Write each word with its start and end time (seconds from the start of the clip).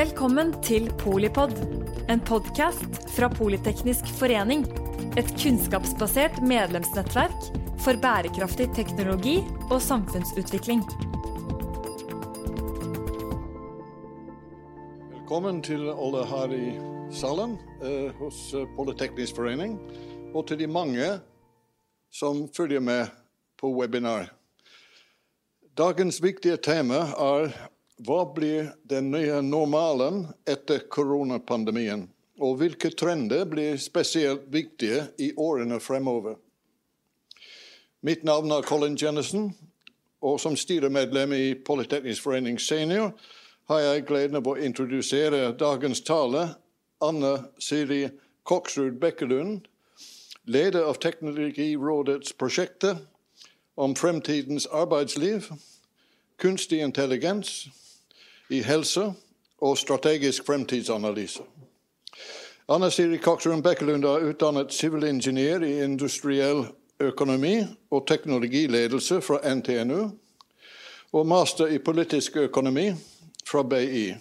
Velkommen 0.00 0.54
til 0.64 0.86
Polipod, 0.96 1.50
en 2.08 2.20
podkast 2.24 2.94
fra 3.12 3.26
Politeknisk 3.28 4.06
forening. 4.16 4.62
Et 5.20 5.28
kunnskapsbasert 5.42 6.38
medlemsnettverk 6.40 7.48
for 7.84 7.98
bærekraftig 8.00 8.70
teknologi 8.72 9.34
og 9.66 9.76
samfunnsutvikling. 9.84 10.80
Velkommen 15.10 15.60
til 15.68 15.84
alle 15.92 16.22
her 16.30 16.54
i 16.56 16.68
salen 17.12 17.58
eh, 17.84 18.08
hos 18.22 18.38
eh, 18.56 18.64
Politeknisk 18.78 19.36
forening, 19.36 19.74
og 20.32 20.46
til 20.48 20.62
de 20.62 20.70
mange 20.78 21.10
som 22.08 22.46
følger 22.56 22.80
med 22.80 23.12
på 23.60 23.74
webinar. 23.76 24.32
Dagens 25.76 26.22
viktige 26.24 26.56
tema 26.56 27.02
er 27.18 27.52
hva 28.06 28.24
blir 28.34 28.72
den 28.88 29.10
nye 29.12 29.42
normalen 29.44 30.24
etter 30.48 30.86
koronapandemien? 30.88 32.06
Og 32.40 32.56
hvilke 32.60 32.88
trender 32.96 33.44
blir 33.44 33.76
spesielt 33.76 34.46
viktige 34.48 35.10
i 35.20 35.32
årene 35.36 35.80
fremover? 35.80 36.38
Mitt 38.00 38.24
navn 38.24 38.52
er 38.56 38.64
Colin 38.64 38.96
Jennison, 38.96 39.50
og 40.24 40.40
som 40.40 40.56
styremedlem 40.56 41.34
i 41.36 41.44
Politeknisk 41.54 42.24
forening 42.24 42.56
senior 42.60 43.12
har 43.68 43.82
jeg 43.84 44.06
gleden 44.08 44.40
av 44.40 44.48
å 44.48 44.56
introdusere 44.56 45.52
dagens 45.60 46.00
tale, 46.00 46.46
Anne 47.04 47.34
Siri 47.60 48.06
Koksrud 48.48 48.96
Bekkelund, 49.00 49.68
leder 50.48 50.88
av 50.88 50.96
Teknologirådets 51.00 52.32
prosjekter 52.40 52.96
om 53.76 53.92
fremtidens 53.96 54.66
arbeidsliv, 54.66 55.46
kunstig 56.40 56.80
intelligens, 56.80 57.68
i 58.50 58.62
helse 58.62 59.12
og 59.60 59.78
strategisk 59.78 60.46
fremtidsanalyse. 60.46 61.42
Anna 62.68 62.90
Siri 62.90 63.16
Koksrud 63.18 63.62
Bekkelund 63.62 64.04
er 64.04 64.26
utdannet 64.30 64.72
sivilingeniør 64.72 65.64
i 65.66 65.84
industriell 65.84 66.64
økonomi 67.00 67.64
og 67.90 68.06
teknologiledelse 68.06 69.20
fra 69.20 69.40
NTNU, 69.54 70.10
og 71.12 71.26
master 71.26 71.66
i 71.66 71.78
politisk 71.78 72.36
økonomi 72.36 72.92
fra 73.46 73.62
BI. 73.62 74.14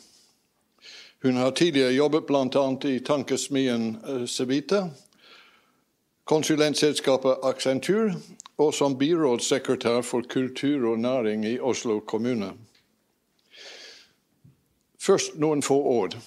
Hun 1.24 1.36
har 1.36 1.52
tidligere 1.52 1.92
jobbet 1.92 2.26
bl.a. 2.26 2.90
i 2.90 3.00
tankesmien 3.00 3.98
Civita, 4.28 4.88
konsulentselskapet 6.26 7.36
Accenture 7.44 8.16
og 8.58 8.74
som 8.74 8.98
byrådssekretær 8.98 10.02
for 10.02 10.22
kultur 10.30 10.92
og 10.92 11.00
næring 11.00 11.46
i 11.46 11.60
Oslo 11.60 12.00
kommune. 12.00 12.54
Først 15.00 15.38
noen 15.40 15.62
få 15.64 15.78
ord. 15.80 16.18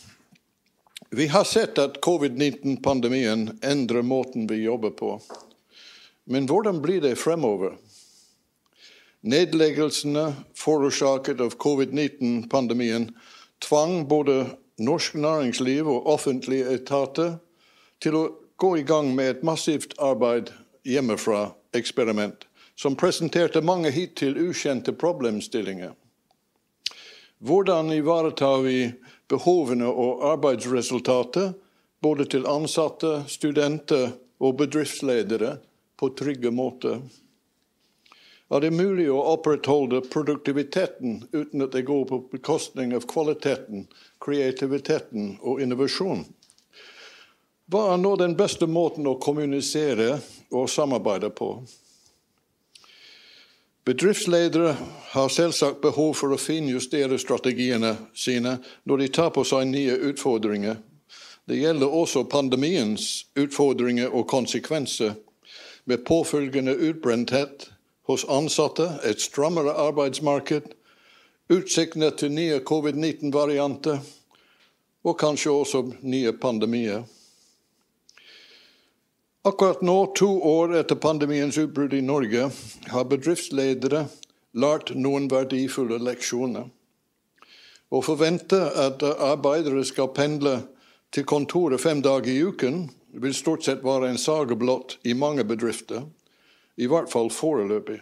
Vi 1.12 1.27
har 1.28 1.45
sett 1.45 1.78
at 1.78 2.01
covid-19-pandemien 2.01 3.59
endrer 3.61 4.03
måten 4.03 4.47
vi 4.48 4.62
jobber 4.62 4.91
på. 4.97 5.20
Men 6.25 6.47
hvordan 6.48 6.81
blir 6.83 7.03
det 7.05 7.19
fremover? 7.20 7.77
Nedleggelsene 9.20 10.33
forårsaket 10.56 11.41
av 11.41 11.55
covid-19-pandemien 11.61 13.11
tvang 13.62 14.06
både 14.09 14.47
norsk 14.81 15.14
næringsliv 15.14 15.86
og 15.86 16.09
offentlige 16.11 16.73
etater 16.75 17.36
til 18.03 18.17
å 18.19 18.25
gå 18.57 18.77
i 18.81 18.86
gang 18.86 19.12
med 19.14 19.36
et 19.36 19.45
massivt 19.47 19.95
arbeid 20.03 20.51
hjemmefra-eksperiment, 20.89 22.47
som 22.75 22.97
presenterte 22.98 23.62
mange 23.62 23.92
hittil 23.95 24.39
ukjente 24.48 24.95
problemstillinger. 24.97 25.92
Hvordan 27.43 27.93
ivaretar 27.93 28.61
vi 28.62 28.93
behovene 29.29 29.89
og 29.91 30.21
arbeidsresultatet 30.29 31.57
både 32.03 32.29
til 32.31 32.47
ansatte, 32.47 33.25
studenter 33.27 34.13
og 34.39 34.61
bedriftsledere 34.61 35.57
på 35.98 36.13
trygge 36.14 36.53
måter? 36.55 37.01
Er 38.53 38.63
det 38.63 38.70
mulig 38.77 39.08
å 39.11 39.19
opprettholde 39.33 40.05
produktiviteten 40.13 41.25
uten 41.33 41.67
at 41.67 41.75
det 41.75 41.83
går 41.89 42.07
på 42.13 42.20
bekostning 42.30 42.95
av 42.95 43.08
kvaliteten, 43.11 43.89
kreativiteten 44.23 45.39
og 45.41 45.67
innovasjon? 45.67 46.23
Hva 47.67 47.89
er 47.95 48.03
nå 48.05 48.14
den 48.23 48.39
beste 48.39 48.70
måten 48.70 49.11
å 49.11 49.19
kommunisere 49.19 50.20
og 50.55 50.70
samarbeide 50.70 51.35
på? 51.35 51.57
Bedriftsledere 53.85 54.77
har 55.11 55.29
selvsagt 55.29 55.81
behov 55.83 56.13
for 56.15 56.31
å 56.31 56.39
finjustere 56.39 57.17
strategiene 57.19 57.97
sine 58.15 58.61
når 58.87 59.03
de 59.03 59.09
tar 59.17 59.33
på 59.35 59.43
seg 59.43 59.67
nye 59.73 59.97
utfordringer. 60.13 60.77
Det 61.51 61.59
gjelder 61.59 61.91
også 61.91 62.23
pandemiens 62.31 63.27
utfordringer 63.35 64.15
og 64.15 64.29
konsekvenser, 64.31 65.17
med 65.85 66.05
påfølgende 66.07 66.77
utbrenthet 66.79 67.67
hos 68.07 68.23
ansatte, 68.31 68.87
et 69.03 69.19
strammere 69.19 69.75
arbeidsmarked, 69.75 70.69
utsiktene 71.51 72.13
til 72.15 72.31
nye 72.39 72.61
covid-19-varianter 72.63 73.98
og 75.03 75.19
kanskje 75.19 75.51
også 75.51 75.83
nye 76.07 76.31
pandemier. 76.39 77.03
Akkurat 79.45 79.80
nå, 79.83 80.07
to 80.14 80.42
år 80.42 80.77
etter 80.79 80.95
pandemiens 80.95 81.57
utbrudd 81.58 81.95
i 81.98 82.01
Norge, 82.01 82.45
har 82.86 83.07
bedriftsledere 83.11 84.05
lært 84.55 84.92
noen 84.95 85.27
verdifulle 85.33 85.98
leksjoner. 85.98 86.69
Å 87.91 88.03
forvente 88.07 88.61
at 88.85 89.03
arbeidere 89.03 89.83
skal 89.89 90.13
pendle 90.14 90.61
til 91.11 91.27
kontoret 91.27 91.83
fem 91.83 92.05
dager 92.07 92.30
i 92.30 92.45
uken, 92.53 92.86
vil 93.19 93.35
stort 93.35 93.67
sett 93.67 93.83
være 93.83 94.13
en 94.13 94.23
sage 94.29 94.55
blott 94.55 95.01
i 95.03 95.17
mange 95.19 95.42
bedrifter, 95.42 96.07
i 96.79 96.86
hvert 96.86 97.11
fall 97.11 97.35
foreløpig. 97.35 97.98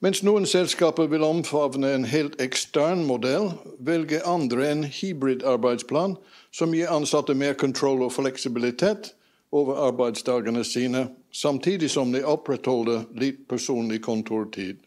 Mens 0.00 0.24
noen 0.24 0.48
selskaper 0.48 1.12
vil 1.12 1.28
omfavne 1.28 1.92
en 1.92 2.08
helt 2.08 2.40
ekstern 2.40 3.04
modell, 3.04 3.52
velger 3.76 4.24
andre 4.24 4.64
en 4.72 4.88
hybridarbeidsplan 4.88 6.16
som 6.56 6.72
gir 6.72 6.88
ansatte 6.88 7.36
mer 7.36 7.52
kontroll 7.52 8.00
og 8.08 8.14
fleksibilitet, 8.16 9.12
over 9.52 9.80
arbeidsdagene 9.86 10.64
sine, 10.64 11.08
samtidig 11.32 11.90
som 11.90 12.12
de 12.12 12.22
opprettholder 12.24 13.08
litt 13.18 13.48
personlig 13.48 14.02
kontortid. 14.02 14.78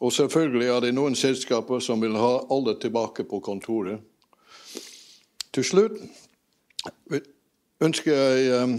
Og 0.00 0.12
selvfølgelig 0.12 0.68
er 0.68 0.80
det 0.80 0.94
noen 0.96 1.16
selskaper 1.16 1.80
som 1.84 2.00
vil 2.00 2.16
ha 2.16 2.32
alle 2.50 2.76
tilbake 2.80 3.24
på 3.28 3.40
kontoret. 3.44 4.00
Til 5.52 5.66
slutt 5.66 5.98
ønsker 7.80 8.14
jeg 8.14 8.62
um, 8.62 8.76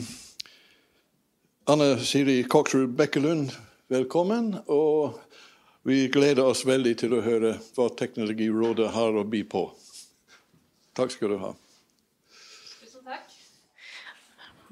Anne 1.70 1.98
Siri 2.06 2.42
Koksrud 2.50 2.96
Bekkelund 2.98 3.52
velkommen. 3.92 4.56
Og 4.66 5.20
vi 5.84 6.08
gleder 6.14 6.48
oss 6.48 6.66
veldig 6.66 6.96
til 7.04 7.18
å 7.18 7.24
høre 7.26 7.58
hva 7.76 7.90
Teknologirådet 7.98 8.94
har 8.96 9.18
å 9.18 9.26
by 9.28 9.44
på. 9.52 9.66
Takk 10.98 11.14
skal 11.14 11.36
du 11.36 11.42
ha. 11.44 11.52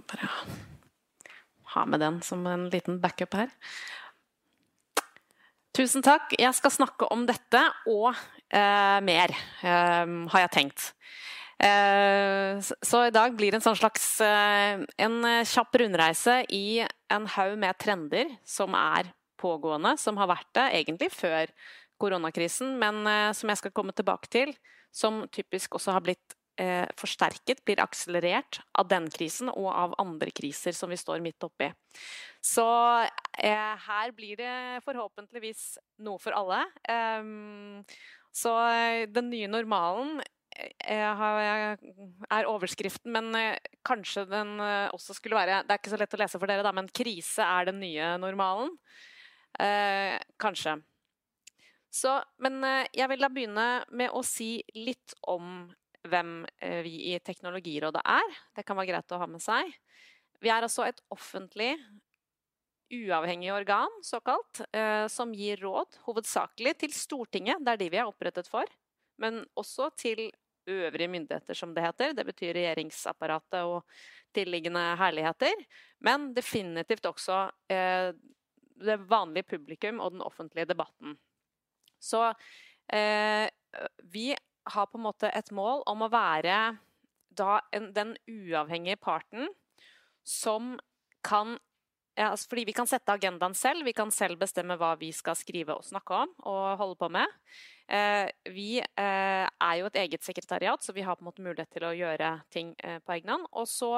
Bare 0.10 0.30
ha 1.76 1.86
med 1.86 2.02
den 2.02 2.22
som 2.26 2.46
en 2.50 2.68
liten 2.74 3.00
backup 3.02 3.36
her. 3.38 3.52
Tusen 5.78 6.04
takk. 6.04 6.34
Jeg 6.34 6.52
skal 6.58 6.74
snakke 6.74 7.08
om 7.14 7.28
dette 7.30 7.62
og 7.88 8.10
eh, 8.10 9.00
mer, 9.06 9.36
eh, 9.62 10.16
har 10.34 10.46
jeg 10.46 10.54
tenkt. 10.56 10.88
Eh, 11.60 12.58
så 12.60 13.04
i 13.06 13.14
dag 13.14 13.36
blir 13.38 13.52
det 13.52 13.60
en 13.60 13.68
sånn 13.68 13.78
slags 13.78 14.08
eh, 14.24 14.82
en 15.06 15.20
kjapp 15.46 15.78
rundreise 15.82 16.42
i 16.56 16.82
en 17.12 17.28
haug 17.36 17.58
med 17.60 17.78
trender 17.80 18.34
som 18.48 18.76
er 18.80 19.12
pågående, 19.40 19.94
som 20.00 20.18
har 20.20 20.32
vært 20.32 20.50
det 20.58 20.66
egentlig 20.82 21.12
før 21.16 21.54
koronakrisen, 22.00 22.76
men 22.80 23.04
eh, 23.08 23.32
som 23.38 23.52
jeg 23.52 23.62
skal 23.62 23.76
komme 23.76 23.96
tilbake 23.96 24.32
til. 24.32 24.54
Som 24.96 25.28
typisk 25.30 25.78
også 25.78 25.94
har 25.94 26.02
blitt 26.02 26.39
eh, 26.60 26.86
forsterket, 27.00 27.64
blir 27.66 27.82
akselerert 27.84 28.60
av 28.78 28.90
den 28.92 29.08
krisen 29.14 29.52
og 29.52 29.70
av 29.72 29.96
andre 30.02 30.32
kriser 30.36 30.76
som 30.76 30.92
vi 30.92 31.00
står 31.00 31.24
midt 31.24 31.44
oppi. 31.48 31.72
Så 32.44 32.66
eh, 33.40 33.76
her 33.88 34.12
blir 34.16 34.40
det 34.40 34.82
forhåpentligvis 34.86 35.78
noe 36.06 36.20
for 36.22 36.36
alle. 36.38 36.64
Um, 36.88 37.86
så 38.36 38.54
eh, 38.70 39.06
den 39.12 39.32
nye 39.32 39.50
normalen 39.52 40.20
eh, 40.56 41.24
er 41.24 42.50
overskriften, 42.50 43.12
men 43.16 43.32
eh, 43.40 43.72
kanskje 43.88 44.28
den 44.30 44.60
også 44.94 45.16
skulle 45.18 45.40
være 45.40 45.64
Det 45.66 45.74
er 45.74 45.82
ikke 45.82 45.96
så 45.96 46.00
lett 46.02 46.16
å 46.16 46.22
lese 46.22 46.42
for 46.42 46.52
dere, 46.52 46.66
da, 46.66 46.76
men 46.76 46.92
krise 46.92 47.46
er 47.46 47.72
den 47.72 47.82
nye 47.84 48.14
normalen. 48.22 48.76
Eh, 49.60 50.16
kanskje. 50.40 50.78
Så, 51.90 52.20
men 52.38 52.62
jeg 52.94 53.10
vil 53.10 53.24
da 53.24 53.32
begynne 53.34 53.70
med 53.98 54.14
å 54.14 54.22
si 54.22 54.60
litt 54.78 55.16
om 55.26 55.72
hvem 56.08 56.44
eh, 56.62 56.82
vi 56.86 56.96
i 57.12 57.16
Teknologirådet 57.20 58.02
er. 58.06 58.36
Det 58.56 58.66
kan 58.68 58.78
være 58.80 58.94
greit 58.94 59.16
å 59.16 59.20
ha 59.22 59.28
med 59.30 59.44
seg. 59.44 59.72
Vi 60.40 60.52
er 60.52 60.64
altså 60.64 60.86
et 60.88 61.02
offentlig, 61.12 61.74
uavhengig 62.90 63.52
organ, 63.54 63.92
såkalt, 64.06 64.64
eh, 64.74 65.06
som 65.12 65.34
gir 65.36 65.60
råd 65.62 66.00
hovedsakelig 66.08 66.78
til 66.86 66.96
Stortinget, 66.96 67.62
det 67.62 67.76
er 67.76 67.82
de 67.82 67.90
vi 67.94 68.00
er 68.02 68.10
opprettet 68.10 68.50
for, 68.50 68.70
men 69.22 69.44
også 69.60 69.92
til 70.00 70.30
øvrige 70.70 71.12
myndigheter, 71.12 71.58
som 71.58 71.74
det 71.76 71.84
heter. 71.84 72.16
Det 72.18 72.26
betyr 72.26 72.54
regjeringsapparatet 72.56 73.68
og 73.68 73.84
tilliggende 74.34 74.82
herligheter. 75.00 75.64
Men 76.06 76.30
definitivt 76.36 77.08
også 77.10 77.40
eh, 77.74 78.12
det 78.80 78.98
vanlige 79.10 79.50
publikum 79.56 80.00
og 80.00 80.14
den 80.14 80.24
offentlige 80.24 80.70
debatten. 80.70 81.18
Så 82.00 82.22
vi 84.10 84.32
har 84.74 84.90
på 84.90 85.00
en 85.00 85.08
måte 85.08 85.32
et 85.36 85.52
mål 85.56 85.84
om 85.90 86.06
å 86.06 86.12
være 86.14 86.60
en, 87.40 87.90
den 87.96 88.16
uavhengige 88.28 89.00
parten 89.00 89.50
som 90.28 90.78
kan 91.26 91.58
ja, 92.20 92.34
altså 92.34 92.50
fordi 92.52 92.66
vi 92.68 92.76
kan 92.76 92.88
sette 92.90 93.14
agendaen 93.16 93.54
selv. 93.56 93.86
Vi 93.88 93.94
kan 93.96 94.10
selv 94.12 94.42
bestemme 94.42 94.76
hva 94.80 94.90
vi 95.00 95.14
skal 95.16 95.38
skrive 95.40 95.78
og 95.78 95.86
snakke 95.88 96.18
om 96.26 96.34
og 96.52 96.82
holde 96.82 96.98
på 97.00 97.08
med. 97.16 97.38
Eh, 97.88 98.28
vi 98.52 98.82
eh, 98.82 99.46
er 99.48 99.78
jo 99.80 99.88
et 99.88 100.00
eget 100.02 100.26
sekretariat, 100.28 100.84
så 100.84 100.92
vi 100.96 101.06
har 101.08 101.16
på 101.16 101.24
en 101.24 101.30
måte 101.30 101.46
mulighet 101.46 101.72
til 101.72 101.88
å 101.88 101.96
gjøre 101.96 102.34
ting 102.52 102.74
eh, 102.84 103.00
på 103.00 103.16
egen 103.16 103.32
hånd. 103.32 103.48
Og 103.56 103.70
så 103.72 103.94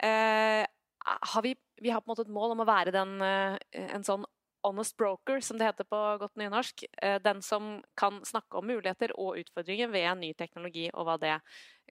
eh, 0.00 0.64
har 1.04 1.44
vi, 1.44 1.52
vi, 1.82 1.92
har 1.92 2.00
på 2.00 2.08
en 2.08 2.14
måte 2.14 2.24
et 2.24 2.32
mål 2.38 2.56
om 2.56 2.64
å 2.64 2.68
være 2.68 2.94
den, 2.94 3.14
eh, 3.26 3.58
en 3.84 4.06
sånn 4.06 4.24
honest 4.66 4.96
broker, 4.96 5.40
som 5.40 5.58
det 5.58 5.68
heter 5.68 5.86
på 5.88 6.00
godt 6.20 6.36
nynorsk. 6.40 6.84
Eh, 7.02 7.18
den 7.22 7.42
som 7.42 7.78
kan 7.98 8.20
snakke 8.26 8.58
om 8.58 8.66
muligheter 8.66 9.14
og 9.18 9.38
utfordringer 9.40 9.90
ved 9.92 10.06
en 10.10 10.20
ny 10.24 10.32
teknologi, 10.38 10.88
og 10.94 11.08
hva 11.08 11.18
det 11.22 11.36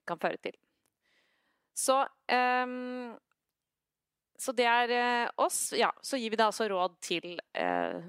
kan 0.08 0.20
føre 0.20 0.40
til. 0.42 0.56
Så 1.78 2.00
um, 2.02 3.16
så 4.38 4.54
det 4.54 4.66
er 4.70 4.92
eh, 4.94 5.30
oss. 5.42 5.72
Ja, 5.74 5.90
så 6.02 6.18
gir 6.18 6.30
vi 6.30 6.38
da 6.38 6.46
altså 6.50 6.68
råd 6.70 6.94
til, 7.02 7.32
uh, 7.58 8.06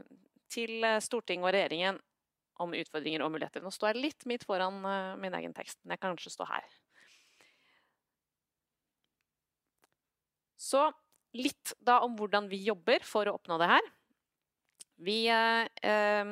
til 0.50 0.86
Stortinget 1.02 1.48
og 1.48 1.56
regjeringen 1.56 1.98
om 2.60 2.76
utfordringer 2.76 3.24
og 3.26 3.34
muligheter. 3.34 3.64
Nå 3.66 3.72
står 3.74 3.94
jeg 3.94 4.04
litt 4.04 4.28
midt 4.30 4.46
foran 4.46 4.84
uh, 4.86 5.18
min 5.22 5.34
egen 5.40 5.56
tekst, 5.58 5.80
men 5.84 5.96
jeg 5.96 6.04
kan 6.04 6.14
kanskje 6.14 6.36
stå 6.36 6.50
her. 6.50 6.68
Så 10.60 10.90
litt 11.38 11.74
da 11.86 12.02
om 12.06 12.18
hvordan 12.20 12.50
vi 12.52 12.62
jobber 12.66 13.06
for 13.08 13.30
å 13.30 13.38
oppnå 13.40 13.58
det 13.62 13.70
her. 13.72 13.90
Vi, 15.00 15.19
eh, 15.30 16.25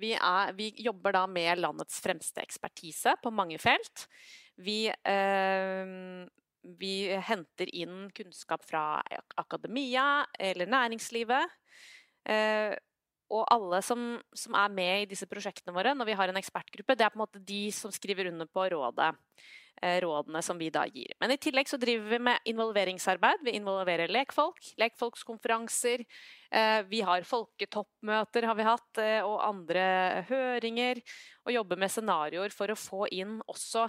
vi, 0.00 0.14
er, 0.14 0.56
vi 0.58 0.72
jobber 0.86 1.14
da 1.16 1.26
med 1.30 1.62
landets 1.62 2.00
fremste 2.04 2.42
ekspertise 2.42 3.14
på 3.22 3.32
mange 3.34 3.60
felt. 3.62 4.08
Vi 4.56 4.86
eh, 4.88 6.26
vi 6.78 7.14
henter 7.22 7.70
inn 7.74 8.10
kunnskap 8.10 8.64
fra 8.66 9.02
akademia 9.38 10.26
eller 10.38 10.66
næringslivet. 10.66 11.52
Eh, 12.26 12.74
og 13.30 13.42
alle 13.50 13.80
som, 13.82 14.02
som, 14.34 14.54
er 14.54 14.72
med 14.74 15.02
i 15.02 15.10
disse 15.10 15.26
prosjektene 15.26 15.74
våre, 15.74 15.94
når 15.98 16.10
vi 16.10 16.16
har 16.18 16.30
en 16.30 16.38
ekspertgruppe, 16.38 16.94
det 16.94 17.06
er 17.06 17.12
på 17.12 17.18
en 17.18 17.24
måte 17.24 17.42
de 17.42 17.62
som 17.74 17.90
skriver 17.94 18.30
under 18.30 18.46
på 18.46 18.68
rådet, 18.70 19.08
eh, 19.82 19.98
rådene 20.04 20.42
som 20.46 20.58
vi 20.58 20.70
da 20.74 20.84
gir. 20.86 21.14
Men 21.22 21.34
i 21.34 21.38
tillegg 21.42 21.70
så 21.70 21.78
driver 21.82 22.12
vi 22.12 22.20
med 22.28 22.50
involveringsarbeid. 22.52 23.42
Vi 23.46 23.56
involverer 23.58 24.12
lekfolk, 24.14 24.62
lekfolkskonferanser. 24.78 26.06
Eh, 26.56 26.80
vi 26.88 27.02
har 27.04 27.26
folketoppmøter 27.28 28.46
har 28.48 28.56
vi 28.56 28.66
hatt, 28.66 29.02
og 29.26 29.36
andre 29.44 29.86
høringer. 30.30 31.02
Og 31.44 31.54
jobber 31.58 31.80
med 31.80 31.92
scenarioer 31.92 32.54
for 32.54 32.72
å 32.72 32.78
få 32.80 33.06
inn 33.12 33.38
også 33.44 33.86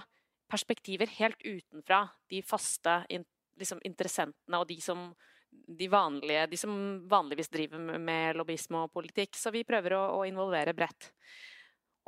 perspektiver 0.48 1.10
helt 1.18 1.40
utenfra 1.44 2.06
de 2.30 2.40
faste 2.46 3.02
liksom, 3.08 3.80
interessentene 3.86 4.60
og 4.60 4.68
de 4.70 4.78
som, 4.82 5.08
de, 5.50 5.88
vanlige, 5.92 6.46
de 6.50 6.60
som 6.60 6.74
vanligvis 7.08 7.52
driver 7.52 7.98
med 8.00 8.38
lobbyisme 8.38 8.84
og 8.86 8.92
politikk. 8.94 9.36
Så 9.36 9.52
vi 9.54 9.66
prøver 9.68 9.96
å, 9.98 10.02
å, 10.18 10.24
involvere 10.28 10.76
bredt. 10.76 11.12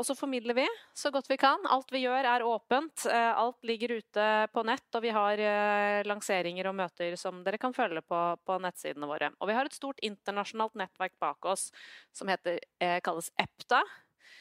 Og 0.00 0.06
så 0.08 0.14
formidler 0.16 0.56
vi 0.56 0.64
så 0.96 1.10
godt 1.12 1.26
vi 1.28 1.36
kan. 1.36 1.60
Alt 1.68 1.90
vi 1.92 2.00
gjør 2.06 2.24
er 2.24 2.44
åpent. 2.48 3.02
Eh, 3.04 3.32
alt 3.36 3.58
ligger 3.68 3.98
ute 3.98 4.28
på 4.48 4.62
nett, 4.64 4.86
og 4.96 5.02
vi 5.04 5.10
har 5.12 5.42
eh, 5.44 6.00
lanseringer 6.08 6.70
og 6.70 6.78
møter 6.78 7.16
som 7.20 7.42
dere 7.44 7.60
kan 7.60 7.76
følge 7.76 8.00
på, 8.08 8.20
på 8.48 8.56
nettsidene 8.64 9.10
våre. 9.10 9.28
Og 9.36 9.50
vi 9.50 9.58
har 9.58 9.68
et 9.68 9.76
stort 9.76 10.00
internasjonalt 10.06 10.78
nettverk 10.80 11.18
bak 11.20 11.50
oss 11.52 11.68
som 12.16 12.32
heter, 12.32 12.62
eh, 12.80 12.96
kalles 13.04 13.28
EPTA. 13.36 13.82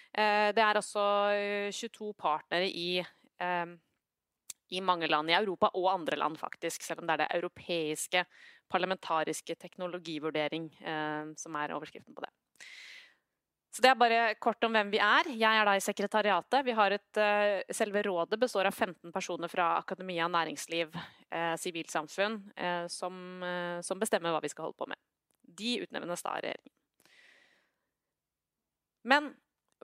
Det 0.10 0.62
er 0.64 0.74
altså 0.80 1.04
22 1.70 2.16
partnere 2.18 2.66
i 2.66 3.04
i 4.74 4.82
mange 4.82 5.06
land 5.06 5.30
i 5.30 5.36
Europa 5.38 5.70
og 5.78 5.86
andre 5.92 6.18
land, 6.18 6.40
faktisk. 6.42 6.82
Selv 6.82 7.04
om 7.04 7.06
det 7.06 7.14
er 7.14 7.22
det 7.22 7.36
europeiske 7.38 8.24
parlamentariske 8.74 9.54
teknologivurdering 9.62 10.66
som 11.38 11.60
er 11.62 11.76
overskriften 11.78 12.18
på 12.18 12.26
det. 12.26 12.34
Så 13.80 13.86
Det 13.86 13.92
er 13.94 13.96
bare 13.96 14.36
kort 14.44 14.66
om 14.68 14.74
hvem 14.76 14.90
vi 14.92 15.00
er. 15.00 15.30
Jeg 15.40 15.56
er 15.56 15.64
da 15.64 15.78
i 15.78 15.84
sekretariatet. 15.84 16.66
Vi 16.68 16.74
har 16.76 16.92
et, 16.92 17.20
uh, 17.22 17.62
selve 17.72 18.02
rådet 18.04 18.36
består 18.42 18.68
av 18.68 18.76
15 18.76 19.14
personer 19.16 19.48
fra 19.48 19.78
akademia, 19.78 20.28
næringsliv, 20.28 20.92
sivilsamfunn, 21.32 21.62
sivilsamfunn 21.62 22.36
eh, 22.58 22.88
som, 22.90 23.14
som, 23.86 24.00
bestemmer 24.02 24.34
hva 24.34 24.42
vi 24.42 24.50
skal 24.50 24.66
holde 24.66 24.80
på 24.82 24.88
med. 24.90 24.98
De 25.46 25.76
utnevnes 25.86 26.26
da 26.26 26.34
av 26.34 26.42
regjeringen. 26.42 26.74
Men 29.08 29.30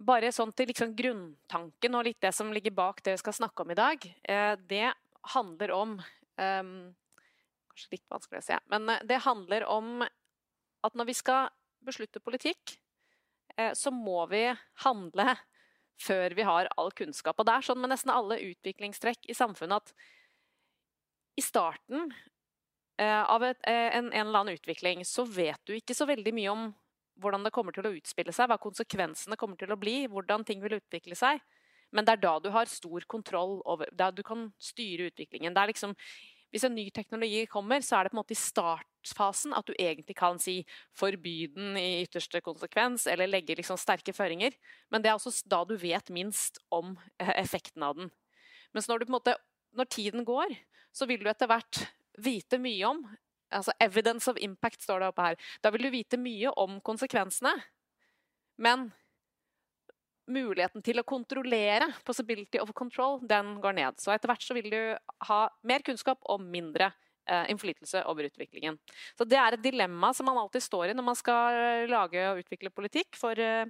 bare 0.04 0.32
sånn 0.36 0.52
til 0.56 0.70
liksom 0.72 0.92
grunntanken 0.98 1.96
og 1.96 2.08
litt 2.08 2.20
det 2.24 2.34
som 2.36 2.52
ligger 2.54 2.74
bak 2.76 3.02
det 3.06 3.16
vi 3.16 3.24
skal 3.24 3.38
snakke 3.38 3.64
om 3.64 3.72
i 3.72 3.80
dag, 3.80 4.08
eh, 4.24 4.56
det 4.68 4.92
handler 5.36 5.72
om 5.72 5.98
um, 6.02 6.96
Kanskje 7.76 7.98
litt 7.98 8.06
vanskelig 8.08 8.40
å 8.40 8.46
se, 8.46 8.58
men 8.72 8.90
eh, 8.90 9.06
det 9.08 9.24
handler 9.26 9.66
om 9.72 10.04
at 10.04 10.96
når 10.96 11.10
vi 11.10 11.16
skal 11.18 11.50
beslutte 11.86 12.22
politikk, 12.24 12.76
eh, 12.76 12.85
så 13.78 13.92
må 13.94 14.26
vi 14.32 14.44
handle 14.84 15.36
før 16.02 16.36
vi 16.36 16.44
har 16.44 16.68
all 16.76 16.92
kunnskap. 16.92 17.40
Og 17.40 17.48
det 17.48 17.54
er 17.56 17.68
sånn 17.70 17.80
med 17.80 17.94
nesten 17.94 18.12
alle 18.12 18.42
utviklingstrekk 18.44 19.30
i 19.32 19.36
samfunnet 19.38 19.80
at 19.84 19.94
i 21.40 21.44
starten 21.44 22.10
av 23.00 23.44
et, 23.44 23.60
en, 23.68 24.10
en 24.12 24.28
eller 24.28 24.42
annen 24.42 24.60
utvikling 24.60 25.02
så 25.08 25.26
vet 25.28 25.60
du 25.68 25.74
ikke 25.76 25.96
så 25.96 26.08
veldig 26.08 26.32
mye 26.36 26.52
om 26.52 26.68
hvordan 27.22 27.48
det 27.48 27.54
kommer 27.56 27.76
til 27.76 27.88
å 27.88 27.94
utspille 27.96 28.34
seg, 28.36 28.50
hva 28.52 28.60
konsekvensene 28.62 29.38
kommer 29.40 29.60
til 29.60 29.72
å 29.72 29.80
bli, 29.80 30.04
hvordan 30.12 30.44
ting 30.48 30.62
vil 30.64 30.78
utvikle 30.80 31.16
seg. 31.16 31.40
Men 31.96 32.08
det 32.08 32.16
er 32.16 32.24
da 32.26 32.34
du 32.44 32.50
har 32.52 32.68
stor 32.68 33.06
kontroll 33.08 33.60
over 33.64 33.90
Da 33.96 34.10
du 34.12 34.24
kan 34.26 34.50
styre 34.60 35.10
utviklingen. 35.12 35.54
Det 35.54 35.62
er 35.62 35.72
liksom, 35.72 35.94
hvis 36.54 36.66
en 36.68 36.76
ny 36.78 36.86
teknologi 36.94 37.44
kommer, 37.52 37.84
så 37.84 37.98
er 37.98 38.06
det 38.06 38.14
på 38.14 38.18
en 38.18 38.22
måte 38.22 38.36
i 38.36 38.40
startfasen 38.40 39.56
at 39.58 39.68
du 39.68 39.74
egentlig 39.74 40.16
kan 40.18 40.40
si 40.42 40.60
forby 40.96 41.50
den 41.56 41.76
i 41.80 42.06
ytterste 42.06 42.42
konsekvens, 42.46 43.08
eller 43.12 43.30
legge 43.30 43.58
liksom 43.58 43.80
sterke 43.82 44.14
føringer. 44.16 44.56
Men 44.94 45.04
det 45.04 45.12
er 45.12 45.20
også 45.20 45.34
da 45.52 45.64
du 45.68 45.76
vet 45.82 46.12
minst 46.14 46.62
om 46.74 46.96
eh, 47.20 47.34
effekten 47.42 47.84
av 47.84 48.00
den. 48.00 48.14
Mens 48.76 48.90
når, 48.92 49.08
måte, 49.12 49.36
når 49.76 49.92
tiden 49.92 50.26
går, 50.28 50.56
så 50.96 51.08
vil 51.10 51.24
du 51.24 51.30
etter 51.32 51.50
hvert 51.52 51.86
vite 52.24 52.60
mye 52.62 52.88
om 52.88 53.04
altså 53.56 53.74
Evidence 53.80 54.32
of 54.32 54.40
impact 54.42 54.84
står 54.84 55.02
det 55.02 55.10
oppe 55.12 55.26
her. 55.30 55.40
Da 55.64 55.72
vil 55.72 55.86
du 55.86 55.92
vite 55.94 56.20
mye 56.20 56.52
om 56.60 56.80
konsekvensene. 56.84 57.54
Men 58.58 58.90
muligheten 60.32 60.84
til 60.86 61.02
å 61.02 61.06
kontrollere, 61.08 61.88
possibility 62.08 62.60
of 62.62 62.72
control, 62.78 63.20
den 63.28 63.58
går 63.62 63.78
ned. 63.78 64.00
Så 64.02 64.14
etter 64.14 64.32
hvert 64.32 64.46
så 64.46 64.56
vil 64.58 64.72
du 64.74 64.80
ha 65.30 65.42
mer 65.68 65.86
kunnskap 65.86 66.24
og 66.32 66.42
mindre 66.42 66.90
eh, 67.30 67.46
innflytelse 67.54 68.04
over 68.10 68.30
utviklingen. 68.30 68.80
Så 69.18 69.28
det 69.30 69.40
er 69.42 69.56
et 69.56 69.64
dilemma 69.64 70.14
som 70.18 70.30
man 70.30 70.40
alltid 70.42 70.66
står 70.66 70.92
i 70.92 70.98
når 70.98 71.08
man 71.12 71.20
skal 71.20 71.88
lage 71.92 72.26
og 72.32 72.42
utvikle 72.44 72.74
politikk. 72.74 73.18
For, 73.20 73.40
eh, 73.40 73.70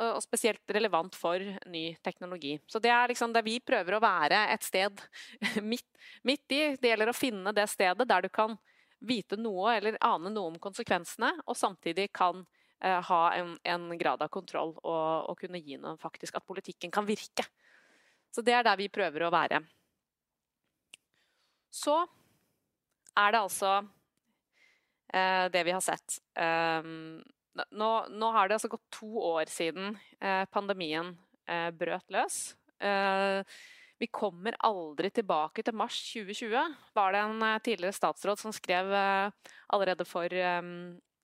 og 0.00 0.22
spesielt 0.24 0.72
relevant 0.72 1.14
for 1.14 1.42
ny 1.68 1.82
teknologi. 2.04 2.56
Så 2.66 2.80
det 2.80 2.88
er 2.90 3.10
liksom 3.12 3.32
det 3.34 3.42
vi 3.44 3.58
prøver 3.60 3.98
å 3.98 4.00
være 4.02 4.46
et 4.54 4.64
sted 4.64 5.02
midt, 5.72 5.88
midt 6.24 6.54
i. 6.54 6.62
Det 6.80 6.94
gjelder 6.94 7.12
å 7.12 7.16
finne 7.16 7.52
det 7.52 7.68
stedet 7.70 8.08
der 8.08 8.24
du 8.24 8.30
kan 8.32 8.56
vite 9.02 9.36
noe 9.36 9.76
eller 9.76 9.98
ane 10.00 10.30
noe 10.32 10.52
om 10.52 10.58
konsekvensene, 10.62 11.32
og 11.46 11.58
samtidig 11.58 12.08
kan 12.14 12.44
eh, 12.44 12.51
ha 12.82 13.20
en, 13.36 13.52
en, 13.62 13.84
grad 13.98 14.22
av 14.24 14.30
kontroll 14.34 14.72
og, 14.82 15.28
og, 15.30 15.36
kunne 15.38 15.60
gi 15.62 15.76
noe 15.78 15.94
faktisk 16.02 16.38
at 16.38 16.46
politikken 16.46 16.90
kan 16.90 17.06
virke. 17.06 17.44
Så 18.34 18.42
det 18.42 18.56
er 18.56 18.64
der 18.66 18.80
vi 18.80 18.88
prøver 18.90 19.26
å 19.26 19.32
være. 19.32 19.60
Så 21.72 21.94
er 23.18 23.34
det 23.34 23.42
altså 23.42 23.70
eh, 25.12 25.46
det 25.52 25.62
vi 25.68 25.74
har 25.76 25.84
sett. 25.84 26.18
Eh, 26.34 26.90
nå, 27.62 27.90
nå, 28.08 28.32
har 28.34 28.48
det 28.48 28.58
altså 28.58 28.72
gått 28.72 28.88
to 28.98 29.12
år 29.30 29.52
siden 29.52 29.94
eh, 30.18 30.42
pandemien 30.50 31.14
eh, 31.46 31.70
brøt 31.76 32.10
løs. 32.10 32.40
Uh, 32.82 33.46
vi 34.02 34.08
kommer 34.10 34.56
aldri 34.66 35.12
tilbake 35.14 35.62
til 35.62 35.76
mars 35.78 35.94
2020, 36.10 36.72
var 36.96 37.14
det 37.14 37.20
en 37.22 37.44
eh, 37.46 37.60
tidligere 37.62 37.94
statsråd 37.94 38.40
som 38.40 38.54
skrev 38.54 38.88
eh, 38.98 39.52
allerede 39.70 40.06
for 40.08 40.26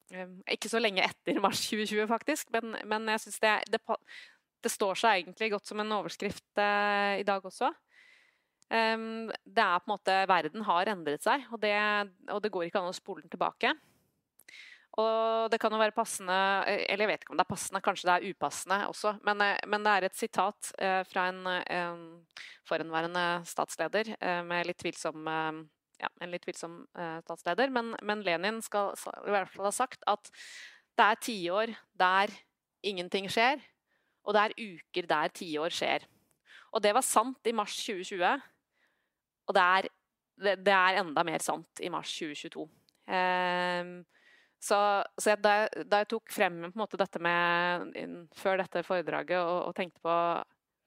Ikke 0.09 0.71
så 0.71 0.81
lenge 0.81 1.05
etter 1.05 1.41
mars 1.43 1.61
2020, 1.69 2.07
faktisk, 2.09 2.53
men, 2.55 2.79
men 2.89 3.11
jeg 3.13 3.27
syns 3.27 3.43
det, 3.43 3.57
det, 3.75 3.81
det, 4.65 4.73
står 4.73 4.97
seg 4.97 5.21
egentlig 5.21 5.51
godt 5.53 5.69
som 5.69 5.83
en 5.83 5.93
overskrift 5.99 6.47
uh, 6.61 7.19
i 7.21 7.27
dag 7.29 7.45
også. 7.45 7.69
Um, 8.69 9.29
det 9.45 9.65
er 9.65 9.81
på 9.81 9.89
en 9.89 9.95
måte 9.95 10.17
Verden 10.29 10.65
har 10.65 10.91
endret 10.93 11.25
seg, 11.25 11.45
og 11.53 11.61
det, 11.61 11.77
og 12.33 12.41
det 12.45 12.53
går 12.53 12.69
ikke 12.69 12.81
an 12.81 12.91
å 12.91 12.97
spole 12.97 13.25
den 13.25 13.33
tilbake. 13.33 13.75
Og 14.99 15.49
det 15.53 15.61
kan 15.63 15.71
jo 15.71 15.79
være 15.79 15.95
passende 15.95 16.35
Eller 16.67 17.05
jeg 17.05 17.11
vet 17.13 17.23
ikke 17.23 17.31
om 17.31 17.39
det 17.39 17.45
er 17.45 17.53
passende, 17.53 17.83
kanskje 17.85 18.09
det 18.09 18.15
er 18.17 18.33
upassende 18.33 18.79
også. 18.89 19.13
Men, 19.29 19.45
eh, 19.45 19.61
men 19.71 19.85
det 19.85 19.93
er 19.93 20.07
et 20.09 20.19
sitat 20.19 20.73
uh, 20.83 21.03
fra 21.07 21.29
en, 21.31 21.45
en 21.47 22.01
forhenværende 22.67 23.27
statsleder 23.47 24.15
uh, 24.17 24.41
med 24.49 24.67
litt 24.67 24.81
tvilsom 24.81 25.29
ja, 25.99 26.11
en 26.23 26.33
litt 26.33 26.45
tvilsom 26.47 26.81
statsleder. 27.25 27.73
Men, 27.75 27.93
men 28.07 28.25
Lenin 28.27 28.61
skal 28.65 28.93
i 29.27 29.33
hvert 29.35 29.51
fall 29.53 29.69
ha 29.69 29.75
sagt 29.75 30.05
at 30.11 30.31
det 30.99 31.07
er 31.07 31.21
tiår 31.23 31.75
der 31.99 32.33
ingenting 32.87 33.29
skjer, 33.31 33.61
og 34.27 34.35
det 34.35 34.45
er 34.45 34.57
uker 34.59 35.09
der 35.11 35.35
tiår 35.35 35.75
skjer. 35.75 36.07
Og 36.75 36.83
det 36.85 36.93
var 36.95 37.07
sant 37.07 37.49
i 37.49 37.55
mars 37.57 37.77
2020, 37.87 38.47
og 39.49 39.57
det 39.57 39.65
er, 39.65 39.89
det, 40.45 40.55
det 40.67 40.75
er 40.75 41.01
enda 41.01 41.25
mer 41.25 41.43
sant 41.45 41.83
i 41.83 41.91
mars 41.93 42.13
2022. 42.19 42.67
Eh, 43.09 43.93
så, 44.59 44.79
så 45.17 45.33
jeg, 45.33 45.41
da, 45.45 45.55
jeg, 45.63 45.87
da, 45.87 46.03
jeg, 46.03 46.11
tok 46.11 46.35
frem 46.35 46.61
dette 46.99 47.23
med 47.23 48.29
før 48.37 48.59
dette 48.59 48.83
foredraget 48.83 49.39
og, 49.39 49.69
og 49.71 49.77
tenkte 49.79 50.03
på 50.03 50.15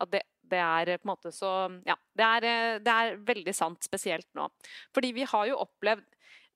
at 0.02 0.12
det, 0.12 0.26
det, 0.52 0.62
er 0.62 0.94
på 1.00 1.08
en 1.08 1.14
måte 1.14 1.32
så 1.36 1.52
Ja, 1.88 1.96
det 2.18 2.28
er, 2.28 2.48
det 2.84 2.94
er, 2.94 3.20
veldig 3.28 3.54
sant, 3.56 3.84
spesielt 3.88 4.30
nå. 4.38 4.50
Fordi 4.96 5.14
vi 5.16 5.26
har 5.28 5.48
jo 5.50 5.62
opplevd 5.64 6.06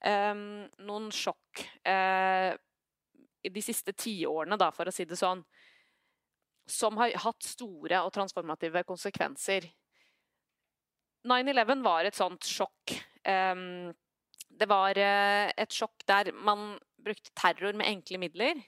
eh, 0.06 0.34
noen 0.86 1.10
sjokk 1.16 1.64
eh, 1.88 2.54
de 3.46 3.64
siste 3.64 3.94
tiårene, 3.94 4.58
da, 4.60 4.72
for 4.74 4.90
å 4.90 4.94
si 4.94 5.06
det 5.08 5.18
sånn, 5.20 5.44
som 6.66 6.98
har 6.98 7.14
hatt 7.22 7.46
store 7.46 8.02
og 8.06 8.14
transformative 8.14 8.84
konsekvenser. 8.88 9.68
9-11 11.26 11.84
var 11.86 12.06
et 12.06 12.18
sånt 12.18 12.46
sjokk. 12.46 12.96
Um, 13.26 13.94
det 14.50 14.68
var 14.70 14.98
uh, 14.98 15.50
et 15.58 15.74
sjokk 15.74 16.06
der 16.10 16.32
man 16.34 16.76
brukte 17.06 17.34
terror 17.38 17.76
med 17.78 17.90
enkle 17.90 18.22
midler 18.22 18.62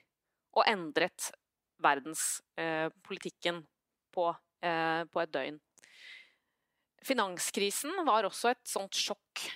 og 0.57 0.65
endret 0.69 1.31
verdenspolitikken 1.81 3.61
uh, 3.61 3.67
på, 4.13 4.29
uh, 4.65 5.03
på, 5.11 5.21
et 5.23 5.33
døgn. 5.33 5.59
Finanskrisen 7.05 7.93
var 8.07 8.27
også 8.27 8.51
et 8.53 8.63
sånt 8.67 8.97
sjokk 8.97 9.47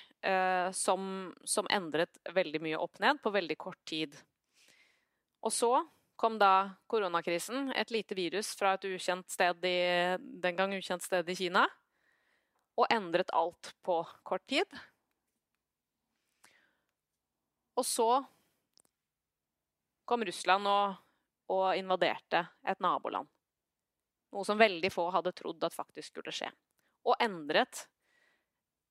som, 0.78 1.06
som 1.50 1.66
endret 1.74 2.20
veldig 2.30 2.60
mye 2.62 2.78
opp 2.78 3.00
ned 3.02 3.18
på 3.24 3.32
veldig 3.34 3.56
kort 3.58 3.80
tid. 3.90 4.14
Og 5.42 5.50
så 5.50 5.72
kom 6.22 6.38
da 6.38 6.78
koronakrisen, 6.86 7.72
et 7.74 7.90
lite 7.90 8.14
virus 8.14 8.52
fra 8.58 8.76
et 8.78 8.86
ukjent 8.86 9.26
sted 9.34 9.66
i, 9.66 9.78
den 10.22 10.58
gang 10.60 10.76
ukjent 10.78 11.02
sted 11.02 11.30
i 11.34 11.36
Kina, 11.40 11.66
og 12.78 12.86
endret 12.94 13.34
alt 13.34 13.72
på 13.82 13.98
kort 14.22 14.46
tid. 14.46 14.70
Og 17.74 17.88
så 17.88 18.10
kom 20.06 20.26
Russland 20.28 20.70
og, 20.70 21.02
og 21.50 21.66
invaderte 21.80 22.46
et 22.70 22.84
naboland. 22.84 23.30
Noe 24.32 24.48
som 24.48 24.60
veldig 24.60 24.92
få 24.94 25.10
hadde 25.12 25.34
trodd 25.36 25.64
at 25.68 25.76
faktisk 25.76 26.14
skulle 26.14 26.34
skje. 26.36 26.50
Og 27.08 27.18
endret 27.20 27.86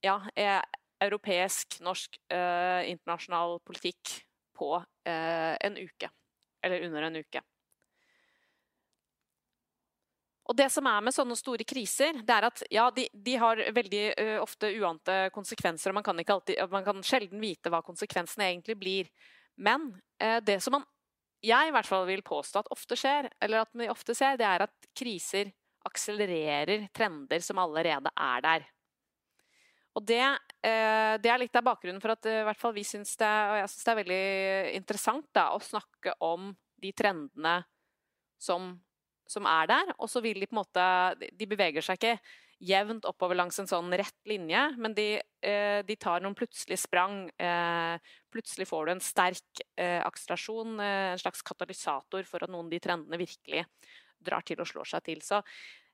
ja, 0.05 0.19
eh, 0.37 0.61
europeisk, 1.01 1.81
norsk, 1.85 2.19
eh, 2.33 2.91
internasjonal 2.91 3.59
politikk 3.65 4.19
på 4.57 4.75
eh, 5.09 5.57
en 5.61 5.79
uke 5.81 6.11
eller 6.63 6.85
under 6.85 7.03
en 7.03 7.17
uke. 7.17 7.43
Og 10.51 10.57
det 10.59 10.67
som 10.75 10.87
er 10.91 11.03
med 11.07 11.15
sånne 11.15 11.37
store 11.39 11.65
kriser, 11.69 12.25
det 12.27 12.35
er 12.35 12.47
at 12.49 12.63
ja, 12.75 12.89
de, 12.91 13.05
de 13.15 13.37
har 13.39 13.61
veldig 13.71 14.01
uh, 14.19 14.39
ofte 14.43 14.67
uante 14.83 15.19
konsekvenser, 15.31 15.93
og 15.93 16.01
man 16.01 16.07
kan, 16.07 16.19
alltid, 16.19 16.59
man 16.73 16.83
kan, 16.83 17.05
sjelden 17.07 17.39
vite 17.39 17.71
hva 17.71 17.79
konsekvensene 17.87 18.49
egentlig 18.49 18.75
blir. 18.81 19.13
Men 19.63 19.93
uh, 20.19 20.41
det 20.43 20.59
som 20.65 20.75
man, 20.75 20.89
jeg 21.45 21.69
i 21.69 21.73
hvert 21.75 21.89
fall 21.89 22.05
vil 22.09 22.25
påstå 22.27 22.63
at 22.63 22.73
ofte 22.75 22.99
skjer, 22.99 23.31
eller 23.41 23.65
at 23.65 23.73
vi 23.77 23.89
ofte 23.93 24.17
ser, 24.17 24.37
det 24.41 24.47
er 24.49 24.67
at 24.67 24.91
kriser 24.97 25.53
akselererer 25.89 26.91
trender 26.93 27.41
som 27.45 27.61
allerede 27.63 28.13
er 28.13 28.45
der. 28.45 28.67
Og 29.97 30.05
det, 30.07 30.21
uh, 30.21 31.15
det 31.19 31.31
er 31.33 31.41
litt 31.41 31.57
av 31.57 31.67
bakgrunnen 31.67 32.03
for 32.03 32.15
at 32.15 32.29
i 32.29 32.43
hvert 32.47 32.61
fall 32.61 32.77
vi 32.77 32.85
syns 32.87 33.17
det, 33.19 33.31
og 33.31 33.57
jeg 33.63 33.73
synes 33.73 33.87
det 33.87 33.93
er 33.93 34.01
veldig 34.03 34.25
interessant 34.77 35.27
da, 35.35 35.49
å 35.57 35.65
snakke 35.65 36.15
om 36.23 36.53
de 36.81 36.93
trendene 36.97 37.57
som 38.41 38.75
som 39.31 39.49
er 39.49 39.71
der. 39.71 39.93
Og 39.99 40.11
så 40.11 40.23
vil 40.25 40.41
de 40.43 40.49
på 40.49 40.57
en 40.57 40.63
måte 40.63 40.87
De 41.39 41.49
beveger 41.49 41.85
seg 41.85 42.01
ikke 42.01 42.17
jevnt 42.61 43.07
oppover 43.09 43.39
langs 43.39 43.57
en 43.57 43.69
sånn 43.71 43.89
rett 43.97 44.19
linje, 44.29 44.61
men 44.77 44.93
de, 44.93 45.15
eh, 45.17 45.81
de 45.81 45.95
tar 45.97 46.21
noen 46.21 46.37
plutselige 46.37 46.83
sprang. 46.83 47.23
Eh, 48.31 48.33
plutselig 48.33 48.69
får 48.71 48.87
du 48.87 48.93
en 48.93 49.03
sterk 49.03 49.65
eh, 49.77 50.01
akselerasjon, 50.05 50.79
en 50.81 51.19
slags 51.21 51.43
katalysator 51.43 52.25
for 52.29 52.45
at 52.45 52.51
noen 52.51 52.69
av 52.69 52.75
de 52.75 52.81
trendene 52.83 53.21
virkelig 53.21 53.67
drar 54.21 54.45
til 54.47 54.61
og 54.61 54.69
slår 54.69 54.95
seg 54.95 55.05
til. 55.07 55.21
Så 55.25 55.41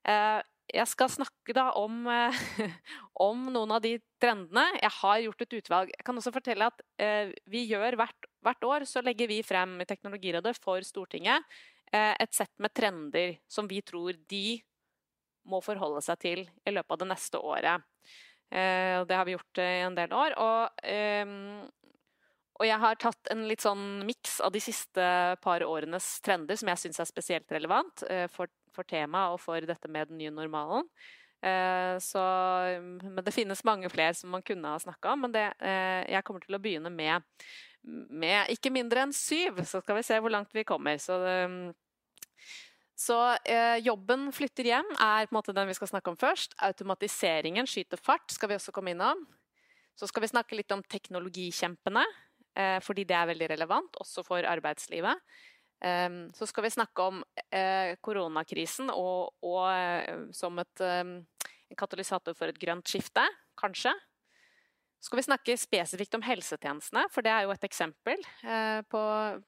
jeg 0.07 0.87
skal 0.87 1.09
snakke 1.11 1.51
da 1.55 1.65
om, 1.79 2.05
om, 3.27 3.47
noen 3.51 3.73
av 3.75 3.81
de 3.83 3.97
trendene. 4.21 4.63
Jeg 4.79 4.93
har 4.99 5.23
gjort 5.23 5.43
et 5.43 5.55
utvalg. 5.57 5.91
Jeg 5.95 6.05
kan 6.07 6.19
også 6.19 6.31
fortelle 6.35 6.67
at 6.69 6.83
vi 7.47 7.65
gjør 7.67 7.97
hvert, 7.99 8.27
hvert 8.43 8.67
år 8.67 8.85
så 8.87 9.03
legger 9.03 9.27
vi 9.31 9.41
frem 9.47 9.73
i 9.83 9.87
Teknologirådet 9.89 10.53
for 10.63 10.83
Stortinget 10.87 11.43
Eh, 11.91 12.15
et 12.19 12.33
sett 12.35 12.51
med 12.59 12.73
trender 12.75 13.37
som 13.47 13.67
vi 13.67 13.79
tror 13.81 14.17
de 14.27 14.59
må 15.47 15.61
forholde 15.63 16.01
seg 16.03 16.19
til 16.19 16.41
i 16.43 16.73
løpet 16.73 16.93
av 16.93 16.99
det 16.99 17.09
neste 17.13 17.39
året. 17.39 17.85
Eh, 18.51 18.99
det 19.07 19.15
har 19.15 19.27
vi 19.27 19.37
gjort 19.37 19.61
i 19.63 19.69
en 19.85 19.95
del 19.95 20.15
år. 20.15 20.35
Og, 20.43 20.83
og 22.57 22.65
jeg 22.65 22.79
har 22.81 22.99
tatt 23.01 23.29
en 23.33 23.45
litt 23.49 23.63
sånn 23.63 24.01
miks 24.07 24.39
av 24.41 24.51
de 24.55 24.61
siste 24.63 25.05
par 25.43 25.65
årenes 25.65 26.07
trender 26.25 26.57
som 26.57 26.71
jeg 26.73 26.81
syns 26.83 27.01
er 27.03 27.09
spesielt 27.09 27.53
relevant 27.53 28.03
eh, 28.09 28.25
for, 28.33 28.49
for 28.73 28.87
temaet 28.89 29.35
og 29.35 29.41
for 29.43 29.61
dette 29.61 29.91
med 29.91 30.11
den 30.11 30.21
nye 30.23 30.33
normalen. 30.33 30.89
Så, 32.01 32.21
men 32.81 33.21
det 33.21 33.31
finnes 33.31 33.59
mange 33.63 33.91
flere 33.93 34.15
som 34.17 34.31
man 34.33 34.41
kunne 34.41 34.71
ha 34.73 34.79
snakka 34.81 35.11
om. 35.13 35.21
Men 35.27 35.35
det, 35.35 35.43
jeg 35.61 36.25
kommer 36.25 36.41
til 36.41 36.57
å 36.57 36.59
begynne 36.63 36.89
med 36.89 37.21
med 37.87 38.51
ikke 38.53 38.71
mindre 38.73 39.05
enn 39.05 39.15
syv. 39.15 39.61
Så 39.65 39.81
skal 39.83 39.99
vi 39.99 40.05
se 40.05 40.19
hvor 40.21 40.33
langt 40.33 40.53
vi 40.55 40.65
kommer. 40.67 40.99
Så, 41.01 41.17
så 42.97 43.17
eh, 43.47 43.77
jobben 43.85 44.29
flytter 44.35 44.71
hjem 44.71 44.93
er 44.95 45.27
på 45.27 45.33
en 45.33 45.39
måte 45.39 45.55
den 45.55 45.69
vi 45.69 45.77
skal 45.77 45.91
snakke 45.93 46.13
om 46.13 46.19
først. 46.19 46.57
Automatiseringen 46.67 47.69
skyter 47.69 48.01
fart 48.01 48.31
skal 48.33 48.51
vi 48.51 48.59
også 48.59 48.75
komme 48.75 48.95
innom. 48.95 49.25
Så 49.97 50.09
skal 50.09 50.25
vi 50.25 50.31
snakke 50.33 50.57
litt 50.59 50.73
om 50.75 50.83
teknologikjempene, 50.85 52.03
eh, 52.03 52.26
fordi 52.81 53.03
det 53.05 53.13
er 53.13 53.27
veldig 53.29 53.47
relevant, 53.51 53.99
også 54.01 54.23
for 54.25 54.45
arbeidslivet. 54.49 55.19
Um, 55.77 56.31
så 56.33 56.47
skal 56.49 56.65
vi 56.65 56.73
snakke 56.73 57.03
om 57.05 57.19
eh, 57.53 57.93
koronakrisen 58.01 58.89
og, 58.89 59.35
og 59.45 59.67
eh, 59.69 60.23
som 60.33 60.57
et, 60.57 60.81
um, 60.81 61.19
en 61.69 61.77
katalysator 61.77 62.33
for 62.33 62.49
et 62.49 62.57
grønt 62.57 62.89
skifte, 62.89 63.21
kanskje 63.61 63.93
Så 64.97 65.11
skal 65.11 65.19
vi 65.19 65.27
snakke 65.27 65.57
spesifikt 65.61 66.17
om 66.17 66.25
helsetjenestene, 66.25 67.05
for 67.13 67.21
det 67.21 67.29
er 67.29 67.45
jo 67.45 67.53
et 67.53 67.69
eksempel 67.69 68.25
eh, 68.41 68.81
på, 68.89 69.01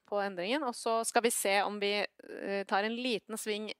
på, 0.05 0.21
endringen. 0.21 0.61
Og 0.69 0.75
så 0.77 0.99
skal 1.03 1.25
vi 1.25 1.33
se 1.33 1.55
om 1.65 1.79
vi 1.81 1.95
eh, 1.97 2.61
tar 2.69 2.85
en 2.85 2.93
liten 2.93 3.37
sving 3.37 3.71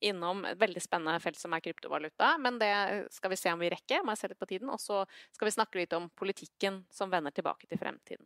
innom 0.00 0.46
et 0.48 0.58
veldig 0.58 0.80
spennende 0.82 1.20
felt 1.20 1.36
som 1.38 1.52
er 1.52 1.60
kryptovaluta. 1.60 2.38
Men 2.40 2.56
det 2.58 2.72
skal 3.12 3.34
vi 3.34 3.36
se 3.36 3.52
om 3.52 3.60
vi 3.60 3.70
rekker. 3.76 4.00
må 4.00 4.16
jeg 4.16 4.22
se 4.22 4.32
litt 4.32 4.40
på 4.40 4.48
tiden. 4.48 4.72
Og 4.72 4.80
så 4.80 5.04
skal 5.36 5.50
vi 5.50 5.58
snakke 5.60 5.84
litt 5.84 5.92
om 5.92 6.08
politikken 6.16 6.86
som 6.90 7.12
vender 7.12 7.36
tilbake 7.36 7.68
til 7.68 7.78
fremtiden. 7.84 8.24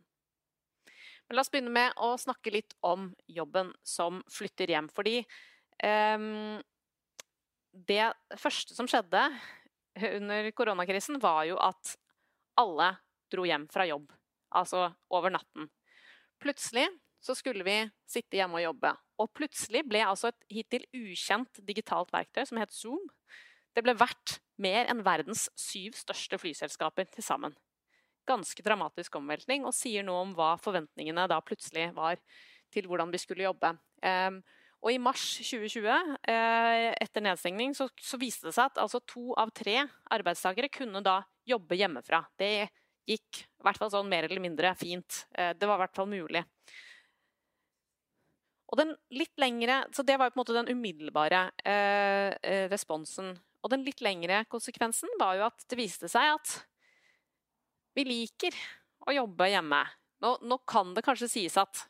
Men 1.27 1.37
la 1.37 1.43
oss 1.43 1.51
begynne 1.51 1.73
med 1.73 1.97
å 1.99 2.13
snakke 2.19 2.53
litt 2.53 2.75
om 2.87 3.09
jobben 3.27 3.73
som 3.83 4.21
flytter 4.31 4.71
hjem. 4.71 4.87
Fordi 4.95 5.19
um, 5.83 6.59
det 7.87 8.05
første 8.39 8.77
som 8.77 8.87
skjedde 8.87 9.25
under 10.13 10.51
koronakrisen, 10.55 11.19
var 11.19 11.43
jo 11.49 11.57
at 11.59 11.97
alle 12.57 12.93
dro 13.31 13.43
hjem 13.47 13.67
fra 13.71 13.87
jobb. 13.89 14.07
Altså 14.55 14.87
over 15.13 15.33
natten. 15.33 15.67
Plutselig 16.39 16.87
så 17.19 17.35
skulle 17.35 17.65
vi 17.67 17.81
sitte 18.07 18.39
hjemme 18.39 18.61
og 18.61 18.67
jobbe. 18.69 18.93
Og 19.19 19.31
plutselig 19.35 19.83
ble 19.89 20.03
altså 20.05 20.31
et 20.31 20.43
hittil 20.53 20.85
ukjent 20.95 21.59
digitalt 21.65 22.13
verktøy 22.13 22.45
som 22.47 22.59
het 22.61 22.73
Zoom, 22.73 23.03
det 23.75 23.83
ble 23.85 23.93
verdt 23.97 24.39
mer 24.61 24.87
enn 24.89 25.03
verdens 25.05 25.47
syv 25.59 25.97
største 25.97 26.39
flyselskaper 26.41 27.09
til 27.13 27.25
sammen. 27.25 27.53
Ganske 28.27 28.63
dramatisk 28.65 29.15
omveltning, 29.19 29.65
og 29.65 29.75
sier 29.75 30.05
noe 30.05 30.25
om 30.25 30.35
hva 30.37 30.53
forventningene 30.61 31.27
da 31.31 31.39
plutselig 31.45 31.89
var 31.95 32.19
til 32.73 32.87
hvordan 32.89 33.11
vi 33.13 33.21
skulle 33.21 33.47
jobbe. 33.47 33.73
Um, 34.03 34.41
og 34.83 34.91
i 34.93 34.99
mars 35.01 35.23
2020, 35.41 35.87
eh, 36.29 36.91
etter 37.01 37.23
nedstengning, 37.25 37.73
så, 37.75 37.87
så, 37.97 38.19
viste 38.21 38.45
det 38.47 38.53
seg 38.53 38.69
at 38.69 38.81
altså 38.83 39.01
to 39.09 39.31
av 39.39 39.49
tre 39.55 39.79
arbeidstakere 40.13 40.69
kunne 40.69 41.01
da 41.03 41.21
jobbe 41.49 41.79
hjemmefra. 41.79 42.21
Det 42.37 42.67
gikk 43.07 43.41
i 43.41 43.65
hvert 43.65 43.79
fall 43.81 43.91
sånn 43.93 44.11
mer 44.11 44.27
eller 44.27 44.43
mindre 44.43 44.75
fint. 44.77 45.23
Eh, 45.33 45.55
det 45.57 45.65
var 45.67 45.79
i 45.79 45.85
hvert 45.85 45.97
fall 45.97 46.11
mulig. 46.11 46.43
Og 48.67 48.79
den 48.81 48.93
litt 49.15 49.33
lengre, 49.39 49.85
så 49.95 50.03
Det 50.03 50.17
var 50.19 50.29
på 50.29 50.37
en 50.37 50.43
måte 50.43 50.55
den 50.55 50.71
umiddelbare 50.75 51.51
eh, 51.63 52.35
eh, 52.43 52.65
responsen. 52.69 53.31
Og 53.63 53.71
den 53.71 53.85
litt 53.87 54.01
lengre 54.03 54.43
konsekvensen 54.51 55.09
var 55.19 55.39
jo 55.39 55.47
at 55.47 55.63
det 55.69 55.79
viste 55.79 56.09
seg 56.11 56.35
at 56.35 56.57
vi 57.97 58.05
liker 58.05 58.57
å 59.07 59.15
jobbe 59.15 59.49
hjemme. 59.49 59.83
Nå, 60.23 60.33
nå 60.45 60.57
kan 60.69 60.93
det 60.95 61.05
kanskje 61.05 61.29
sies 61.31 61.57
at 61.59 61.85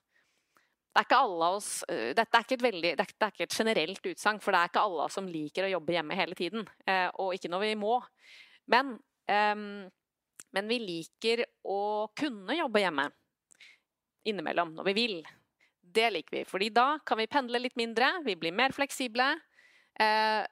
det 0.98 1.04
er 1.04 1.06
ikke 1.06 1.20
alle 1.22 1.46
av 1.46 1.56
oss 1.60 1.70
Dette 1.88 2.24
er 2.26 2.44
ikke 2.44 2.56
et, 2.56 2.64
veldig, 2.66 2.92
det 2.98 3.04
er, 3.06 3.30
ikke 3.30 3.46
et 3.46 3.56
generelt 3.60 4.08
utsagn, 4.10 4.40
for 4.42 4.56
det 4.56 4.62
er 4.64 4.72
ikke 4.72 4.86
alle 4.88 5.06
som 5.14 5.28
liker 5.30 5.68
å 5.68 5.70
jobbe 5.76 5.94
hjemme 5.94 6.18
hele 6.18 6.38
tiden. 6.38 6.64
Og 7.22 7.36
ikke 7.38 7.52
når 7.54 7.62
vi 7.68 7.76
må. 7.78 8.00
Men, 8.74 8.96
men 9.30 10.72
vi 10.72 10.80
liker 10.82 11.44
å 11.70 12.10
kunne 12.18 12.58
jobbe 12.58 12.82
hjemme 12.82 13.06
innimellom, 14.28 14.74
når 14.80 14.90
vi 14.90 14.96
vil. 14.98 15.16
Det 15.82 16.10
liker 16.16 16.40
vi, 16.40 16.44
fordi 16.50 16.72
da 16.74 16.88
kan 17.06 17.22
vi 17.22 17.30
pendle 17.30 17.62
litt 17.62 17.78
mindre, 17.80 18.10
vi 18.26 18.34
blir 18.40 18.56
mer 18.58 18.74
fleksible. 18.76 19.30
Eh, 20.00 20.44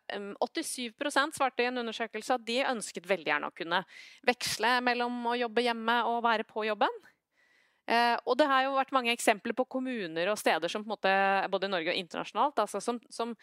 87% 0.42 1.38
svarte 1.38 1.62
i 1.62 1.68
en 1.70 1.84
undersøkelse 1.84 2.40
at 2.40 2.46
de 2.48 2.64
ønsket 2.66 3.06
veldig 3.06 3.30
gjerne 3.30 3.50
å 3.52 3.54
kunne 3.54 3.84
veksle 4.25 4.80
mellom 4.86 5.20
å 5.30 5.36
jobbe 5.38 5.66
hjemme 5.68 6.00
og 6.10 6.24
være 6.25 6.48
på 6.50 6.66
jobben. 6.66 7.04
Eh, 7.86 8.16
og 8.25 8.34
det 8.40 8.48
har 8.50 8.64
jo 8.66 8.74
vært 8.74 8.94
mange 8.96 9.14
eksempler 9.14 9.54
på 9.54 9.68
kommuner 9.70 10.32
og 10.32 10.40
steder 10.42 10.72
som 10.72 10.82
på 10.82 10.90
en 10.90 10.94
måte, 10.96 11.12
både 11.54 11.68
i 11.68 11.74
Norge 11.75 11.94
og 11.94 12.00
internasjonalt, 12.00 12.64
altså 12.64 12.82
som, 12.82 12.98
som, 13.14 13.36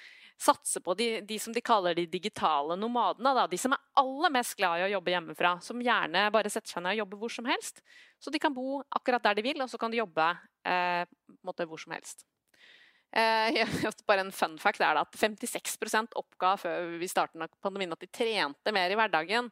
satser 0.43 0.83
på 0.83 0.97
de, 0.99 1.07
de, 1.23 1.37
som 1.39 1.55
de 1.55 1.63
kaller 1.63 1.95
de 1.95 2.09
digitale 2.11 2.75
nomadene. 2.75 3.37
Da, 3.39 3.47
de 3.47 3.61
som 3.61 3.77
er 3.77 4.03
aller 4.03 4.35
mest 4.35 4.57
glad 4.59 4.81
i 4.81 4.89
å 4.89 4.91
jobbe 4.97 5.15
hjemmefra. 5.15 5.55
Som 5.63 5.85
gjerne 5.85 6.27
bare 6.35 6.51
setter 6.51 6.75
seg 6.75 6.83
ned 6.83 6.97
og 6.97 7.05
jobber 7.05 7.23
hvor 7.23 7.37
som 7.37 7.47
helst. 7.47 7.79
Så 8.19 8.35
de 8.35 8.43
kan 8.43 8.55
bo 8.55 8.81
akkurat 8.91 9.23
der 9.23 9.39
de 9.39 9.47
vil, 9.47 9.63
og 9.63 9.71
så 9.71 9.79
kan 9.79 9.95
de 9.95 10.03
jobbe 10.03 10.33
eh, 10.67 11.07
hvor 11.47 11.79
som 11.79 11.95
helst. 11.95 12.27
Eh, 13.13 13.69
bare 14.09 14.25
en 14.25 14.33
fun 14.33 14.55
fact 14.61 14.81
er 14.81 14.97
at 14.97 15.17
56% 15.21 16.15
oppga 16.17 16.55
før 16.57 16.95
vi 17.01 17.09
starten 17.11 17.45
av 17.45 17.51
pandemien 17.61 17.93
at 17.93 18.01
de 18.01 18.09
trente 18.09 18.73
mer 18.73 18.93
i 18.93 18.97
hverdagen. 18.97 19.51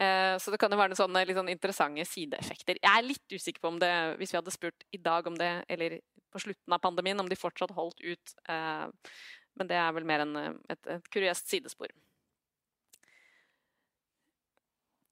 Eh, 0.00 0.36
så 0.40 0.52
det 0.52 0.60
kan 0.60 0.72
jo 0.72 0.78
være 0.80 0.94
noen 0.94 1.02
sånne 1.02 1.36
sånn 1.36 1.52
interessante 1.52 2.06
sideeffekter. 2.08 2.80
Jeg 2.80 2.88
er 2.88 3.04
litt 3.04 3.36
usikker 3.36 3.60
på 3.60 3.74
om 3.74 3.82
det, 3.82 3.92
hvis 4.20 4.32
vi 4.32 4.40
hadde 4.40 4.54
spurt 4.54 4.88
i 4.96 5.02
dag 5.02 5.28
om 5.28 5.36
det, 5.36 5.52
eller 5.68 5.98
på 6.32 6.40
slutten 6.40 6.72
av 6.72 6.80
pandemien, 6.80 7.20
om 7.20 7.28
de 7.28 7.36
fortsatt 7.36 7.74
holdt 7.76 8.00
ut. 8.00 8.34
Eh, 8.48 9.12
men 9.60 9.68
det 9.68 9.76
er 9.76 9.92
vel 9.92 10.08
mer 10.08 10.24
enn 10.24 10.36
et, 10.72 10.80
et 10.88 11.12
kuriøst 11.12 11.52
sidespor. 11.52 11.92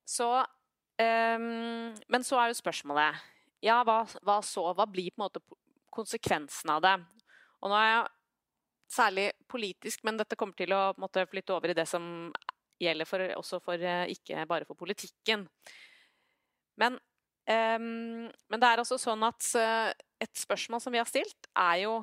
Så 0.09 0.31
Men 1.01 2.25
så 2.27 2.37
er 2.37 2.51
jo 2.51 2.57
spørsmålet 2.59 3.21
Ja, 3.65 3.79
hva, 3.89 4.03
hva 4.27 4.35
så? 4.45 4.67
Hva 4.77 4.85
blir 4.85 5.09
på 5.15 5.21
en 5.21 5.23
måte 5.23 5.41
konsekvensen 5.95 6.73
av 6.75 6.83
det? 6.85 6.93
Og 7.61 7.73
nå 7.73 7.77
er 7.77 7.91
jeg 7.91 8.09
særlig 8.91 9.27
politisk, 9.51 10.03
men 10.07 10.19
dette 10.19 10.37
kommer 10.39 10.57
til 10.59 10.73
å 10.75 10.91
måtte, 11.01 11.27
flytte 11.31 11.55
over 11.55 11.73
i 11.73 11.77
det 11.79 11.87
som 11.89 12.05
gjelder 12.81 13.09
for, 13.09 13.25
også 13.37 13.61
for, 13.63 13.81
eh, 13.85 14.11
ikke 14.15 14.47
bare 14.49 14.67
for 14.69 14.79
politikken. 14.79 15.47
Men, 16.81 16.97
um, 17.51 18.29
men, 18.31 18.61
det 18.61 18.69
er 18.69 18.81
altså 18.81 18.97
sånn 19.01 19.23
at 19.27 19.45
uh, 19.61 19.91
et 20.23 20.33
spørsmål 20.39 20.81
som 20.83 20.95
vi 20.95 21.01
har 21.03 21.09
stilt, 21.09 21.51
er 21.53 21.83
jo 21.85 21.99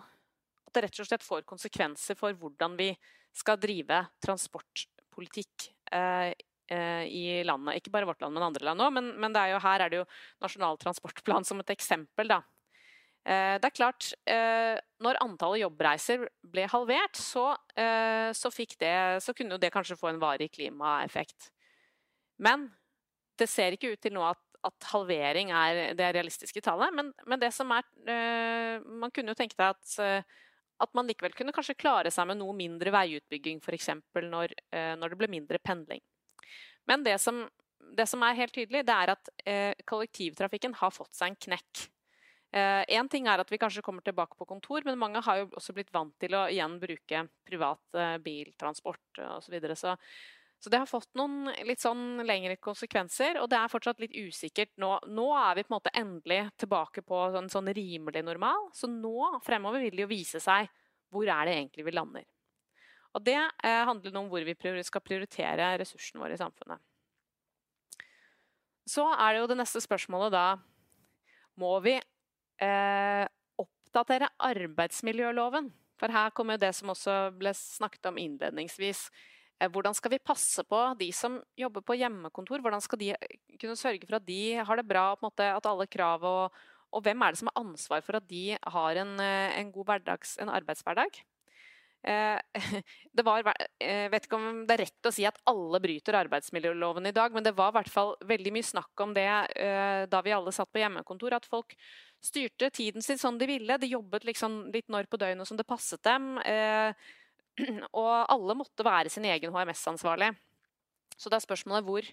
at 0.68 0.76
det 0.76 0.84
rett 0.86 1.00
og 1.02 1.10
slett 1.10 1.26
får 1.26 1.48
konsekvenser 1.50 2.18
for 2.20 2.36
hvordan 2.38 2.76
vi 2.78 2.92
skal 3.38 3.58
drive 3.62 4.04
transportpolitikk 4.24 5.72
uh, 5.96 6.30
i 6.68 7.42
landet. 7.48 7.80
Ikke 7.80 7.94
bare 7.94 8.10
vårt 8.10 8.22
land, 8.22 8.36
men 8.36 8.44
andre 8.44 8.66
land 8.68 8.84
òg. 8.84 8.92
Men, 8.92 9.14
men 9.24 9.36
er 9.40 9.54
jo, 9.54 9.60
her 9.64 9.86
er 9.86 9.92
det 9.92 10.02
jo 10.02 10.08
Nasjonal 10.44 10.76
transportplan 10.82 11.48
som 11.48 11.62
et 11.64 11.72
eksempel. 11.72 12.28
da. 12.28 12.42
Eh, 13.28 13.58
det 13.60 13.68
er 13.68 13.76
klart, 13.76 14.14
eh, 14.24 14.78
når 15.04 15.20
antallet 15.20 15.66
jobbreiser 15.66 16.24
ble 16.48 16.64
halvert, 16.72 17.20
så, 17.20 17.50
eh, 17.76 18.32
så, 18.32 18.52
det, 18.80 19.22
så 19.24 19.34
kunne 19.36 19.58
det 19.60 19.72
kanskje 19.74 19.98
få 20.00 20.14
en 20.14 20.22
varig 20.22 20.48
klimaeffekt. 20.54 21.50
Men 22.40 22.70
det 23.38 23.50
ser 23.52 23.76
ikke 23.76 23.92
ut 23.92 24.02
til 24.02 24.16
nå 24.16 24.24
at, 24.24 24.40
at 24.64 24.88
halvering 24.94 25.52
er 25.52 25.94
det 25.98 26.14
realistiske 26.16 26.64
tallet. 26.64 26.94
Men, 26.96 27.12
men, 27.26 27.40
det 27.40 27.52
som 27.54 27.72
er 27.72 27.84
Man 28.86 29.12
kunne 29.12 29.34
jo 29.34 29.38
tenke 29.38 29.56
seg 29.58 29.76
at, 29.76 30.26
at 30.80 30.94
man 30.94 31.08
likevel 31.08 31.34
kunne 31.36 31.54
kanskje 31.54 31.78
klare 31.78 32.12
seg 32.12 32.28
med 32.30 32.40
noe 32.40 32.56
mindre 32.56 32.92
veiutbygging, 32.94 33.60
f.eks. 33.60 33.90
Når, 34.16 34.54
når 34.98 35.10
det 35.10 35.20
ble 35.20 35.30
mindre 35.30 35.60
pendling. 35.60 36.02
Men 36.88 37.04
det 37.04 37.18
som, 37.22 37.44
det 37.98 38.08
som 38.08 38.24
er 38.24 38.40
helt 38.40 38.54
tydelig, 38.56 38.86
det 38.88 38.96
er 38.96 39.14
at 39.14 39.32
kollektivtrafikken 39.86 40.78
har 40.80 40.94
fått 40.96 41.14
seg 41.18 41.34
en 41.34 41.40
knekk. 41.48 41.88
Én 42.56 43.04
eh, 43.04 43.12
ting 43.12 43.28
er 43.28 43.42
at 43.44 43.52
vi 43.52 43.60
kanskje 43.60 43.84
kommer 43.84 44.06
tilbake 44.06 44.38
på 44.40 44.48
kontor, 44.48 44.86
men 44.88 45.00
mange 45.00 45.20
har 45.26 45.42
jo 45.42 45.50
også 45.60 45.76
blitt 45.76 45.92
vant 45.94 46.14
til 46.22 46.38
å 46.38 46.46
igjen 46.48 46.78
bruke 46.80 47.26
privat 47.46 48.00
eh, 48.00 48.16
biltransport 48.24 49.20
osv. 49.20 49.44
Så, 49.44 49.52
videre. 49.52 49.76
så 49.76 49.98
så 50.60 50.72
det 50.74 50.80
har 50.82 50.90
fått 50.90 51.12
noen 51.18 51.52
litt 51.68 51.84
sånn 51.84 52.24
lengre 52.26 52.56
konsekvenser, 52.58 53.38
og 53.38 53.50
det 53.52 53.60
er 53.60 53.70
fortsatt 53.70 54.00
litt 54.02 54.16
usikkert. 54.18 54.72
Nå, 54.82 54.90
nå 55.06 55.28
er 55.38 55.60
vi 55.60 55.66
på 55.68 55.70
en 55.70 55.76
måte 55.76 55.94
endelig 55.94 56.40
tilbake 56.58 57.04
på 57.06 57.20
en 57.38 57.50
sånn 57.52 57.70
rimelig 57.78 58.24
normal, 58.26 58.72
så 58.74 58.90
nå 58.90 59.38
fremover 59.46 59.86
vil 59.86 59.94
det 59.94 60.08
jo 60.08 60.10
vise 60.10 60.42
seg 60.42 60.72
hvor 61.14 61.30
er 61.30 61.46
det 61.46 61.60
egentlig 61.60 61.86
vi 61.86 61.94
lander. 61.94 62.26
Og 63.14 63.24
det 63.26 63.38
eh, 63.38 63.84
handler 63.86 64.18
om 64.18 64.32
hvor 64.32 64.44
vi 64.46 64.58
skal 64.86 65.06
prioritere 65.06 65.76
ressursene 65.80 66.24
våre 66.24 66.34
i 66.34 66.42
samfunnet. 66.42 66.82
Så 68.88 69.06
er 69.14 69.36
det 69.36 69.44
jo 69.44 69.52
det 69.52 69.60
neste 69.60 69.82
spørsmålet 69.84 70.32
da 70.32 70.46
Må 71.60 71.74
vi 71.84 71.98
eh, 72.64 73.26
oppdatere 73.60 74.30
arbeidsmiljøloven. 74.50 75.72
For 75.98 76.14
her 76.14 76.34
kommer 76.38 76.60
det 76.62 76.74
som 76.78 76.94
også 76.94 77.18
ble 77.38 77.54
snakket 77.58 78.10
om 78.12 78.20
innledningsvis. 78.22 79.08
Eh, 79.58 79.70
hvordan 79.74 79.96
skal 79.98 80.14
vi 80.14 80.22
passe 80.22 80.64
på 80.64 80.82
de 81.00 81.10
som 81.16 81.40
jobber 81.58 81.82
på 81.86 81.98
hjemmekontor? 81.98 82.62
Hvordan 82.62 82.84
skal 82.84 83.02
de 83.02 83.14
kunne 83.58 83.78
sørge 83.80 84.06
for 84.06 84.20
at 84.20 84.28
de 84.28 84.42
har 84.62 84.78
det 84.78 84.88
bra, 84.88 85.10
måte, 85.24 85.48
at 85.50 85.70
alle 85.70 85.88
krav 85.90 86.26
og, 86.28 86.60
og, 86.92 87.02
hvem 87.04 87.22
er 87.22 87.34
det 87.34 87.42
som 87.42 87.50
har 87.52 87.64
ansvar 87.64 88.06
for 88.06 88.20
at 88.20 88.28
de 88.30 88.58
har 88.58 89.02
en, 89.02 89.18
eh, 89.20 89.58
en 89.58 89.72
god 89.74 89.90
en 90.42 90.54
arbeidshverdag? 90.54 91.24
Eh, 92.08 92.64
det 93.18 93.26
var, 93.28 93.52
jeg 93.84 94.12
vet 94.14 94.28
ikke 94.28 94.40
om 94.40 94.64
det 94.68 94.78
er 94.78 94.84
rett 94.86 95.10
å 95.10 95.14
si 95.14 95.28
at 95.28 95.40
alle 95.52 95.82
bryter 95.84 96.18
arbeidsmiljøloven 96.24 97.12
i 97.12 97.16
dag, 97.16 97.36
men 97.36 97.46
det 97.46 97.56
var 97.58 97.74
i 97.74 97.78
hvert 97.80 97.92
fall 97.92 98.16
veldig 98.28 98.56
mye 98.56 98.68
snakk 98.68 99.06
om 99.06 99.16
det 99.18 99.28
da 100.08 100.22
vi 100.24 100.34
alle 100.36 100.54
satt 100.56 100.72
på 100.72 100.80
hjemmekontor. 100.82 101.36
At 101.38 101.48
folk 101.50 101.76
styrte 102.24 102.70
tiden 102.70 103.02
sin 103.02 103.18
som 103.18 103.38
de 103.38 103.48
ville. 103.48 103.78
De 103.78 103.90
jobbet 103.92 104.26
liksom 104.28 104.68
litt 104.74 104.90
når 104.90 105.10
på 105.10 105.20
døgnet 105.22 105.48
som 105.48 105.58
det 105.58 105.68
passet 105.68 106.04
dem. 106.06 106.38
Eh, 106.42 106.94
og 108.02 108.14
alle 108.28 108.58
måtte 108.58 108.86
være 108.86 109.12
sin 109.14 109.26
egen 109.26 109.54
HMS-ansvarlig. 109.54 110.32
Så 111.18 111.30
det 111.30 111.40
er 111.40 111.46
spørsmålet 111.46 111.86
hvor, 111.88 112.10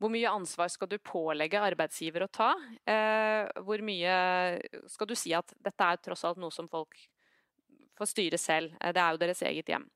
hvor 0.00 0.12
mye 0.12 0.32
ansvar 0.32 0.70
skal 0.72 0.90
du 0.90 0.98
pålegge 1.04 1.62
arbeidsgiver 1.62 2.24
å 2.24 2.32
ta? 2.32 2.52
Eh, 2.88 3.50
hvor 3.64 3.84
mye 3.84 4.14
skal 4.92 5.10
du 5.10 5.16
si 5.18 5.34
at 5.36 5.56
dette 5.60 5.90
er 5.90 6.00
tross 6.04 6.24
alt 6.28 6.40
noe 6.40 6.54
som 6.54 6.70
folk 6.70 6.96
får 7.98 8.10
styre 8.12 8.40
selv? 8.40 8.76
Eh, 8.80 8.92
det 8.94 9.02
er 9.02 9.14
jo 9.14 9.22
deres 9.24 9.42
eget 9.46 9.74
hjem. 9.74 9.88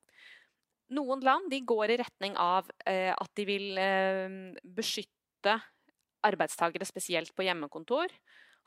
Noen 0.97 1.21
land 1.21 1.53
går 1.69 1.93
i 1.93 1.99
retning 2.01 2.37
av 2.41 2.71
at 2.89 3.31
de 3.37 3.45
vil 3.45 3.75
beskytte 4.65 5.53
arbeidstakere 6.25 6.87
spesielt 6.89 7.35
på 7.37 7.45
hjemmekontor 7.45 8.09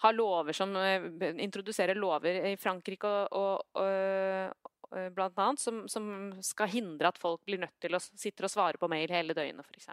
har 0.01 0.13
lover 0.13 0.53
som 0.53 0.75
eh, 0.75 1.03
introduserer 1.43 1.95
lover 1.95 2.41
i 2.51 2.55
Frankrike 2.57 3.09
og, 3.37 3.37
og, 3.77 3.83
og 3.83 4.97
eh, 4.97 5.09
blant 5.13 5.37
annet, 5.37 5.61
som, 5.61 5.83
som, 5.91 6.07
skal 6.45 6.71
hindre 6.71 7.11
at 7.11 7.21
folk 7.21 7.43
blir 7.45 7.61
nødt 7.61 7.77
til 7.83 7.95
å 7.95 8.01
sitte 8.01 8.47
og 8.47 8.53
svare 8.53 8.81
på 8.81 8.89
mail 8.91 9.11
hele 9.13 9.35
døgnet, 9.37 9.67
f.eks. 9.69 9.91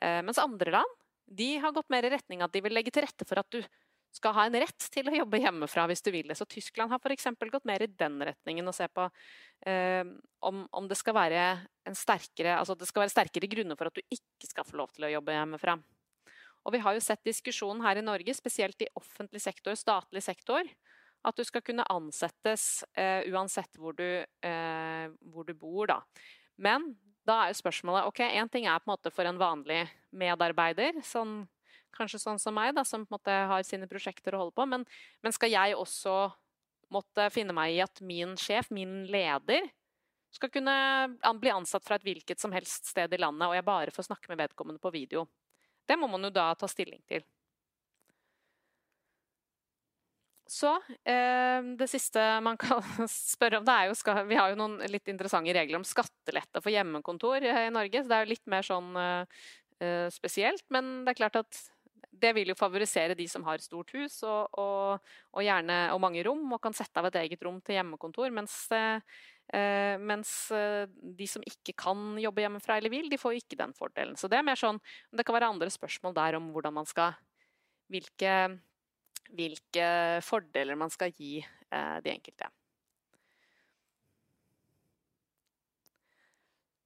Eh, 0.00 0.20
mens 0.24 0.40
andre 0.40 0.78
land 0.78 0.98
de 1.32 1.54
har 1.62 1.74
gått 1.76 1.92
mer 1.92 2.08
i 2.08 2.12
retning 2.12 2.40
av 2.40 2.50
at 2.50 2.56
de 2.56 2.64
vil 2.64 2.74
legge 2.74 2.92
til 2.92 3.04
rette 3.04 3.28
for 3.28 3.40
at 3.40 3.52
du 3.52 3.60
skal 4.12 4.34
ha 4.36 4.44
en 4.46 4.58
rett 4.60 4.86
til 4.92 5.08
å 5.08 5.14
jobbe 5.16 5.40
hjemmefra 5.40 5.86
hvis 5.90 6.04
du 6.04 6.10
vil 6.12 6.28
det. 6.28 6.36
Så 6.38 6.46
Tyskland 6.48 6.92
har 6.92 7.00
f.eks. 7.00 7.30
gått 7.40 7.68
mer 7.68 7.84
i 7.84 7.88
den 7.88 8.20
retningen 8.28 8.68
og 8.68 8.76
ser 8.76 8.92
på 8.92 9.06
eh, 9.66 10.04
om, 10.44 10.66
om, 10.68 10.88
det 10.88 10.98
skal 11.00 11.16
være 11.16 11.46
en 11.88 11.96
sterkere, 11.96 12.58
altså 12.58 12.76
det 12.78 12.88
skal 12.90 13.06
være 13.06 13.14
sterkere 13.14 13.50
grunner 13.50 13.78
for 13.78 13.88
at 13.88 13.96
du 13.96 14.04
ikke 14.04 14.50
skal 14.50 14.68
få 14.68 14.78
lov 14.82 14.92
til 14.92 15.08
å 15.08 15.12
jobbe 15.14 15.36
hjemmefra. 15.36 15.78
Og 16.62 16.76
vi 16.76 16.82
har 16.84 16.94
jo 16.94 17.02
sett 17.02 17.24
diskusjonen 17.26 17.82
her 17.82 17.98
i 17.98 18.04
Norge, 18.04 18.34
spesielt 18.36 18.84
i 18.84 18.90
offentlig 18.98 19.42
sektor, 19.42 19.74
statlig 19.78 20.22
sektor, 20.22 20.68
at 21.22 21.38
du 21.38 21.44
skal 21.46 21.62
kunne 21.64 21.86
ansettes 21.90 22.84
eh, 22.98 23.24
uansett 23.30 23.78
hvor 23.78 23.96
du, 23.98 24.22
eh, 24.22 25.06
hvor 25.32 25.46
du, 25.46 25.54
bor, 25.58 25.86
da. 25.90 26.00
Men 26.62 26.92
da 27.26 27.40
er 27.42 27.52
jo 27.52 27.60
spørsmålet 27.62 28.08
ok, 28.10 28.22
Én 28.26 28.50
ting 28.50 28.66
er 28.66 28.82
på 28.82 28.90
en 28.90 28.94
måte 28.94 29.12
for 29.14 29.26
en 29.26 29.38
vanlig 29.40 29.84
medarbeider, 30.10 30.98
sånn, 31.06 31.44
kanskje 31.96 32.20
sånn 32.22 32.40
som 32.42 32.56
meg, 32.56 32.74
da, 32.76 32.84
som 32.88 33.06
på 33.06 33.12
en 33.12 33.18
måte 33.18 33.36
har 33.52 33.66
sine 33.66 33.88
prosjekter 33.90 34.34
å 34.34 34.44
holde 34.44 34.56
på, 34.56 34.66
men, 34.68 34.86
men 35.22 35.34
skal 35.34 35.52
jeg 35.52 35.76
også 35.78 36.16
måtte 36.92 37.28
finne 37.32 37.54
meg 37.56 37.76
i 37.76 37.82
at 37.84 38.02
min 38.04 38.36
sjef, 38.40 38.70
min 38.74 39.02
leder, 39.10 39.70
skal 40.32 40.48
kunne 40.52 40.74
bli 41.40 41.52
ansatt 41.52 41.84
fra 41.84 41.98
et 41.98 42.06
hvilket 42.06 42.40
som 42.40 42.52
helst 42.56 42.88
sted 42.88 43.12
i 43.12 43.20
landet, 43.20 43.48
og 43.48 43.56
jeg 43.56 43.68
bare 43.68 43.92
får 43.92 44.08
snakke 44.08 44.32
med 44.32 44.40
vedkommende 44.40 44.80
på 44.80 44.92
video. 44.94 45.26
Det 45.88 45.98
må 46.00 46.08
man 46.08 46.24
jo 46.24 46.32
da 46.32 46.52
ta 46.56 46.68
stilling 46.70 47.02
til. 47.08 47.24
Så 50.52 50.74
eh, 51.08 51.64
Det 51.78 51.88
siste 51.88 52.20
man 52.44 52.58
kan 52.60 52.84
spørre 53.08 53.60
om, 53.60 53.66
det 53.66 53.74
er 53.74 53.90
jo 53.90 53.96
skal, 53.98 54.24
Vi 54.28 54.38
har 54.38 54.52
jo 54.52 54.60
noen 54.60 54.80
litt 54.92 55.08
interessante 55.08 55.54
regler 55.56 55.80
om 55.80 55.86
skattelette 55.86 56.60
for 56.60 56.72
hjemmekontor 56.74 57.44
i 57.44 57.68
Norge. 57.72 58.02
så 58.02 58.10
Det 58.12 58.18
er 58.18 58.26
jo 58.26 58.32
litt 58.34 58.50
mer 58.52 58.66
sånn 58.66 58.90
eh, 59.00 60.08
spesielt. 60.12 60.64
Men 60.72 61.02
det 61.06 61.14
er 61.14 61.20
klart 61.24 61.40
at 61.40 61.62
det 62.12 62.32
vil 62.36 62.52
jo 62.52 62.58
favorisere 62.58 63.16
de 63.16 63.26
som 63.30 63.44
har 63.48 63.62
stort 63.64 63.92
hus 63.96 64.18
og, 64.28 64.52
og, 64.60 65.12
og, 65.32 65.42
gjerne, 65.42 65.78
og 65.94 66.00
mange 66.04 66.22
rom, 66.26 66.44
og 66.52 66.60
kan 66.62 66.76
sette 66.76 67.00
av 67.00 67.08
et 67.08 67.18
eget 67.24 67.42
rom 67.46 67.60
til 67.64 67.78
hjemmekontor. 67.78 68.28
Mens, 68.34 68.56
eh, 68.76 69.96
mens 69.98 70.32
de 71.02 71.28
som 71.28 71.44
ikke 71.48 71.74
kan 71.84 72.12
jobbe 72.20 72.44
hjemmefra 72.44 72.78
eller 72.78 72.92
vil, 72.92 73.08
de 73.10 73.20
får 73.20 73.40
ikke 73.40 73.58
den 73.60 73.74
fordelen. 73.76 74.18
Så 74.20 74.30
det 74.30 74.38
er 74.38 74.46
mer 74.46 74.60
sånn 74.60 74.80
Det 75.12 75.24
kan 75.26 75.36
være 75.36 75.50
andre 75.54 75.72
spørsmål 75.72 76.16
der 76.16 76.38
om 76.40 76.52
hvordan 76.54 76.80
man 76.80 76.88
skal 76.88 77.16
Hvilke, 77.92 78.32
hvilke 79.36 79.86
fordeler 80.24 80.78
man 80.80 80.88
skal 80.88 81.12
gi 81.12 81.42
eh, 81.42 81.96
de 82.00 82.12
enkelte. 82.14 82.48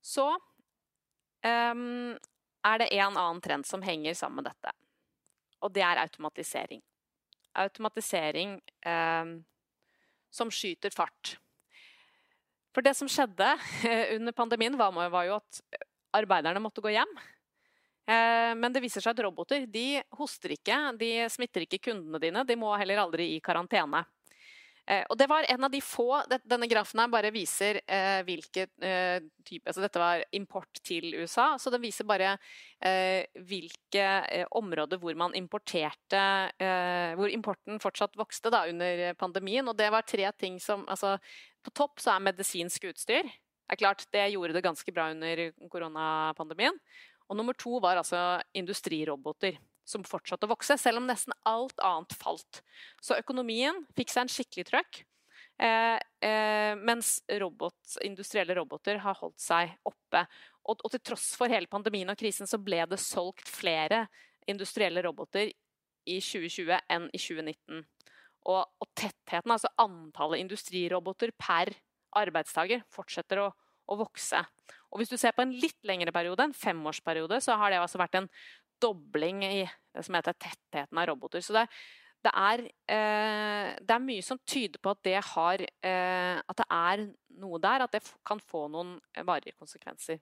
Så 0.07 0.25
um, 1.47 2.17
er 2.67 2.79
det 2.83 2.91
en 2.95 3.17
annen 3.17 3.41
trend 3.43 3.67
som 3.67 3.83
henger 3.83 4.15
sammen 4.19 4.43
med 4.43 4.51
dette. 4.51 4.75
Og 5.65 5.73
det 5.73 5.85
er 5.85 6.03
automatisering. 6.03 6.83
Automatisering 7.57 8.59
eh, 8.85 9.33
som 10.31 10.53
skyter 10.53 10.93
fart. 10.95 11.37
For 12.77 12.85
det 12.85 12.93
som 12.99 13.09
skjedde 13.09 13.49
under 14.19 14.37
pandemien, 14.37 14.77
var, 14.77 14.93
var 14.93 15.25
jo 15.29 15.39
at 15.39 15.63
arbeiderne 16.17 16.61
måtte 16.61 16.85
gå 16.85 16.93
hjem. 16.93 17.17
Eh, 18.07 18.53
men 18.55 18.75
det 18.75 18.83
viser 18.85 19.03
seg 19.03 19.17
at 19.17 19.25
roboter 19.25 19.65
de 19.67 20.03
hoster 20.19 20.55
ikke, 20.55 20.77
de 21.01 21.11
smitter 21.33 21.65
ikke 21.65 21.81
kundene 21.89 22.21
dine. 22.23 22.45
De 22.47 22.59
må 22.59 22.71
heller 22.79 23.03
aldri 23.03 23.33
i 23.35 23.41
karantene. 23.45 24.05
Eh, 24.87 25.03
og 25.11 25.19
det 25.19 25.27
var 25.27 25.47
en 25.51 25.67
av 25.67 25.71
de 25.73 25.81
få 25.83 26.21
Denne 26.47 26.69
grafen 26.71 27.01
her 27.03 27.09
bare 27.11 27.33
viser 27.35 27.81
eh, 27.91 28.21
hvilken 28.27 28.87
eh, 28.87 29.25
type 29.43 29.67
altså 29.67 29.83
Dette 29.83 29.99
var 29.99 30.23
import 30.39 30.79
til 30.87 31.09
USA, 31.19 31.49
så 31.59 31.73
den 31.75 31.83
viser 31.83 32.07
bare 32.07 32.37
eh, 32.79 33.27
hvilke 33.49 34.05
eh, 34.31 34.47
områder 34.55 35.01
hvor 35.03 35.19
man 35.19 35.35
importerte 35.35 36.23
eh, 36.63 37.17
Hvor 37.19 37.35
importen 37.35 37.83
fortsatt 37.83 38.15
vokste 38.19 38.53
da, 38.55 38.63
under 38.71 39.11
pandemien. 39.19 39.67
Og 39.67 39.75
det 39.79 39.91
var 39.91 40.07
tre 40.07 40.31
ting 40.39 40.61
som 40.63 40.87
altså, 40.87 41.17
På 41.67 41.75
topp 41.75 42.03
så 42.03 42.15
er 42.15 42.27
medisinsk 42.29 42.87
utstyr. 42.93 43.27
Det 43.27 43.75
er 43.75 43.83
klart, 43.83 44.07
Det 44.13 44.29
gjorde 44.31 44.55
det 44.55 44.63
ganske 44.63 44.95
bra 44.95 45.11
under 45.11 45.49
koronapandemien. 45.73 46.79
Og 47.27 47.39
nummer 47.39 47.59
to 47.59 47.81
var 47.83 47.99
altså 47.99 48.39
industriroboter 48.55 49.59
som 49.87 50.05
fortsatte 50.07 50.49
å 50.49 50.51
vokse, 50.51 50.77
selv 50.81 51.01
om 51.01 51.07
nesten 51.09 51.35
alt 51.47 51.79
annet 51.85 52.15
falt. 52.19 52.63
Så 53.03 53.19
økonomien 53.19 53.85
fikk 53.97 54.13
seg 54.13 54.27
en 54.27 54.33
skikkelig 54.33 54.67
trøkk. 54.71 55.05
Eh, 55.63 55.99
eh, 56.29 56.75
mens 56.77 57.23
robot, 57.41 57.97
industrielle 58.05 58.55
roboter 58.59 58.99
har 59.01 59.17
holdt 59.23 59.41
seg 59.41 59.73
oppe. 59.89 60.27
Og, 60.67 60.83
og, 60.83 60.91
til 60.93 61.05
tross 61.13 61.31
for 61.39 61.53
hele 61.53 61.71
pandemien 61.71 62.11
og 62.13 62.19
krisen 62.21 62.51
så 62.51 62.59
ble 62.61 62.83
det 62.91 63.01
solgt 63.01 63.49
flere 63.49 64.05
industrielle 64.51 65.03
roboter 65.07 65.49
i 66.07 66.19
2020 66.21 66.77
enn 66.93 67.09
i 67.09 67.21
2019. 67.21 67.87
Og, 68.47 68.63
og 68.63 68.91
tettheten, 68.95 69.51
altså 69.51 69.73
antallet 69.83 70.45
industriroboter 70.45 71.33
per 71.39 71.73
arbeidstaker, 72.17 72.85
fortsetter 72.93 73.41
å, 73.43 73.49
å 73.91 73.97
vokse. 73.99 74.43
Og 74.93 75.01
hvis 75.01 75.11
du 75.11 75.17
ser 75.19 75.35
på 75.37 75.43
en 75.45 75.55
litt 75.57 75.79
lengre 75.89 76.15
periode, 76.15 76.45
en 76.47 76.57
femårsperiode, 76.57 77.41
så 77.43 77.57
har 77.59 77.73
det 77.73 77.81
altså 77.81 78.01
vært 78.01 78.21
en 78.21 78.29
dobling 78.83 79.45
i 79.45 79.65
det 79.65 80.05
som 80.07 80.17
heter 80.19 80.37
tettheten 80.37 80.99
av 80.99 81.09
roboter. 81.11 81.43
Så 81.45 81.55
det, 81.57 81.67
det, 82.25 82.33
er, 82.33 82.63
eh, 82.93 83.73
det 83.81 83.97
er, 83.97 84.05
mye 84.05 84.25
som 84.25 84.41
tyder 84.49 84.83
på 84.83 84.93
at 84.93 85.03
det, 85.07 85.19
har, 85.33 85.63
eh, 85.63 86.39
at 86.41 86.61
det 86.61 86.69
er 86.79 87.05
noe 87.43 87.61
der, 87.63 87.87
at 87.87 87.97
det 87.97 88.03
kan 88.27 88.41
få 88.43 88.67
noen 88.73 88.97
varige 89.29 89.57
konsekvenser. 89.59 90.21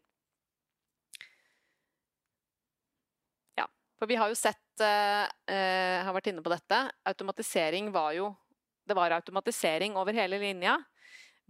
Ja, 3.59 3.69
for 3.99 4.11
vi 4.11 4.19
har 4.21 4.33
jo 4.33 4.39
sett 4.39 4.85
eh, 4.85 5.27
eh, 5.51 6.01
har 6.07 6.15
vært 6.17 6.33
inne 6.33 6.45
på 6.45 6.53
dette. 6.53 6.87
Automatisering 7.11 7.93
var 7.95 8.17
jo 8.19 8.35
Det 8.85 8.93
var 8.93 9.15
automatisering 9.17 9.95
over 9.97 10.13
hele 10.13 10.37
linja. 10.37 10.75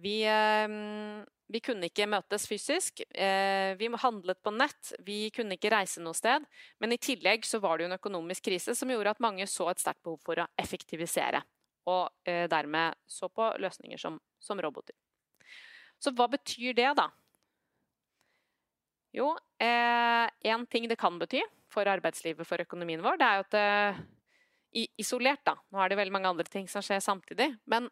Vi 0.02 0.22
eh, 0.26 1.24
vi 1.52 1.60
kunne 1.60 1.90
ikke 1.90 2.06
møtes 2.08 2.46
fysisk. 2.48 3.02
Eh, 3.12 3.74
vi 3.76 3.88
handlet 4.00 4.40
på 4.42 4.52
nett. 4.54 4.92
Vi 5.04 5.28
kunne 5.34 5.58
ikke 5.58 5.72
reise 5.74 6.02
noe 6.02 6.16
sted. 6.16 6.44
Men 6.80 6.94
i 6.94 6.98
tillegg 6.98 7.44
så 7.44 7.60
var 7.60 7.76
det 7.76 7.84
jo 7.84 7.90
en 7.92 7.98
økonomisk 7.98 8.48
krise 8.48 8.74
som 8.74 8.90
gjorde 8.90 9.12
at 9.12 9.20
mange 9.22 9.46
så 9.50 9.68
et 9.70 9.82
sterkt 9.82 10.02
behov 10.02 10.22
for 10.24 10.40
å 10.40 10.48
effektivisere. 10.60 11.44
Og 11.90 12.08
eh, 12.24 12.46
dermed 12.48 12.96
så 13.06 13.28
på 13.28 13.50
løsninger 13.60 14.00
som, 14.00 14.16
som, 14.40 14.60
roboter. 14.60 14.96
Så 16.00 16.14
hva 16.16 16.30
betyr 16.32 16.72
det, 16.76 16.88
da? 16.96 17.10
Jo, 19.14 19.34
eh, 19.62 20.24
en 20.50 20.64
ting 20.66 20.88
det 20.88 20.98
kan 20.98 21.20
bety 21.20 21.44
for 21.70 21.86
arbeidslivet, 21.86 22.48
for 22.48 22.62
økonomien 22.64 23.04
vår, 23.04 23.20
det 23.20 23.28
er 23.28 23.36
jo 23.36 23.46
at 23.46 23.60
eh, 23.60 24.04
Isolert, 24.98 25.44
da. 25.46 25.52
Nå 25.70 25.78
er 25.78 25.92
det 25.92 26.00
veldig 26.00 26.12
mange 26.16 26.32
andre 26.32 26.50
ting 26.50 26.64
som 26.66 26.82
skjer 26.82 26.98
samtidig. 26.98 27.46
Men 27.70 27.84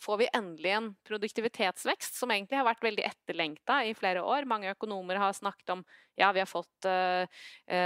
får 0.00 0.18
vi 0.20 0.28
endelig 0.32 0.70
en 0.70 0.88
produktivitetsvekst 1.06 2.18
som 2.20 2.30
egentlig 2.30 2.58
har 2.58 2.66
vært 2.68 2.84
veldig 2.84 3.04
etterlengta 3.06 3.80
i 3.88 3.94
flere 3.98 4.22
år. 4.22 4.46
Mange 4.48 4.70
økonomer 4.70 5.18
har 5.18 5.34
snakket 5.36 5.74
om 5.74 5.82
ja, 6.18 6.30
vi 6.34 6.42
har 6.42 6.50
fått 6.50 6.86
uh, 6.86 7.26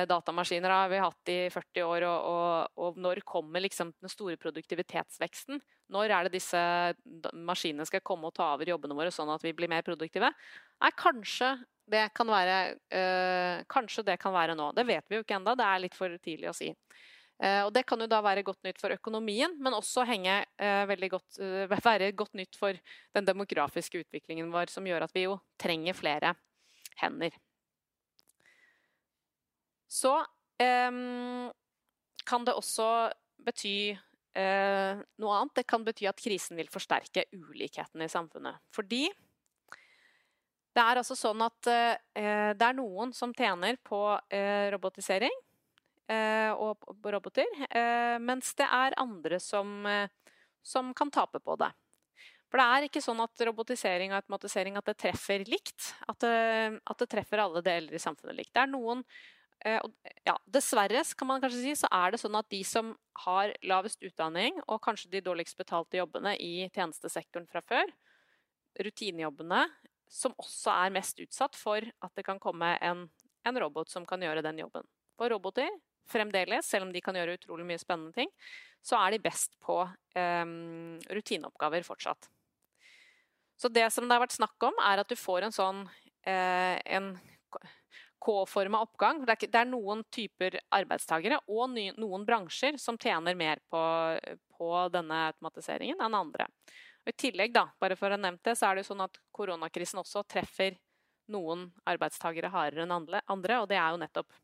datamaskiner 0.08 0.72
har 0.72 0.90
vi 0.92 1.00
hatt 1.02 1.32
i 1.32 1.38
40 1.52 1.84
år, 1.84 2.06
og, 2.08 2.28
og, 2.32 2.84
og, 2.84 3.00
når 3.00 3.22
kommer 3.28 3.64
liksom 3.64 3.92
den 4.00 4.12
store 4.12 4.38
produktivitetsveksten? 4.40 5.60
Når 5.92 6.14
er 6.16 6.28
det 6.28 6.38
disse 6.38 6.62
maskinene 7.36 7.84
skal 7.88 8.04
komme 8.04 8.30
og 8.30 8.36
ta 8.36 8.54
over 8.54 8.68
jobbene 8.68 8.96
våre 8.96 9.12
sånn 9.12 9.32
at 9.32 9.44
vi 9.44 9.52
blir 9.56 9.72
mer 9.72 9.84
produktive? 9.84 10.32
Nei, 10.80 10.92
kanskje 10.96 11.54
det 11.92 12.06
kan 12.16 12.30
være, 12.30 12.58
uh, 12.94 13.64
kanskje 13.72 14.06
det 14.12 14.20
kan 14.22 14.36
være 14.36 14.56
nå. 14.58 14.70
Det 14.76 14.86
vet 14.88 15.08
vi 15.08 15.18
jo 15.18 15.24
ikke 15.26 15.40
ennå, 15.40 15.56
det 15.58 15.68
er 15.68 15.84
litt 15.84 15.98
for 15.98 16.20
tidlig 16.24 16.52
å 16.52 16.56
si. 16.56 16.72
Eh, 17.42 17.64
og 17.66 17.72
Det 17.74 17.82
kan 17.86 17.98
jo 17.98 18.06
da 18.06 18.20
være 18.22 18.44
godt 18.46 18.62
nytt 18.62 18.78
for 18.78 18.94
økonomien, 18.94 19.56
men 19.58 19.74
også 19.74 20.04
henge, 20.06 20.44
eh, 20.58 21.08
godt, 21.10 21.40
eh, 21.42 21.66
være 21.88 22.12
godt 22.12 22.34
nytt 22.38 22.54
for 22.56 22.78
den 23.14 23.26
demografiske 23.26 24.04
utviklingen 24.04 24.52
vår, 24.52 24.70
som 24.70 24.86
gjør 24.86 25.08
at 25.08 25.14
vi 25.14 25.26
jo 25.26 25.40
trenger 25.58 25.98
flere 25.98 26.36
hender. 27.02 27.34
Så 29.90 30.14
eh, 30.62 31.50
kan 32.24 32.46
det 32.46 32.54
også 32.54 33.10
bety 33.42 33.90
eh, 33.90 35.02
noe 35.18 35.34
annet. 35.34 35.56
Det 35.58 35.66
kan 35.66 35.82
bety 35.84 36.06
at 36.06 36.22
krisen 36.22 36.56
vil 36.56 36.70
forsterke 36.70 37.26
ulikhetene 37.34 38.06
i 38.06 38.12
samfunnet. 38.12 38.62
Fordi 38.70 39.08
det 40.72 40.80
er 40.80 40.96
altså 41.02 41.18
sånn 41.18 41.42
at 41.42 41.68
eh, 41.68 42.54
det 42.54 42.68
er 42.68 42.78
noen 42.78 43.10
som 43.12 43.34
tjener 43.34 43.82
på 43.82 43.98
robotisering. 44.72 45.34
Eh, 46.12 46.52
og 46.52 47.06
roboter, 47.14 47.48
eh, 47.70 48.18
mens 48.22 48.52
det 48.58 48.66
er 48.66 48.98
andre 49.00 49.38
som, 49.40 49.86
eh, 49.86 50.08
som 50.62 50.92
kan 50.94 51.10
tape 51.10 51.40
på 51.40 51.56
det. 51.58 51.70
For 52.50 52.60
det 52.60 52.66
er 52.68 52.86
ikke 52.88 53.02
sånn 53.02 53.22
at 53.24 53.44
robotisering 53.48 54.12
og 54.12 54.20
automatisering 54.20 54.76
at 54.76 54.84
det 54.84 54.98
treffer 54.98 55.44
likt. 55.48 55.94
At 56.08 56.18
det, 56.20 56.80
at 56.84 56.98
det 56.98 57.08
treffer 57.08 57.40
alle 57.40 57.62
deler 57.64 57.94
i 57.94 58.02
samfunnet 58.02 58.36
likt. 58.36 58.52
Det 58.52 58.60
er 58.62 58.72
noen 58.72 59.04
ja, 60.26 60.34
Dessverre 60.50 61.04
kan 61.14 61.28
man 61.28 61.40
kanskje 61.40 61.60
si, 61.62 61.72
så 61.78 61.86
er 61.94 62.10
det 62.10 62.18
sånn 62.18 62.34
at 62.34 62.48
de 62.50 62.64
som 62.66 62.88
har 63.22 63.52
lavest 63.62 64.02
utdanning 64.02 64.56
og 64.66 64.80
kanskje 64.82 65.12
de 65.12 65.20
dårligst 65.22 65.54
betalte 65.56 66.00
jobbene 66.00 66.32
i 66.42 66.66
tjenestesektoren 66.74 67.46
fra 67.46 67.62
før, 67.62 67.92
rutinejobbene, 68.82 69.62
som 70.10 70.34
også 70.34 70.74
er 70.74 70.96
mest 70.98 71.22
utsatt 71.22 71.54
for 71.54 71.78
at 71.78 72.12
det 72.18 72.26
kan 72.26 72.42
komme 72.42 72.74
en, 72.82 73.06
en 73.46 73.62
robot 73.62 73.88
som 73.88 74.02
kan 74.04 74.20
gjøre 74.26 74.42
den 74.42 74.58
jobben. 74.64 74.82
For 75.14 75.30
roboter 75.30 75.70
fremdeles, 76.10 76.66
selv 76.66 76.86
om 76.86 76.92
de 76.92 77.02
kan 77.04 77.16
gjøre 77.16 77.38
utrolig 77.38 77.66
mye 77.68 77.80
spennende 77.80 78.14
ting, 78.16 78.30
så 78.82 78.98
er 78.98 79.14
de 79.14 79.22
best 79.22 79.54
på 79.62 79.78
um, 79.86 80.98
rutineoppgaver 81.10 81.84
fortsatt. 81.86 82.28
Så 83.56 83.70
det 83.70 83.86
som 83.94 84.08
det 84.08 84.16
har 84.16 84.24
vært 84.24 84.34
snakk 84.34 84.66
om, 84.66 84.78
er 84.82 85.02
at 85.02 85.10
du 85.10 85.14
får 85.18 85.46
en 85.46 85.54
sånn 85.54 85.84
uh, 85.86 86.76
en 86.82 87.12
K-forma 88.22 88.80
oppgang. 88.82 89.24
Det 89.26 89.48
er, 89.50 89.66
noen 89.66 90.04
typer 90.14 90.60
arbeidstakere 90.70 91.40
og 91.50 91.74
noen 91.74 92.26
bransjer 92.26 92.78
som 92.78 92.98
tjener 93.00 93.34
mer 93.38 93.62
på, 93.70 93.82
på, 94.56 94.70
denne 94.94 95.24
automatiseringen 95.32 96.02
enn 96.02 96.18
andre. 96.18 96.46
Og 97.02 97.10
I 97.10 97.16
tillegg, 97.18 97.54
da, 97.54 97.66
bare 97.82 97.98
for 97.98 98.12
å 98.12 98.14
ha 98.14 98.22
nevnt 98.22 98.44
det, 98.46 98.54
så 98.58 98.70
er 98.70 98.78
det 98.78 98.86
sånn 98.86 99.02
at 99.02 99.18
koronakrisen 99.34 99.98
også 100.02 100.22
treffer 100.30 100.78
noen 101.34 101.66
arbeidstakere 101.88 102.50
hardere 102.52 102.86
enn 102.86 102.94
andre, 102.94 103.58
og 103.58 103.68
det 103.70 103.78
er 103.78 103.90
jo 103.90 104.00
nettopp 104.04 104.38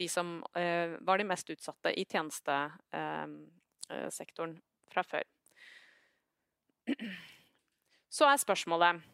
de 0.00 0.08
som 0.08 0.38
eh, 0.56 0.96
var 1.04 1.20
de 1.20 1.28
mest 1.28 1.50
utsatte 1.52 1.92
i 1.92 2.08
tjenestesektoren 2.08 4.54
eh, 4.56 4.60
fra 4.92 5.02
før. 5.04 5.24
Så 8.10 8.26
er 8.26 8.36
spørsmålet 8.40 9.04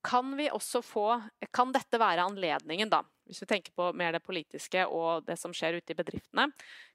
kan 0.00 0.32
vi 0.36 0.50
også 0.50 0.82
få 0.82 1.22
Kan 1.52 1.72
dette 1.74 1.98
være 2.00 2.24
anledningen, 2.24 2.88
da? 2.88 3.02
Hvis 3.28 3.42
vi 3.42 3.46
tenker 3.50 3.72
på 3.76 3.90
mer 3.94 4.12
det 4.16 4.22
politiske 4.24 4.86
og 4.88 5.26
det 5.26 5.36
som 5.38 5.52
skjer 5.54 5.76
ute 5.78 5.92
i 5.92 5.98
bedriftene. 5.98 6.48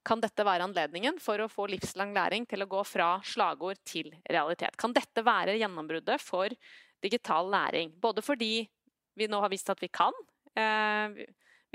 Kan 0.03 0.21
dette 0.23 0.43
være 0.43 0.63
anledningen 0.65 1.19
for 1.23 1.39
å 1.39 1.51
få 1.51 1.67
livslang 1.71 2.13
læring 2.15 2.45
til 2.49 2.63
å 2.63 2.71
gå 2.71 2.83
fra 2.83 3.21
slagord 3.23 3.77
til 3.87 4.09
realitet? 4.27 4.75
Kan 4.79 4.93
dette 4.95 5.23
være 5.23 5.55
gjennombruddet 5.59 6.21
for 6.23 6.49
digital 7.03 7.51
læring? 7.53 7.93
Både 8.01 8.21
fordi 8.25 8.67
vi 9.15 9.27
nå 9.31 9.39
har 9.39 9.49
visst 9.53 9.69
at 9.71 9.83
vi 9.83 9.87
kan. 9.87 10.13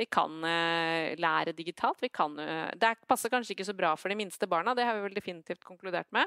Eh, 0.00 0.06
Vi 0.06 0.06
kan 0.06 0.32
uh, 0.44 1.16
lære 1.16 1.52
digitalt. 1.52 2.00
Kan, 2.12 2.38
uh, 2.38 2.70
det 2.74 2.96
passer 3.06 3.30
kanskje 3.30 3.52
ikke 3.54 3.68
så 3.68 3.76
bra 3.76 3.96
for 3.96 4.08
de 4.08 4.16
minste 4.16 4.46
barna, 4.46 4.74
det 4.74 4.84
har 4.84 4.96
vi 4.96 5.02
vel 5.02 5.14
definitivt 5.14 5.64
konkludert 5.64 6.10
med. 6.12 6.26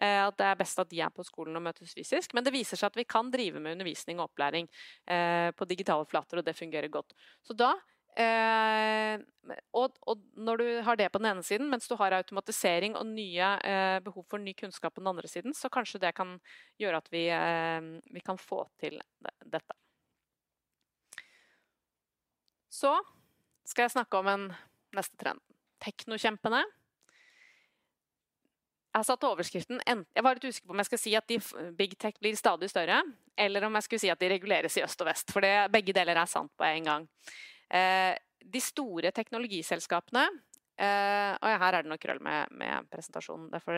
Uh, 0.00 0.28
at 0.28 0.36
det 0.38 0.46
er 0.46 0.56
best 0.56 0.78
at 0.78 0.90
de 0.90 1.00
er 1.00 1.10
på 1.10 1.24
skolen 1.24 1.56
og 1.56 1.62
møtes 1.62 1.92
fysisk. 1.92 2.34
Men 2.34 2.44
det 2.44 2.54
viser 2.54 2.76
seg 2.76 2.90
at 2.90 2.96
vi 2.96 3.04
kan 3.04 3.30
drive 3.30 3.60
med 3.60 3.76
undervisning 3.76 4.20
og 4.20 4.30
opplæring 4.30 4.68
på 5.56 5.66
digitale 5.66 6.06
flater, 6.06 6.38
og 6.38 6.44
det 6.44 6.56
fungerer 6.56 6.88
godt. 6.88 7.12
Så 7.42 7.54
da 7.54 7.74
Eh, 8.18 9.20
og, 9.78 9.94
og, 10.02 10.22
når 10.34 10.58
du 10.58 10.66
har 10.82 10.98
det 10.98 11.08
på 11.12 11.20
den 11.22 11.30
ene 11.30 11.44
siden, 11.46 11.68
mens 11.70 11.86
du 11.88 11.94
har 12.00 12.16
automatisering 12.16 12.96
og 12.98 13.06
nye 13.06 13.52
eh, 13.62 13.98
behov 14.02 14.26
for 14.28 14.42
ny 14.42 14.54
kunnskap 14.58 14.96
på 14.96 15.00
den 15.00 15.12
andre 15.12 15.30
siden, 15.30 15.54
så 15.54 15.70
kanskje 15.72 16.02
det 16.02 16.16
kan 16.18 16.34
gjøre 16.80 17.00
at 17.00 17.12
vi, 17.14 17.28
eh, 17.30 17.80
vi 18.10 18.24
kan 18.26 18.40
få 18.40 18.64
til 18.82 18.98
dette. 19.46 19.79
Så 22.70 22.92
skal 23.66 23.86
jeg 23.86 23.96
snakke 23.96 24.20
om 24.20 24.28
en 24.30 24.44
neste 24.96 25.18
trend. 25.18 25.42
Teknokjempene. 25.82 26.62
Jeg 28.90 28.98
har 28.98 29.06
satt 29.06 29.22
overskriften 29.22 29.78
Jeg 29.86 30.22
var 30.26 30.34
litt 30.34 30.48
usikker 30.50 30.66
på 30.66 30.74
om 30.74 30.80
jeg 30.82 30.88
skal 30.88 30.98
si 30.98 31.12
at 31.14 31.26
de, 31.30 31.36
big 31.78 31.94
tech 31.98 32.16
blir 32.18 32.34
stadig 32.34 32.66
større, 32.72 32.98
eller 33.38 33.66
om 33.68 33.76
jeg 33.78 33.86
skulle 33.86 34.02
si 34.02 34.10
at 34.10 34.18
de 34.18 34.32
reguleres 34.32 34.76
i 34.80 34.82
øst 34.82 35.02
og 35.02 35.06
vest. 35.06 35.30
For 35.30 35.46
det, 35.46 35.70
begge 35.70 35.94
deler 35.94 36.18
er 36.18 36.30
sant 36.30 36.50
på 36.58 36.66
en 36.66 36.88
gang. 36.88 37.06
Eh, 37.70 38.16
de 38.40 38.62
store 38.62 39.12
teknologiselskapene 39.14 40.24
eh, 40.26 41.36
Og 41.38 41.46
her 41.46 41.76
er 41.76 41.84
det 41.84 41.90
noe 41.92 42.00
krøll 42.02 42.18
med, 42.24 42.50
med 42.50 42.88
presentasjonen, 42.90 43.50
det 43.52 43.60
får 43.62 43.76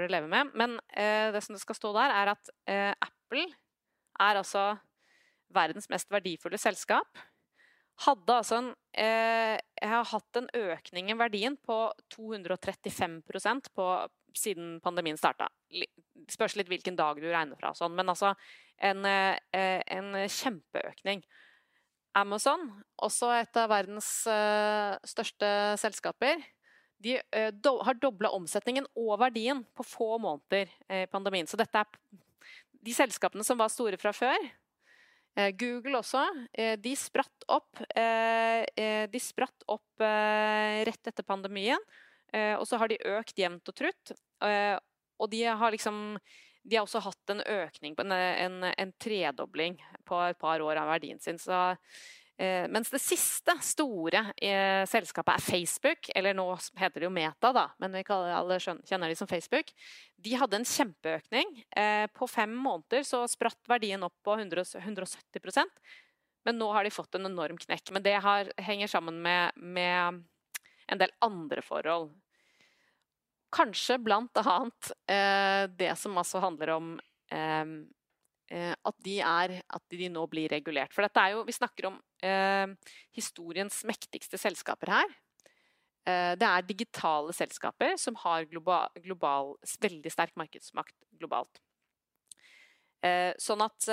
dere 0.00 0.14
leve 0.14 0.30
med. 0.30 0.54
Men 0.56 0.78
eh, 0.88 1.28
det 1.34 1.42
som 1.44 1.52
det 1.56 1.60
skal 1.60 1.76
stå 1.76 1.92
der, 1.92 2.14
er 2.16 2.32
at 2.32 2.52
eh, 2.70 2.92
Apple 2.96 3.44
er 4.24 4.40
altså 4.40 4.78
verdens 5.52 5.88
mest 5.92 6.10
verdifulle 6.12 6.58
selskap. 6.60 7.20
Hadde 8.04 8.36
altså 8.40 8.58
en 8.58 8.70
eh, 8.98 9.58
har 9.84 10.08
hatt 10.10 10.40
en 10.40 10.48
økning 10.58 11.12
i 11.12 11.18
verdien 11.18 11.56
på 11.62 11.76
235% 12.14 13.70
på, 13.74 13.86
siden 14.34 14.78
pandemien 14.82 15.18
starta. 15.20 15.50
Spørs 16.30 16.56
litt 16.58 16.70
hvilken 16.72 16.98
dag 16.98 17.20
du 17.22 17.28
regner 17.28 17.58
fra, 17.60 17.74
sånn, 17.76 17.94
men 17.94 18.10
altså 18.10 18.32
en, 18.82 19.04
eh, 19.06 19.38
en 19.94 20.10
kjempeøkning. 20.26 21.22
Amazon, 22.14 22.68
også 23.02 23.30
et 23.34 23.56
av 23.58 23.70
verdens 23.70 24.10
eh, 24.30 24.98
største 25.06 25.48
selskaper, 25.82 26.42
de 27.04 27.18
uh, 27.20 27.50
do, 27.52 27.76
har 27.84 27.98
dobla 28.00 28.30
omsetningen 28.34 28.86
og 28.96 29.18
verdien 29.20 29.62
på 29.76 29.86
få 29.86 30.14
måneder 30.22 30.70
i 30.88 31.04
uh, 31.04 31.08
pandemien. 31.12 31.48
Så 31.48 31.58
dette 31.60 31.82
er 31.82 31.88
de 32.84 32.94
selskapene 32.96 33.44
som 33.46 33.58
var 33.60 33.72
store 33.72 33.98
fra 34.00 34.12
før. 34.16 34.46
Eh, 35.36 35.50
Google 35.58 35.98
også. 35.98 36.24
de 36.78 36.94
spratt 36.96 37.46
opp, 37.50 37.80
de 37.94 39.20
spratt 39.20 39.64
opp 39.66 40.04
rett 40.88 41.10
etter 41.10 41.26
pandemien. 41.26 41.80
og 42.58 42.66
så 42.66 42.78
har 42.78 42.88
de 42.88 42.98
økt 43.18 43.38
jevnt 43.38 43.68
og 43.68 43.74
trutt. 43.74 44.12
og 45.18 45.30
de 45.30 45.42
har 45.44 45.70
liksom 45.74 46.18
de 46.64 46.78
har 46.78 46.86
også 46.86 47.02
hatt 47.04 47.32
en 47.32 47.42
økning, 47.44 47.94
en, 48.00 48.12
en, 48.12 48.58
en 48.64 48.92
tredobling 49.00 49.76
på 50.08 50.20
et 50.30 50.38
par 50.40 50.62
år 50.64 50.80
av 50.80 50.88
verdien 50.94 51.20
sin. 51.20 51.38
Så, 51.40 51.52
eh, 51.52 51.76
mens 52.70 52.90
det 52.90 52.98
siste 52.98 53.54
store 53.62 54.24
eh, 54.42 54.82
selskapet 54.90 55.36
er 55.36 55.44
Facebook, 55.44 56.08
eller 56.18 56.34
nå 56.34 56.48
heter 56.80 57.04
det 57.04 57.06
jo 57.06 57.12
Meta, 57.14 57.52
da, 57.54 57.68
men 57.78 57.94
vi 57.94 58.02
alle 58.10 58.58
kjenner 58.58 59.06
de 59.06 59.18
som 59.18 59.30
Facebook. 59.30 59.70
De 60.18 60.34
hadde 60.40 60.58
en 60.58 60.66
kjempeøkning. 60.66 61.60
Eh, 61.76 62.06
på 62.10 62.26
fem 62.30 62.50
måneder 62.50 63.06
så 63.06 63.22
spratt 63.30 63.62
verdien 63.70 64.02
opp 64.02 64.16
på 64.26 64.34
100, 64.34 64.66
170% 64.82 65.78
men 66.44 66.58
nå 66.58 66.72
har 66.72 66.84
de 66.84 66.92
fått 66.92 67.16
en 67.16 67.26
enorm 67.26 67.58
knekk. 67.58 67.90
Men 67.96 68.04
det 68.04 68.18
har, 68.20 68.50
henger 68.60 68.90
sammen 68.90 69.22
med, 69.24 69.56
med 69.56 70.22
en 70.92 71.00
del 71.00 71.12
andre 71.24 71.64
forhold. 71.64 72.12
Kanskje 73.54 73.98
blant 74.02 74.36
annet 74.42 74.90
eh, 75.08 75.64
det 75.70 75.94
som 75.98 76.18
altså 76.20 76.42
handler 76.44 76.74
om 76.74 76.94
eh, 77.32 77.62
eh, 77.62 77.66
at, 78.52 78.96
de 79.06 79.14
er, 79.24 79.54
at 79.64 79.84
de 79.90 80.08
nå 80.12 80.24
blir 80.30 80.50
regulert. 80.52 80.92
For 80.94 81.06
dette 81.06 81.22
er 81.22 81.32
jo 81.32 81.44
Vi 81.48 81.54
snakker 81.56 81.88
om 81.88 81.96
eh, 82.22 82.74
historiens 83.16 83.80
mektigste 83.88 84.38
selskaper 84.38 84.92
her. 84.92 85.14
Eh, 86.04 86.34
det 86.36 86.48
er 86.48 86.68
digitale 86.68 87.32
selskaper 87.32 87.96
som 88.00 88.18
har 88.20 88.44
global, 88.50 88.92
global, 89.04 89.54
veldig 89.80 90.12
sterk 90.12 90.36
markedsmakt 90.36 90.96
globalt. 91.16 91.62
Eh, 93.04 93.32
sånn 93.40 93.64
at 93.64 93.88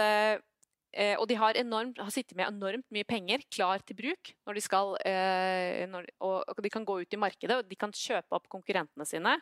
Eh, 0.92 1.16
og 1.16 1.24
de 1.30 1.38
har, 1.40 1.56
enormt, 1.56 2.02
har, 2.04 2.12
sittet 2.12 2.36
med 2.36 2.50
enormt 2.50 2.84
mye 2.92 3.08
penger 3.08 3.44
klar 3.48 3.80
til 3.88 3.96
bruk. 3.96 4.34
når 4.46 4.58
De 4.58 4.64
skal, 4.64 4.98
eh, 5.08 5.88
når, 5.88 6.10
og, 6.20 6.44
og, 6.44 6.60
de 6.64 6.70
kan 6.70 6.86
gå 6.86 6.98
ut 7.02 7.16
i 7.16 7.20
markedet 7.20 7.62
og 7.62 7.70
de 7.70 7.78
kan 7.80 7.94
kjøpe 7.96 8.36
opp 8.36 8.50
konkurrentene 8.52 9.08
sine. 9.08 9.38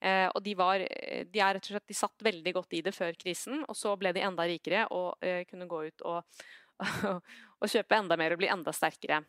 Eh, 0.00 0.26
og 0.32 0.40
de, 0.44 0.54
var, 0.56 0.80
de, 0.80 1.40
er 1.40 1.56
rett 1.56 1.66
og 1.66 1.74
slett, 1.74 1.88
de 1.90 1.96
satt 1.96 2.24
veldig 2.24 2.54
godt 2.56 2.78
i 2.78 2.82
det 2.86 2.94
før 2.96 3.16
krisen, 3.20 3.64
og 3.68 3.76
så 3.76 3.92
ble 4.00 4.14
de 4.16 4.24
enda 4.24 4.46
rikere 4.48 4.86
og 4.96 5.20
eh, 5.24 5.42
kunne 5.48 5.68
gå 5.68 5.82
ut 5.90 6.06
og, 6.08 6.46
og, 7.60 7.68
kjøpe 7.68 7.98
enda 7.98 8.16
mer 8.20 8.34
og 8.34 8.40
bli 8.40 8.48
enda 8.52 8.72
sterkere. 8.76 9.20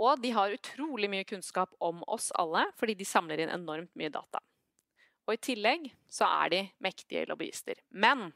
Og 0.00 0.20
de 0.22 0.30
har 0.32 0.54
utrolig 0.54 1.10
mye 1.12 1.26
kunnskap 1.28 1.74
om 1.84 2.04
oss 2.08 2.30
alle, 2.38 2.64
fordi 2.80 2.94
de 2.96 3.08
samler 3.08 3.42
inn 3.42 3.52
enormt 3.52 3.92
mye 3.98 4.12
data. 4.14 4.40
Og 5.28 5.34
i 5.36 5.42
tillegg 5.50 5.90
så 6.10 6.28
er 6.40 6.54
de 6.54 6.62
mektige 6.82 7.26
lobbyister. 7.28 7.82
Men 7.90 8.30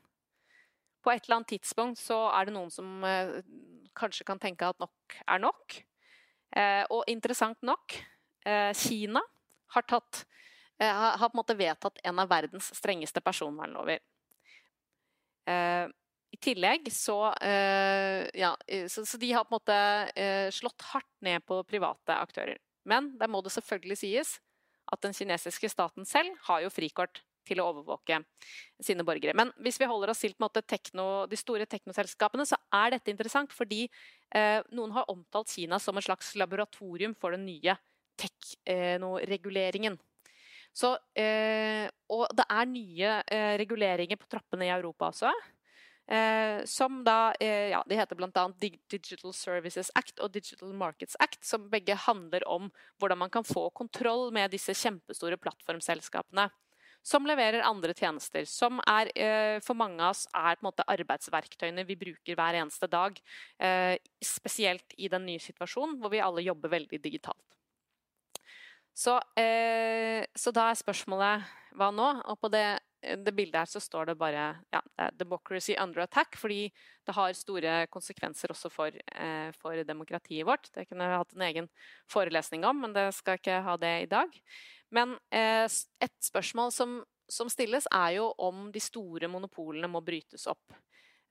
på 1.05 1.13
et 1.13 1.25
eller 1.25 1.41
annet 1.41 1.55
tidspunkt 1.55 2.01
så 2.01 2.19
er 2.33 2.49
det 2.49 2.55
noen 2.57 2.71
som 2.73 3.03
eh, 3.07 3.41
kanskje 3.97 4.27
kan 4.29 4.41
tenke 4.43 4.69
at 4.69 4.81
nok 4.83 5.17
er 5.25 5.43
nok. 5.43 5.79
Eh, 6.55 6.85
og 6.95 7.09
interessant 7.11 7.61
nok, 7.67 7.97
eh, 8.47 8.71
Kina 8.79 9.23
har, 9.75 9.83
tatt, 9.91 10.23
eh, 10.23 10.31
har, 10.81 11.19
har, 11.19 11.29
på 11.29 11.37
en 11.37 11.43
måte 11.43 11.59
vedtatt 11.59 12.01
en 12.05 12.19
av 12.19 12.31
verdens 12.31 12.71
strengeste 12.75 13.23
personvernlover. 13.25 14.01
Eh, 15.51 15.87
I 16.35 16.41
tillegg 16.43 16.89
så, 16.93 17.19
eh, 17.39 18.25
ja, 18.35 18.55
så, 18.89 19.05
de 19.21 19.33
har 19.33 19.45
på 19.47 19.55
en 19.55 19.59
måte 19.61 20.51
slått 20.57 20.89
hardt 20.93 21.13
ned 21.23 21.45
på 21.47 21.63
private 21.69 22.17
aktører. 22.19 22.59
Men 22.85 23.15
der 23.19 23.31
må 23.31 23.41
det 23.45 23.55
selvfølgelig 23.55 24.01
sies 24.03 24.35
at 24.93 25.01
den 25.05 25.15
kinesiske 25.17 25.71
staten 25.73 26.05
selv 26.09 26.35
har 26.49 26.65
jo 26.65 26.73
frikort 26.73 27.23
til 27.45 27.61
å 27.61 27.69
overvåke 27.71 28.21
sine 28.83 29.05
borgere. 29.07 29.35
Men 29.37 29.53
hvis 29.63 29.79
vi 29.81 29.89
holder 29.89 30.13
oss 30.13 30.23
til 30.25 30.35
tekno, 30.65 31.27
de 31.29 31.37
store 31.37 31.67
teknoselskapene, 31.69 32.47
så 32.49 32.57
er 32.73 32.95
dette 32.97 33.13
interessant 33.13 33.53
fordi 33.53 33.85
eh, 34.35 34.61
noen 34.73 34.95
har 34.97 35.11
omtalt 35.13 35.53
Kina 35.53 35.79
som 35.79 35.97
en 35.97 36.05
slags 36.05 36.35
laboratorium 36.41 37.15
for 37.15 37.37
den 37.37 37.45
nye 37.47 37.77
teknoreguleringen. 38.21 39.99
Så, 40.75 40.97
eh, 41.15 41.87
og 42.11 42.27
det 42.35 42.47
er 42.51 42.71
nye 42.71 43.11
eh, 43.31 43.53
reguleringer 43.61 44.19
på 44.19 44.31
trappene 44.31 44.67
i 44.67 44.73
Europa 44.75 45.13
også. 45.13 45.31
Eh, 46.05 46.65
som 46.69 46.99
da 47.07 47.33
eh, 47.41 47.71
ja, 47.73 47.79
De 47.89 47.97
heter 47.97 48.19
bl.a. 48.19 48.43
Digital 48.61 49.33
Services 49.33 49.89
Act 49.97 50.19
og 50.21 50.35
Digital 50.35 50.75
Markets 50.77 51.17
Act, 51.23 51.41
som 51.47 51.71
begge 51.73 51.97
handler 52.09 52.45
om 52.51 52.69
hvordan 52.99 53.23
man 53.23 53.33
kan 53.33 53.47
få 53.47 53.71
kontroll 53.71 54.29
med 54.35 54.53
disse 54.53 54.75
kjempestore 54.77 55.39
plattformselskapene 55.41 56.51
som 57.05 57.27
leverer 57.29 57.65
andre 57.65 57.93
tjenester. 57.95 58.45
Som 58.49 58.81
er, 58.89 59.11
eh, 59.15 59.61
for 59.61 59.77
mange 59.77 60.01
av 60.01 60.11
oss 60.11 60.27
er 60.35 60.57
arbeidsverktøyene 60.57 61.87
vi 61.87 61.97
bruker 61.97 62.35
hver 62.35 62.55
eneste 62.55 62.89
dag. 62.89 63.21
Eh, 63.61 63.99
spesielt 64.23 64.95
i 64.97 65.09
den 65.09 65.27
nye 65.27 65.39
situasjonen 65.39 66.01
hvor 66.01 66.11
vi 66.11 66.21
alle 66.21 66.43
jobber 66.43 66.71
veldig 66.71 67.03
digitalt. 67.03 67.45
Så, 68.95 69.19
eh, 69.41 70.23
så 70.39 70.53
da 70.55 70.69
er 70.71 70.79
spørsmålet 70.79 71.49
hva 71.75 71.91
nå? 71.91 72.09
Og 72.31 72.39
på 72.39 72.51
det, 72.55 72.79
det 73.03 73.35
bildet 73.35 73.65
her 73.65 73.71
så 73.71 73.83
står 73.83 74.13
det 74.13 74.19
bare 74.21 74.45
ja, 74.73 74.81
'democracy 75.19 75.75
under 75.75 76.05
attack', 76.05 76.39
fordi 76.39 76.71
det 77.05 77.15
har 77.15 77.35
store 77.35 77.87
konsekvenser 77.91 78.55
også 78.55 78.71
for, 78.71 78.95
for 79.59 79.83
demokratiet 79.83 80.47
vårt. 80.47 80.71
Det 80.73 80.87
kunne 80.89 81.11
vi 81.11 81.19
hatt 81.19 81.35
en 81.35 81.43
egen 81.43 81.69
forelesning 82.09 82.65
om, 82.65 82.81
men 82.87 82.95
det 82.95 83.11
skal 83.15 83.43
ikke 83.43 83.61
ha 83.67 83.77
det 83.77 83.95
i 84.07 84.07
dag. 84.07 84.31
Men 84.95 85.17
eh, 85.35 85.67
et 86.05 86.17
spørsmål 86.23 86.73
som, 86.73 86.99
som, 87.31 87.51
stilles, 87.51 87.89
er 87.93 88.19
jo 88.19 88.31
om 88.39 88.69
de 88.73 88.83
store 88.83 89.31
monopolene 89.31 89.91
må 89.91 90.03
brytes 90.05 90.47
opp. 90.51 90.77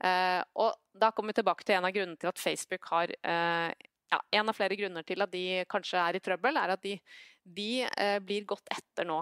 Eh, 0.04 0.42
og 0.60 0.76
da 1.00 1.12
kommer 1.12 1.32
vi 1.32 1.40
tilbake 1.40 1.66
til 1.66 1.78
en 1.78 1.88
av 1.88 1.96
grunnene 1.96 2.20
til 2.20 2.32
at 2.32 2.42
Facebook 2.42 2.90
har 2.92 3.14
eh, 3.14 3.72
ja, 4.14 4.20
En 4.32 4.50
av 4.50 4.58
flere 4.58 4.78
grunner 4.80 5.06
til 5.08 5.24
at 5.26 5.32
de 5.34 5.64
kanskje 5.70 6.02
er 6.02 6.18
i 6.18 6.24
trøbbel, 6.24 6.60
er 6.60 6.76
at 6.76 6.84
de, 6.84 6.98
de 7.44 7.72
eh, 7.88 8.20
blir 8.24 8.46
gått 8.50 8.70
etter 8.74 9.08
nå 9.10 9.22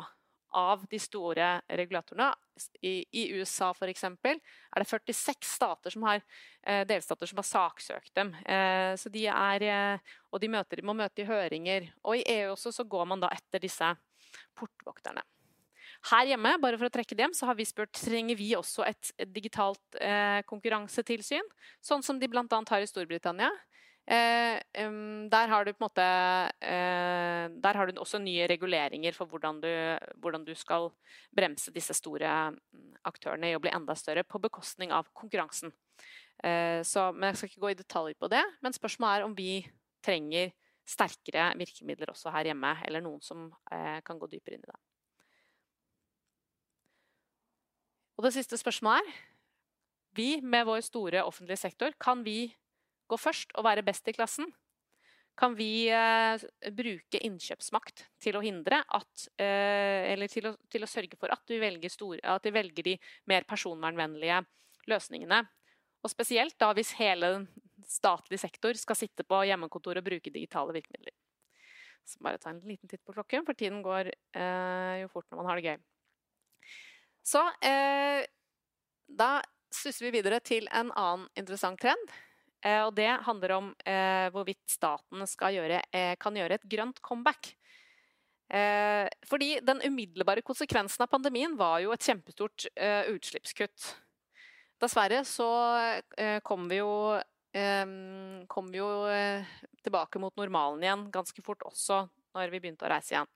av 0.51 0.84
de 0.91 0.99
store 0.99 1.62
regulatorene. 1.67 2.27
I, 2.84 3.06
i 3.15 3.23
USA 3.38 3.71
f.eks. 3.71 4.04
er 4.04 4.39
det 4.84 4.88
46 4.89 5.47
stater 5.47 5.93
som 5.93 6.04
har, 6.10 6.21
eh, 6.67 6.84
delstater 6.88 7.30
som 7.30 7.39
har 7.39 7.47
saksøkt 7.47 8.13
dem. 8.19 8.34
Eh, 8.43 8.93
så 8.99 9.12
de 9.12 9.25
er, 9.32 9.63
eh, 9.63 10.15
og 10.32 10.43
de 10.43 10.51
møter, 10.51 10.84
må 10.84 10.95
møte 10.97 11.23
i 11.23 11.30
høringer. 11.30 11.91
Og 12.04 12.19
i 12.19 12.25
EU 12.36 12.51
også 12.54 12.73
så 12.75 12.88
går 12.88 13.08
man 13.08 13.23
da 13.23 13.32
etter 13.32 13.63
disse 13.63 13.93
portvokterne. 14.60 15.23
Her 16.10 16.32
hjemme 16.32 16.56
bare 16.62 16.80
for 16.82 16.89
å 16.89 16.93
trekke 16.93 17.15
dem, 17.17 17.34
så 17.38 17.45
har 17.45 17.56
vi 17.56 17.65
spurt 17.67 17.93
trenger 17.93 18.38
vi 18.39 18.51
også 18.58 18.86
et, 18.88 19.12
digitalt 19.30 19.99
eh, 20.01 20.41
konkurransetilsyn, 20.49 21.45
sånn 21.84 22.01
som 22.04 22.17
de 22.19 22.30
bl.a. 22.32 22.45
har 22.49 22.82
i 22.82 22.89
Storbritannia. 22.89 23.51
Der 24.12 25.47
har 25.47 25.63
du 25.63 25.71
på 25.71 25.80
en 25.80 25.86
måte 25.86 26.06
Der 27.63 27.78
har 27.80 27.88
du 27.88 28.00
også 28.02 28.19
nye 28.19 28.47
reguleringer 28.52 29.15
for 29.15 29.26
hvordan 29.32 29.62
du, 29.63 29.69
hvordan 30.19 30.43
du 30.43 30.52
skal 30.56 30.89
bremse 31.32 31.71
disse 31.71 31.95
store 31.95 32.52
mm, 32.52 32.97
aktørene 33.08 33.52
i 33.52 33.56
å 33.56 33.62
bli 33.63 33.71
enda 33.71 33.95
større 33.95 34.26
på 34.28 34.41
bekostning 34.43 34.91
av 34.91 35.08
konkurransen. 35.15 35.71
Så, 36.41 37.12
men 37.13 37.30
Jeg 37.30 37.38
skal 37.38 37.50
ikke 37.52 37.63
gå 37.63 37.71
i 37.71 37.80
detalj 37.80 38.17
på 38.19 38.28
det, 38.34 38.43
men 38.62 38.76
spørsmålet 38.76 39.21
er 39.21 39.28
om 39.30 39.36
vi 39.38 39.62
trenger 40.04 40.52
sterkere 40.84 41.52
virkemidler 41.56 42.12
også 42.12 42.34
her 42.34 42.50
hjemme, 42.50 42.76
eller 42.84 43.04
noen 43.06 43.21
som 43.24 43.52
kan 43.69 44.19
gå 44.19 44.28
dypere 44.28 44.58
inn 44.58 44.65
i 44.65 44.71
det. 44.71 44.80
Og 48.21 48.26
det 48.28 48.36
siste 48.36 48.60
spørsmålet 48.60 49.08
er 49.08 49.28
Vi 50.13 50.41
med 50.43 50.65
vår 50.67 50.82
store 50.84 51.24
offentlige 51.24 51.58
sektor, 51.58 51.93
kan 51.95 52.26
vi 52.26 52.52
gå 53.12 53.19
først 53.19 53.56
og 53.58 53.67
være 53.67 53.86
best 53.86 54.08
i 54.10 54.15
klassen? 54.15 54.50
Kan 55.39 55.56
vi 55.56 55.88
eh, 55.89 56.43
bruke 56.76 57.21
innkjøpsmakt 57.24 58.04
til 58.21 58.36
å 58.38 58.43
hindre 58.43 58.82
at 58.84 59.28
eh, 59.39 60.12
Eller 60.12 60.30
til 60.30 60.50
å, 60.50 60.52
til 60.69 60.84
å, 60.84 60.89
sørge 60.91 61.17
for 61.17 61.32
at 61.32 61.47
vi, 61.47 61.89
store, 61.89 62.19
at 62.36 62.45
vi 62.45 62.54
velger 62.54 62.89
de 62.91 62.97
mer 63.32 63.47
personvernvennlige 63.50 64.41
løsningene? 64.91 65.39
Og 66.04 66.12
spesielt 66.12 66.58
da 66.60 66.71
hvis 66.76 66.95
hele 67.00 67.45
statlig 67.88 68.39
sektor 68.41 68.78
skal 68.78 68.97
sitte 68.97 69.26
på 69.28 69.43
hjemmekontor 69.47 70.00
og 70.00 70.06
bruke 70.06 70.34
digitale 70.34 70.76
virkemidler. 70.76 71.15
Så 72.06 72.21
bare 72.24 72.39
ta 72.41 72.52
en 72.52 72.62
liten 72.65 72.89
titt 72.89 73.04
på 73.06 73.13
klokken, 73.13 73.45
for 73.45 73.58
tiden 73.58 73.82
går 73.86 74.10
eh, 74.10 75.02
jo 75.04 75.10
fort 75.13 75.28
når 75.30 75.41
man 75.41 75.50
har 75.52 75.60
det 75.60 75.69
gøy. 75.69 75.82
Så 77.32 77.43
eh, 77.65 78.26
da 79.06 79.32
suser 79.71 80.08
vi 80.08 80.15
videre 80.17 80.41
til 80.43 80.67
en 80.74 80.89
annen 80.97 81.28
interessant 81.38 81.80
trend. 81.82 82.13
Eh, 82.62 82.84
og 82.86 82.93
det 82.97 83.10
handler 83.26 83.56
om 83.58 83.71
eh, 83.89 84.28
hvorvidt 84.34 84.63
staten 84.69 85.26
gjøre, 85.26 85.82
eh, 85.91 86.13
kan 86.21 86.38
gjøre 86.38 86.60
et 86.60 86.69
grønt 86.69 87.02
comeback. 87.02 87.56
Fordi 88.52 89.62
den 89.63 89.80
umiddelbare 89.80 90.41
konsekvensen 90.43 91.06
av 91.06 91.08
pandemien 91.08 91.54
var 91.56 91.78
jo 91.80 91.93
et 91.95 92.04
kjempestort 92.04 92.65
utslippskutt. 93.08 93.86
Dessverre 94.84 95.21
så 95.24 95.47
kom 96.43 96.67
vi 96.67 96.82
jo, 96.82 97.15
kom 98.52 98.74
vi 98.74 98.82
jo 98.82 98.89
tilbake 99.88 100.19
mot 100.19 100.36
normalen 100.36 100.84
igjen 100.84 101.08
ganske 101.15 101.45
fort 101.47 101.63
også 101.63 102.02
når 102.36 102.52
vi 102.52 102.60
begynte 102.65 102.89
å 102.89 102.91
reise 102.91 103.15
igjen. 103.15 103.32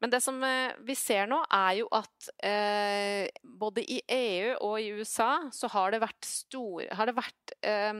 Men 0.00 0.12
det 0.12 0.22
som 0.24 0.38
eh, 0.44 0.72
vi 0.86 0.96
ser 0.96 1.28
nå, 1.28 1.42
er 1.52 1.80
jo 1.82 1.88
at 1.92 2.28
eh, 2.46 3.28
både 3.44 3.84
i 3.84 4.00
EU 4.16 4.54
og 4.56 4.76
i 4.80 4.92
USA 4.96 5.50
så 5.52 5.68
har 5.74 5.92
det 5.92 6.00
vært, 6.00 6.20
stor, 6.24 6.86
har 6.96 7.10
det 7.10 7.16
vært 7.18 7.54
eh, 7.60 7.92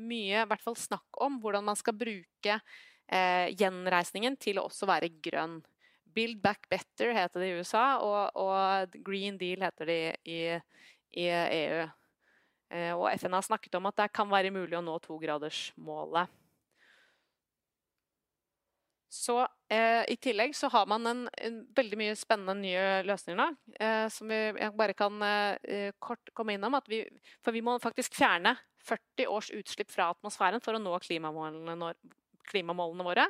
mye, 0.00 0.40
i 0.42 0.48
hvert 0.50 0.64
fall 0.64 0.78
snakk 0.78 1.20
om, 1.22 1.38
hvordan 1.42 1.68
man 1.70 1.78
skal 1.78 1.94
bruke 1.98 2.56
eh, 2.56 3.46
gjenreisningen 3.54 4.38
til 4.42 4.58
å 4.58 4.66
også 4.66 4.90
være 4.90 5.12
grønn. 5.22 5.60
Build 6.10 6.40
back 6.42 6.66
better 6.70 7.14
heter 7.14 7.42
det 7.42 7.52
i 7.52 7.62
USA, 7.62 7.84
og, 8.02 8.34
og 8.34 8.98
Green 9.06 9.38
Deal 9.38 9.62
heter 9.62 9.86
det 9.86 10.02
i, 10.26 10.42
i 11.14 11.30
EU. 11.30 11.86
Eh, 12.70 12.92
og 12.94 13.06
FN 13.14 13.38
har 13.38 13.46
snakket 13.46 13.78
om 13.78 13.86
at 13.90 14.02
det 14.02 14.10
kan 14.14 14.30
være 14.30 14.50
mulig 14.54 14.78
å 14.78 14.84
nå 14.84 14.98
togradersmålet. 15.06 16.39
Så 19.10 19.40
eh, 19.68 20.04
I 20.06 20.14
tillegg 20.22 20.52
så 20.54 20.68
har 20.70 20.86
man 20.86 21.06
en, 21.10 21.24
en, 21.42 21.56
veldig 21.74 21.96
mye 21.98 22.16
spennende 22.18 22.54
nye 22.60 23.00
løsninger 23.08 23.40
nå. 23.40 23.46
Eh, 23.82 24.06
som 24.14 24.30
vi 24.30 24.70
bare 24.78 24.94
kan 24.94 25.16
eh, 25.26 25.90
kort 25.98 26.30
komme 26.36 26.54
innom. 26.54 26.78
Vi, 26.86 27.02
for 27.42 27.56
vi 27.56 27.62
må 27.66 27.74
faktisk 27.82 28.14
fjerne 28.14 28.54
40 28.86 29.26
års 29.26 29.50
utslipp 29.50 29.90
fra 29.90 30.12
atmosfæren 30.14 30.62
for 30.62 30.78
å 30.78 30.82
nå 30.82 30.94
klimamålene, 31.02 31.90
klimamålene 32.52 33.06
våre. 33.06 33.26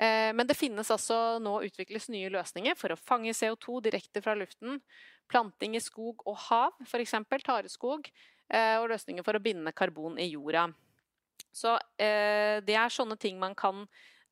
Eh, 0.00 0.30
men 0.32 0.48
det 0.48 0.56
finnes 0.56 0.90
altså 0.90 1.18
nå 1.44 1.58
utvikles 1.68 2.08
nye 2.12 2.30
løsninger 2.32 2.78
for 2.80 2.94
å 2.94 3.00
fange 3.00 3.34
CO2 3.36 3.82
direkte 3.84 4.22
fra 4.24 4.34
luften. 4.38 4.80
Planting 5.28 5.76
i 5.76 5.82
skog 5.84 6.24
og 6.24 6.40
hav, 6.48 6.80
f.eks. 6.88 7.18
tareskog. 7.44 8.08
Eh, 8.48 8.78
og 8.80 8.88
løsninger 8.92 9.24
for 9.28 9.36
å 9.36 9.44
binde 9.44 9.76
karbon 9.76 10.16
i 10.20 10.30
jorda. 10.32 10.70
Så 11.52 11.76
eh, 12.00 12.64
det 12.64 12.80
er 12.80 12.92
sånne 12.92 13.20
ting 13.20 13.36
man 13.40 13.54
kan 13.56 13.84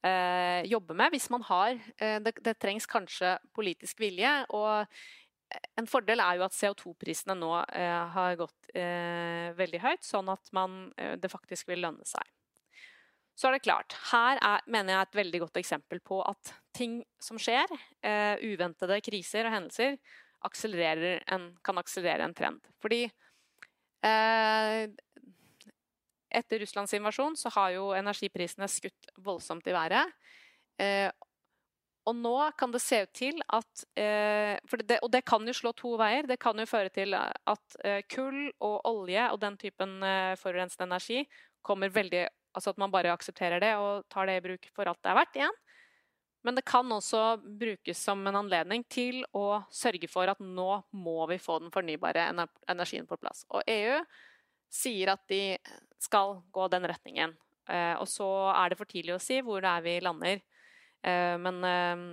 eh, 0.06 0.66
jobbe 0.70 0.96
med 0.96 1.14
hvis 1.14 1.30
man 1.32 1.44
har 1.48 1.72
eh, 1.74 2.18
det, 2.24 2.34
det, 2.40 2.58
trengs 2.60 2.86
kanskje 2.90 3.36
politisk 3.56 4.00
vilje. 4.00 4.32
og 4.50 4.86
en 5.80 5.88
fordel 5.90 6.22
er 6.22 6.38
jo 6.38 6.44
at 6.46 6.54
CO2-prisene 6.54 7.34
nå 7.38 7.50
eh, 7.74 8.12
har 8.14 8.36
gått 8.38 8.70
eh, 8.76 9.50
veldig 9.58 9.80
høyt, 9.82 10.04
sånn 10.06 10.30
at 10.30 10.52
man, 10.56 10.92
eh, 11.00 11.16
det 11.18 11.30
faktisk 11.32 11.70
vil 11.70 11.82
lønne 11.82 12.06
seg. 12.06 12.22
Så 13.34 13.48
er 13.48 13.56
det 13.56 13.64
klart, 13.64 13.96
Her 14.10 14.38
er, 14.44 14.64
mener 14.70 14.94
jeg 14.94 15.08
et 15.08 15.20
veldig 15.22 15.40
godt 15.46 15.60
eksempel 15.62 16.02
på 16.04 16.20
at 16.22 16.52
ting 16.76 17.00
som 17.22 17.40
skjer, 17.40 17.72
eh, 18.04 18.36
uventede 18.44 19.00
kriser 19.02 19.48
og 19.48 19.56
hendelser, 19.56 19.96
en, 20.40 21.50
kan 21.64 21.80
akselerere 21.80 22.24
en 22.24 22.36
trend. 22.36 22.68
Fordi 22.80 23.02
etter 26.30 26.62
Russlands 26.62 26.94
invasjon 26.96 27.36
så 27.38 27.52
har 27.56 27.74
jo 27.76 27.90
energiprisene 27.96 28.68
skutt 28.70 29.10
voldsomt 29.20 29.66
i 29.68 29.74
været. 29.74 30.14
Eh, 30.80 31.10
og 32.08 32.16
nå 32.16 32.34
kan 32.58 32.72
det 32.72 32.80
se 32.82 33.02
ut 33.04 33.12
til 33.14 33.40
at 33.52 33.84
eh, 34.00 34.56
det, 34.82 34.98
Og 35.04 35.10
det 35.12 35.22
kan 35.28 35.46
jo 35.46 35.54
slå 35.54 35.72
to 35.76 35.94
veier. 36.00 36.26
Det 36.26 36.40
kan 36.40 36.58
jo 36.58 36.66
føre 36.66 36.90
til 36.92 37.14
at 37.14 37.80
eh, 37.84 38.02
kull 38.08 38.48
og 38.58 38.80
olje 38.88 39.26
og 39.30 39.40
den 39.42 39.58
typen 39.60 40.00
eh, 40.02 40.36
forurensende 40.40 40.88
energi 40.88 41.24
kommer 41.62 41.92
veldig 41.92 42.28
Altså 42.50 42.72
at 42.72 42.80
man 42.82 42.90
bare 42.90 43.12
aksepterer 43.14 43.60
det 43.62 43.76
og 43.78 44.08
tar 44.10 44.26
det 44.26 44.40
i 44.40 44.42
bruk 44.42 44.64
for 44.74 44.88
alt 44.90 44.98
det 45.04 45.10
er 45.12 45.18
verdt 45.20 45.36
igjen. 45.38 45.58
Men 46.42 46.56
det 46.56 46.64
kan 46.66 46.88
også 46.90 47.36
brukes 47.60 48.00
som 48.00 48.24
en 48.26 48.38
anledning 48.40 48.82
til 48.90 49.20
å 49.36 49.60
sørge 49.70 50.08
for 50.10 50.26
at 50.32 50.40
nå 50.42 50.80
må 50.90 51.28
vi 51.30 51.36
få 51.38 51.60
den 51.62 51.70
fornybare 51.70 52.24
energien 52.66 53.06
på 53.06 53.20
plass. 53.20 53.44
Og 53.54 53.62
EU 53.70 54.00
sier 54.66 55.12
at 55.14 55.22
de 55.30 55.58
skal 56.00 56.40
gå 56.52 56.66
den 56.72 56.88
retningen. 56.88 57.36
Eh, 57.70 57.94
og 58.00 58.08
så 58.10 58.26
er 58.54 58.70
det 58.70 58.80
for 58.80 58.90
tidlig 58.90 59.14
å 59.16 59.22
si 59.22 59.40
hvor 59.44 59.62
det 59.62 59.70
er 59.70 59.86
vi 59.86 59.96
lander. 60.02 60.42
Eh, 61.06 61.36
men, 61.40 61.62
eh, 61.64 62.04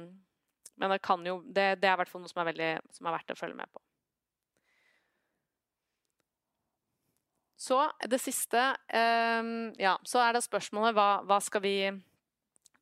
men 0.77 0.93
det 0.93 1.01
kan 1.05 1.23
jo 1.25 1.39
det, 1.45 1.77
det, 1.81 1.89
er 1.89 1.95
i 1.95 2.01
hvert 2.03 2.11
fall 2.11 2.23
noe 2.23 2.31
som 2.31 2.43
er, 2.43 2.51
veldig, 2.51 2.71
som 2.97 3.09
er 3.09 3.17
verdt 3.17 3.33
å 3.33 3.39
følge 3.39 3.59
med 3.59 3.71
på. 3.71 3.83
Så 7.57 7.79
det 8.05 8.19
siste 8.21 8.61
Ja, 9.81 9.95
så 10.05 10.19
er 10.21 10.35
det 10.35 10.43
spørsmålet 10.45 10.93
hva, 10.93 11.07
hva 11.25 11.39
skal 11.41 11.63
vi 11.63 11.77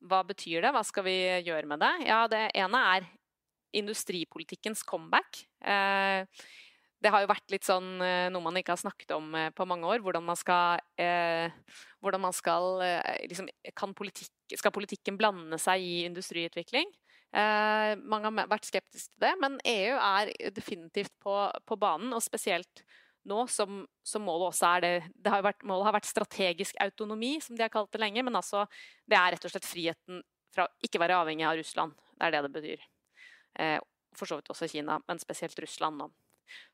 Hva 0.04 0.20
betyr 0.28 0.66
det? 0.66 0.74
Hva 0.76 0.82
skal 0.84 1.06
vi 1.08 1.16
gjøre 1.48 1.70
med 1.72 1.80
det? 1.80 1.94
Ja, 2.10 2.26
det 2.28 2.42
ene 2.60 2.82
er 2.92 3.08
industripolitikkens 3.76 4.84
comeback. 4.88 5.46
Eh, 5.64 6.28
det 7.06 7.12
har 7.14 7.22
jo 7.22 7.30
vært 7.30 7.54
litt 7.54 7.68
sånn 7.68 8.02
eh, 8.02 8.28
noe 8.34 8.42
man 8.42 8.58
ikke 8.58 8.74
har 8.74 8.82
snakket 8.82 9.14
om 9.14 9.30
eh, 9.38 9.52
på 9.54 9.68
mange 9.70 9.86
år. 9.86 10.02
Hvordan 10.02 10.26
man 10.26 10.38
skal, 10.40 10.82
eh, 11.02 11.54
hvordan 12.02 12.24
man 12.24 12.34
skal 12.34 12.82
eh, 12.82 13.28
liksom, 13.30 13.50
politikk, 13.98 14.32
Skal 14.58 14.74
politikken 14.74 15.18
blande 15.18 15.60
seg 15.62 15.86
i 15.86 15.96
industriutvikling? 16.08 16.90
Eh, 17.36 17.94
mange 18.02 18.32
har 18.32 18.50
vært 18.50 18.70
skeptiske 18.70 19.14
til 19.14 19.26
det, 19.26 19.34
men 19.42 19.58
EU 19.68 19.98
er 20.00 20.32
definitivt 20.56 21.14
på, 21.22 21.36
på 21.68 21.78
banen. 21.78 22.14
Og 22.16 22.24
spesielt 22.26 22.86
nå 23.30 23.46
som, 23.52 23.84
som, 24.06 24.26
målet 24.26 24.52
også 24.52 24.70
er 24.76 24.86
det, 24.86 24.94
det 25.26 25.34
har 25.34 25.46
vært, 25.46 25.66
Målet 25.66 25.90
har 25.90 25.98
vært 25.98 26.10
strategisk 26.10 26.78
autonomi, 26.82 27.36
som 27.42 27.58
de 27.58 27.66
har 27.66 27.74
kalt 27.74 27.92
det 27.94 28.02
lenge. 28.02 28.26
Men 28.26 28.42
altså, 28.42 28.66
det 29.06 29.18
er 29.20 29.36
rett 29.36 29.46
og 29.46 29.54
slett 29.54 29.70
friheten 29.70 30.22
fra 30.56 30.66
å 30.66 30.86
ikke 30.86 31.02
være 31.02 31.22
avhengig 31.22 31.46
av 31.46 31.58
Russland. 31.60 31.98
Det 32.16 32.28
er 32.28 32.36
det 32.36 32.46
det 32.46 32.54
betyr. 32.58 32.86
Eh, 33.60 33.80
for 34.16 34.30
så 34.30 34.40
vidt 34.40 34.54
også 34.54 34.70
Kina, 34.72 35.02
men 35.10 35.20
spesielt 35.20 35.60
Russland 35.60 36.00
nå. 36.00 36.10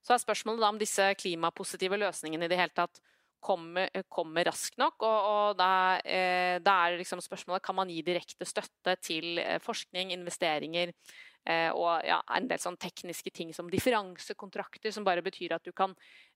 Så 0.04 0.16
er 0.16 0.24
spørsmålet 0.24 0.64
da 0.64 0.70
om 0.74 0.80
disse 0.82 1.08
klimapositive 1.20 2.00
løsningene 2.02 2.48
i 2.48 2.52
det 2.52 2.60
hele 2.60 2.76
tatt 2.76 3.02
kommer, 3.42 3.90
kommer 4.10 4.46
raskt 4.48 4.78
nok. 4.80 5.02
Og, 5.02 5.28
og 5.32 5.58
da, 5.60 5.72
eh, 6.06 6.58
da, 6.64 6.78
er 6.86 7.00
liksom 7.02 7.22
spørsmålet 7.24 7.66
kan 7.66 7.78
man 7.78 7.92
gi 7.92 8.02
direkte 8.06 8.48
støtte 8.48 8.96
til 9.04 9.42
eh, 9.42 9.58
forskning, 9.64 10.14
investeringer 10.16 10.94
eh, 10.94 11.70
og 11.74 12.06
ja, 12.08 12.22
en 12.38 12.50
del 12.50 12.62
sånn 12.62 12.80
tekniske 12.82 13.34
ting 13.34 13.54
som 13.58 13.70
differansekontrakter, 13.72 14.94
som 14.94 15.08
bare 15.08 15.26
betyr 15.26 15.58
at 15.58 15.66
du 15.66 15.74
kan 15.76 15.96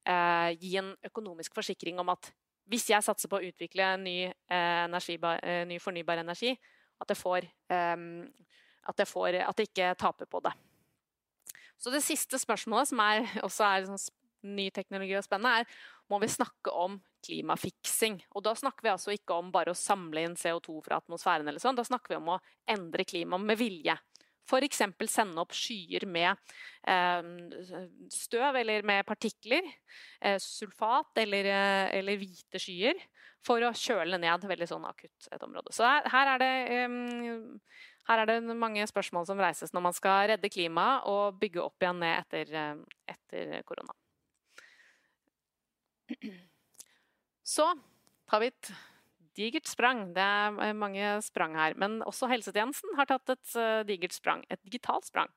eh, 0.09 0.51
gi 0.59 0.75
en 0.81 0.95
økonomisk 1.05 1.55
forsikring 1.55 2.01
om 2.01 2.11
at 2.15 2.33
hvis 2.65 2.87
jeg 2.89 3.05
satser 3.05 3.29
på 3.29 3.37
å 3.37 3.45
utvikle 3.45 3.91
ny, 4.01 4.17
eh, 4.25 4.79
energi, 4.87 5.19
eh, 5.21 5.63
ny 5.69 5.77
fornybar 5.79 6.23
energi, 6.25 6.55
at 6.95 7.11
jeg 7.11 7.19
får, 7.19 7.45
at, 7.75 9.01
jeg 9.01 9.07
får, 9.09 9.35
at 9.43 9.57
jeg 9.59 9.67
ikke 9.67 9.89
taper 9.99 10.29
på 10.31 10.39
det. 10.45 10.53
Så 11.81 11.91
det 11.93 12.03
siste 12.05 12.39
spørsmålet, 12.41 12.91
som 12.91 13.01
er, 13.03 13.25
også 13.47 13.67
er 13.67 13.89
sånn 13.89 14.05
ny 14.45 14.69
teknologi 14.73 15.15
og 15.17 15.25
spennende, 15.25 15.63
er 15.63 15.93
må 16.11 16.19
vi 16.21 16.29
snakke 16.29 16.69
om 16.69 16.99
klimafiksing. 17.25 18.19
Og 18.37 18.43
da 18.45 18.53
snakker 18.57 18.85
vi 18.85 18.91
altså 18.91 19.15
ikke 19.15 19.37
om 19.39 19.49
bare 19.53 19.73
å 19.73 19.77
samle 19.77 20.21
inn 20.21 20.35
CO2 20.37 20.77
fra 20.85 20.99
atmosfæren, 21.01 21.47
eller 21.49 21.63
sånn. 21.63 21.77
da 21.77 21.85
snakker 21.87 22.13
vi 22.13 22.19
om 22.19 22.35
å 22.35 22.41
endre 22.69 23.07
klimaet 23.07 23.47
med 23.47 23.57
vilje. 23.57 23.95
F.eks. 24.45 24.81
sende 25.09 25.41
opp 25.41 25.53
skyer 25.55 26.05
med 26.05 26.35
eh, 26.87 27.29
støv 28.13 28.59
eller 28.61 28.85
med 28.85 29.05
partikler, 29.07 29.65
eh, 30.21 30.37
sulfat 30.41 31.17
eller, 31.23 31.49
eh, 31.49 31.97
eller, 31.99 32.19
hvite 32.21 32.61
skyer, 32.61 33.01
for 33.45 33.61
å 33.65 33.73
kjøle 33.77 34.17
ned 34.21 34.45
veldig 34.49 34.67
sånn 34.69 34.85
akutt 34.89 35.29
et 35.33 35.43
område. 35.45 35.73
Så 35.73 35.85
her, 35.85 36.33
er 36.35 36.41
det, 36.41 36.53
eh, 36.77 36.89
her, 38.09 38.21
er 38.21 38.29
det 38.29 38.57
mange 38.57 38.85
spørsmål 38.89 39.25
som 39.29 39.41
reises 39.41 39.73
når 39.73 39.87
man 39.89 39.97
skal 39.97 40.29
redde 40.33 40.53
klimaet 40.53 41.09
og 41.09 41.39
bygge 41.41 41.63
opp 41.65 41.81
igjen 41.81 42.01
ned 42.05 42.19
etter, 42.23 42.53
eh, 42.53 43.15
etter 43.15 43.61
korona. 43.65 43.97
Så 47.55 47.65
tar 48.29 48.41
vi 48.41 48.49
et 48.49 48.69
digert 49.37 49.67
sprang. 49.69 50.07
Det 50.15 50.23
er 50.23 50.77
mange 50.77 51.15
sprang 51.25 51.55
her. 51.57 51.75
Men 51.79 51.99
også 52.05 52.29
helsetjenesten 52.31 52.95
har 52.97 53.09
tatt 53.09 53.35
et 53.35 53.55
uh, 53.59 53.81
digert 53.87 54.15
sprang. 54.15 54.43
Et 54.49 54.61
digitalt 54.63 55.07
sprang. 55.07 55.31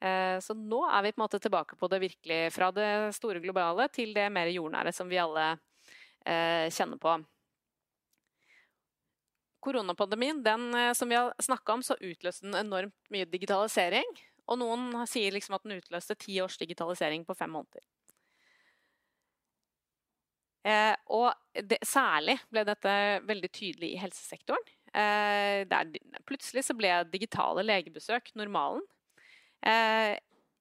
Uh, 0.00 0.40
så 0.40 0.56
nå 0.56 0.80
er 0.88 1.04
vi 1.04 1.12
på 1.12 1.20
en 1.20 1.26
måte 1.26 1.42
tilbake 1.42 1.76
på 1.76 1.90
det 1.92 2.00
virkelig 2.04 2.40
fra 2.56 2.70
det 2.72 2.90
store 3.16 3.42
globale 3.44 3.90
til 3.92 4.14
det 4.16 4.30
mer 4.32 4.50
jordnære 4.52 4.94
som 4.96 5.10
vi 5.10 5.20
alle 5.20 5.52
kjenner 6.20 6.98
på. 7.00 7.14
Koronapandemien, 9.64 10.42
den 10.44 10.66
som 10.92 11.08
vi 11.08 11.16
har 11.16 11.30
snakka 11.40 11.78
om, 11.78 11.84
så 11.84 11.96
utløste 11.96 12.44
den 12.44 12.58
enormt 12.58 13.08
mye 13.08 13.24
digitalisering. 13.24 14.04
Og 14.52 14.60
noen 14.60 14.92
sier 15.08 15.32
liksom 15.32 15.56
at 15.56 15.64
den 15.64 15.78
utløste 15.78 16.18
ti 16.20 16.36
års 16.44 16.58
digitalisering 16.60 17.24
på 17.24 17.36
fem 17.38 17.56
måneder. 17.56 17.80
Eh, 20.66 20.94
og 21.08 21.32
det, 21.56 21.80
særlig 21.88 22.36
ble 22.52 22.64
dette 22.68 22.94
veldig 23.28 23.50
tydelig 23.52 23.94
i 23.94 24.00
helsesektoren. 24.00 24.72
Eh, 24.90 25.62
der, 25.70 25.92
plutselig 26.28 26.66
så 26.66 26.76
ble 26.76 26.92
digitale 27.12 27.64
legebesøk 27.64 28.32
normalen. 28.38 28.82
Eh, 29.66 30.16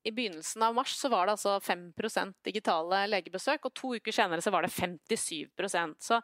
I 0.08 0.14
begynnelsen 0.16 0.64
av 0.64 0.76
mars 0.78 0.94
så 0.96 1.12
var 1.12 1.28
det 1.28 1.36
altså 1.36 1.58
5% 1.64 2.38
digitale 2.48 3.04
legebesøk, 3.12 3.66
og 3.68 3.76
to 3.76 3.96
uker 4.00 4.16
senere 4.16 4.44
så 4.44 4.54
var 4.56 4.64
det 4.64 4.72
57% 4.72 6.06
Så, 6.06 6.22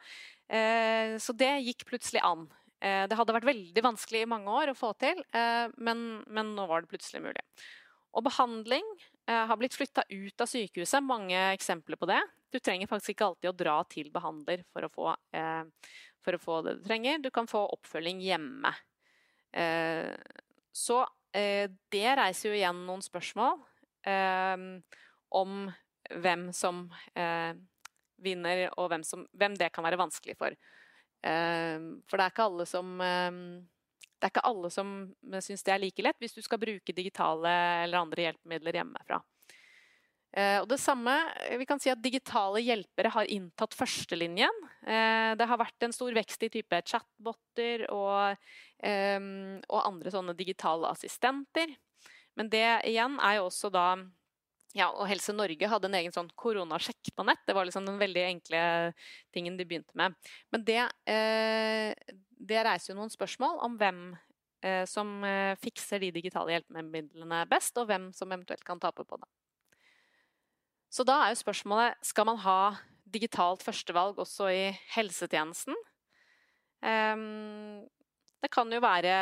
eh, 0.48 1.18
så 1.20 1.36
det 1.36 1.52
gikk 1.66 1.88
plutselig 1.90 2.24
an. 2.24 2.48
Eh, 2.80 3.04
det 3.10 3.18
hadde 3.18 3.36
vært 3.36 3.50
veldig 3.52 3.84
vanskelig 3.84 4.24
i 4.24 4.30
mange 4.30 4.52
år 4.52 4.72
å 4.72 4.78
få 4.78 4.94
til, 5.00 5.20
eh, 5.34 5.68
men, 5.78 6.24
men 6.28 6.56
nå 6.56 6.68
var 6.70 6.84
det 6.84 6.94
plutselig 6.94 7.24
mulig. 7.26 7.44
Og 8.16 8.24
behandling 8.24 8.86
har 9.28 9.58
blitt 9.58 9.74
flytta 9.76 10.06
ut 10.08 10.40
av 10.40 10.48
sykehuset. 10.48 11.04
Mange 11.04 11.36
eksempler 11.52 11.98
på 12.00 12.08
det. 12.08 12.22
Du 12.56 12.60
trenger 12.64 12.88
faktisk 12.88 13.12
ikke 13.12 13.26
alltid 13.28 13.50
å 13.50 13.58
dra 13.60 13.76
til 13.92 14.08
behandler 14.16 14.62
for 14.72 14.88
å 14.88 14.90
få, 14.94 15.10
eh, 15.36 15.64
for 16.24 16.38
å 16.38 16.40
få 16.40 16.62
det 16.64 16.78
du 16.78 16.86
trenger. 16.86 17.20
Du 17.20 17.28
kan 17.36 17.50
få 17.52 17.66
oppfølging 17.76 18.22
hjemme. 18.24 18.72
Eh, 19.52 20.16
så 20.72 21.02
eh, 21.36 21.68
det 21.92 22.14
reiser 22.16 22.50
jo 22.54 22.56
igjen 22.56 22.80
noen 22.88 23.04
spørsmål 23.04 23.60
eh, 24.08 24.64
om 25.36 25.68
hvem 26.24 26.48
som 26.56 26.86
eh, 27.12 27.60
vinner, 28.24 28.70
og 28.80 28.88
hvem, 28.94 29.04
som, 29.04 29.28
hvem, 29.36 29.60
det 29.60 29.74
kan 29.76 29.84
være 29.84 30.00
vanskelig 30.00 30.40
for. 30.40 30.56
Eh, 30.56 31.92
for 32.08 32.16
det 32.16 32.24
er 32.24 32.36
ikke 32.38 32.50
alle 32.54 32.72
som 32.72 32.98
det 34.16 34.30
er 34.30 34.32
ikke 34.32 34.48
alle 34.48 34.72
som 34.72 34.98
syns 35.44 35.66
det 35.68 35.74
er 35.74 35.82
like 35.84 36.04
lett 36.08 36.24
hvis 36.24 36.40
du 36.40 36.44
skal 36.46 36.62
bruke 36.62 36.96
digitale 36.96 37.52
eller 37.84 38.00
andre 38.00 38.30
hjelpemidler 38.30 38.80
hjemmefra. 38.80 39.20
Eh, 40.36 40.58
og 40.60 40.68
det 40.68 40.82
samme, 40.84 41.14
eh, 41.48 41.56
vi 41.58 41.66
kan 41.68 41.80
si 41.80 41.90
at 41.92 42.02
Digitale 42.04 42.60
hjelpere 42.60 43.12
har 43.14 43.30
inntatt 43.32 43.76
førstelinjen. 43.78 44.58
Eh, 44.84 45.32
det 45.40 45.48
har 45.48 45.62
vært 45.62 45.86
en 45.88 45.96
stor 45.96 46.12
vekst 46.12 46.44
i 46.44 46.50
type 46.52 46.82
chatboter 46.84 47.88
og, 47.90 48.36
og 48.86 49.80
andre 49.80 50.12
sånne 50.12 50.36
digitale 50.38 50.92
assistenter. 50.92 51.72
Men 52.36 52.50
det 52.52 52.68
igjen 52.86 53.16
er 53.24 53.40
jo 53.40 53.48
også 53.48 53.72
da 53.72 53.96
ja, 54.76 54.90
og 54.92 55.08
Helse 55.08 55.32
Norge 55.32 55.70
hadde 55.72 55.88
en 55.88 55.96
egen 55.96 56.12
sånn 56.12 56.28
koronasjekk 56.36 57.14
på 57.16 57.24
nett. 57.24 57.40
Det 57.48 57.56
var 57.56 57.66
liksom 57.66 57.88
den 57.88 57.98
veldig 57.98 58.26
enkle 58.28 58.60
tingen 59.34 59.56
de 59.56 59.64
begynte 59.64 59.96
med. 59.96 60.14
Men 60.52 60.66
det, 60.68 60.82
det 61.08 62.66
reiser 62.68 62.92
jo 62.92 62.98
noen 63.00 63.14
spørsmål 63.14 63.64
om 63.64 63.80
hvem 63.80 64.04
som 64.92 65.16
fikser 65.64 66.04
de 66.04 66.12
digitale 66.20 66.58
hjelpemidlene 66.58 67.46
best, 67.48 67.80
og 67.80 67.88
hvem 67.88 68.12
som 68.18 68.36
eventuelt 68.36 68.68
kan 68.68 68.84
tape 68.84 69.08
på 69.08 69.24
det. 69.24 69.32
Så 70.96 71.04
da 71.04 71.18
er 71.26 71.34
jo 71.34 71.42
spørsmålet 71.42 72.00
skal 72.08 72.28
man 72.30 72.40
ha 72.46 72.60
digitalt 73.12 73.64
førstevalg 73.66 74.20
også 74.24 74.48
i 74.54 74.64
helsetjenesten. 74.96 75.76
Um, 76.86 77.84
det 78.46 78.52
kan 78.54 78.70
jo 78.70 78.78
være 78.84 79.14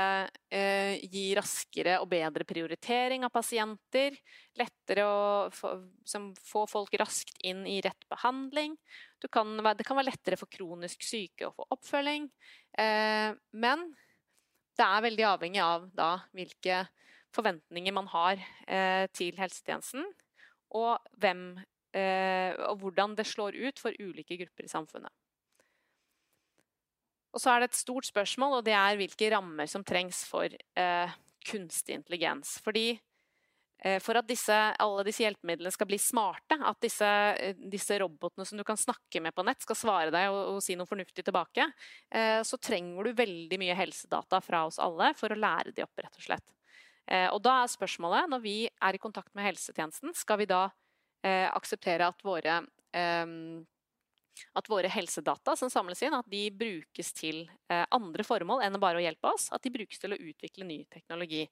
eh, 0.52 1.00
gi 1.08 1.30
raskere 1.38 1.96
og 2.04 2.10
bedre 2.12 2.44
prioritering 2.44 3.24
av 3.24 3.32
pasienter. 3.32 4.18
Lettere 4.60 5.06
å 5.08 5.20
få, 5.56 6.66
folk 6.68 6.98
raskt 7.00 7.40
inn 7.48 7.62
i 7.70 7.78
rett 7.86 8.04
behandling. 8.12 8.76
Det 9.24 9.32
kan 9.32 9.56
være 9.64 10.10
lettere 10.10 10.40
for 10.40 10.52
kronisk 10.52 11.06
syke 11.08 11.48
å 11.48 11.54
få 11.56 11.70
oppfølging. 11.78 12.28
Eh, 12.84 13.32
men 13.64 13.88
det 14.76 14.90
er 14.90 15.08
veldig 15.08 15.28
avhengig 15.30 15.64
av 15.64 15.88
da 15.96 16.12
hvilke 16.36 16.84
forventninger 17.34 17.96
man 17.96 18.12
har 18.12 18.44
eh, 18.68 19.08
til 19.16 19.40
helsetjenesten 19.40 20.04
og, 20.78 20.98
hvem, 21.22 21.46
eh, 21.96 22.54
og 22.70 22.82
hvordan 22.82 23.16
det 23.20 23.28
slår 23.30 23.58
ut 23.58 23.82
for 23.82 23.96
ulike 24.02 24.40
grupper 24.42 24.68
i 24.68 24.72
samfunnet. 24.72 25.14
Og 27.34 27.42
så 27.42 27.50
er 27.50 27.64
det 27.64 27.72
et 27.72 27.80
stort 27.82 28.06
spørsmål, 28.06 28.60
og 28.60 28.68
det 28.68 28.76
er 28.78 29.00
hvilke 29.00 29.32
rammer 29.34 29.70
som 29.70 29.86
trengs 29.86 30.22
for 30.30 30.54
eh, 30.54 31.16
kunstig 31.50 31.98
intelligens. 31.98 32.60
Fordi 32.64 32.92
eh, 32.94 33.98
for 34.04 34.20
at 34.20 34.28
disse, 34.30 34.54
alle 34.54 35.06
disse 35.08 35.26
hjelpemidlene 35.26 35.74
skal 35.74 35.90
bli 35.90 35.98
smarte, 36.02 36.60
at 36.62 36.78
disse, 36.86 37.10
eh, 37.42 37.58
disse, 37.74 37.98
robotene 38.04 38.46
som 38.46 38.60
du 38.60 38.66
kan 38.68 38.78
snakke 38.78 39.24
med 39.26 39.34
på 39.34 39.46
nett, 39.48 39.66
skal 39.66 39.80
svare 39.80 40.14
deg 40.14 40.30
og, 40.30 40.56
og 40.56 40.62
si 40.64 40.78
noe 40.78 40.90
fornuftig 40.90 41.26
tilbake, 41.26 41.66
eh, 42.14 42.42
så 42.46 42.62
trenger 42.62 43.10
du 43.10 43.18
veldig 43.24 43.62
mye 43.66 43.80
helsedata 43.82 44.42
fra 44.46 44.68
oss 44.70 44.78
alle 44.82 45.16
for 45.18 45.34
å 45.34 45.40
lære 45.40 45.74
de 45.74 45.88
opp, 45.88 46.06
rett 46.06 46.22
og 46.22 46.28
slett. 46.30 46.54
Eh, 47.12 47.28
og 47.34 47.42
da 47.44 47.60
er 47.64 47.72
spørsmålet, 47.72 48.30
når 48.32 48.42
vi 48.44 48.58
er 48.68 48.96
i 48.96 49.02
kontakt 49.02 49.34
med 49.36 49.48
helsetjenesten, 49.50 50.14
skal 50.16 50.40
vi 50.40 50.48
da 50.50 50.64
eh, 51.26 51.50
akseptere 51.52 52.08
at 52.08 52.24
våre, 52.24 52.62
eh, 52.96 53.36
at 54.56 54.72
våre 54.72 54.92
helsedata 54.92 55.58
som 55.60 55.72
samles 55.72 56.02
inn, 56.06 56.16
at 56.16 56.30
de 56.32 56.48
brukes 56.56 57.14
til 57.14 57.46
andre 57.70 58.26
formål 58.26 58.64
enn 58.66 58.82
bare 58.82 59.02
å 59.02 59.04
hjelpe 59.04 59.30
oss. 59.30 59.52
At 59.54 59.64
de 59.66 59.74
brukes 59.74 60.02
til 60.02 60.16
å 60.16 60.20
utvikle 60.20 60.66
ny 60.66 60.84
teknologi. 60.90 61.46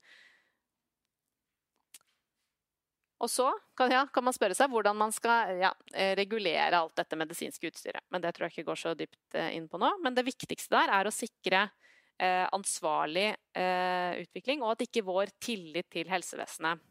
Og 3.21 3.29
så 3.29 3.51
kan, 3.77 3.91
ja, 3.93 4.01
kan, 4.09 4.25
man 4.25 4.33
spørre 4.33 4.55
seg 4.57 4.71
hvordan 4.73 4.97
man 4.97 5.11
skal 5.13 5.59
ja, 5.61 5.69
regulere 6.17 6.73
alt 6.73 6.95
dette 6.97 7.19
medisinske 7.21 7.69
utstyret. 7.69 8.01
Men 8.09 8.23
det 8.23 8.31
tror 8.33 8.47
jeg 8.47 8.55
ikke 8.55 8.71
går 8.71 8.81
så 8.81 8.95
dypt 8.97 9.37
inn 9.51 9.67
på 9.69 9.77
nå. 9.77 9.91
Men 10.01 10.17
det 10.17 10.25
viktigste 10.25 10.73
der 10.73 10.89
er 10.97 11.05
å 11.05 11.13
sikre 11.13 11.67
eh, 11.67 11.80
ansvarlig 12.21 13.31
eh, 13.57 14.21
utvikling, 14.21 14.61
og 14.61 14.75
at 14.75 14.85
ikke 14.85 15.05
vår 15.07 15.31
tillit 15.41 15.87
til 15.93 16.09
helsevesenet 16.11 16.81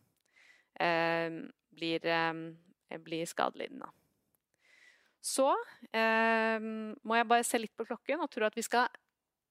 eh, 0.81 1.39
blir, 1.77 2.07
eh, 2.07 2.99
blir, 2.99 3.29
skadelidende. 3.29 3.89
Så 5.21 5.51
eh, 5.93 6.59
må 6.59 7.19
jeg 7.19 7.29
bare 7.29 7.47
se 7.47 7.61
litt 7.61 7.77
på 7.77 7.87
klokken 7.89 8.25
og 8.25 8.31
tro 8.33 8.47
at 8.49 8.57
vi 8.57 8.65
skal 8.65 8.89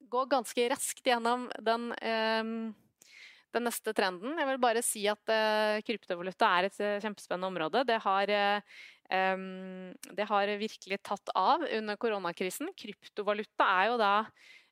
gå 0.10 0.24
ganske 0.32 0.70
raskt 0.72 1.06
gjennom 1.06 1.48
den, 1.62 1.92
eh, 2.02 2.44
den 3.54 3.68
neste 3.68 3.94
trenden. 3.98 4.38
Jeg 4.38 4.50
vil 4.50 4.62
bare 4.62 4.86
si 4.86 5.06
at 5.10 5.34
kryptovaluta 5.86 6.54
er 6.58 6.70
et 6.70 6.80
kjempespennende 7.06 7.50
område. 7.50 7.86
Det 7.88 7.98
har 8.04 8.30
det 9.10 10.26
har 10.30 10.52
virkelig 10.62 11.00
tatt 11.02 11.32
av 11.34 11.64
under 11.66 11.98
koronakrisen. 11.98 12.70
Kryptovaluta 12.78 13.66
er 13.66 13.88
jo 13.90 13.96
da 13.98 14.12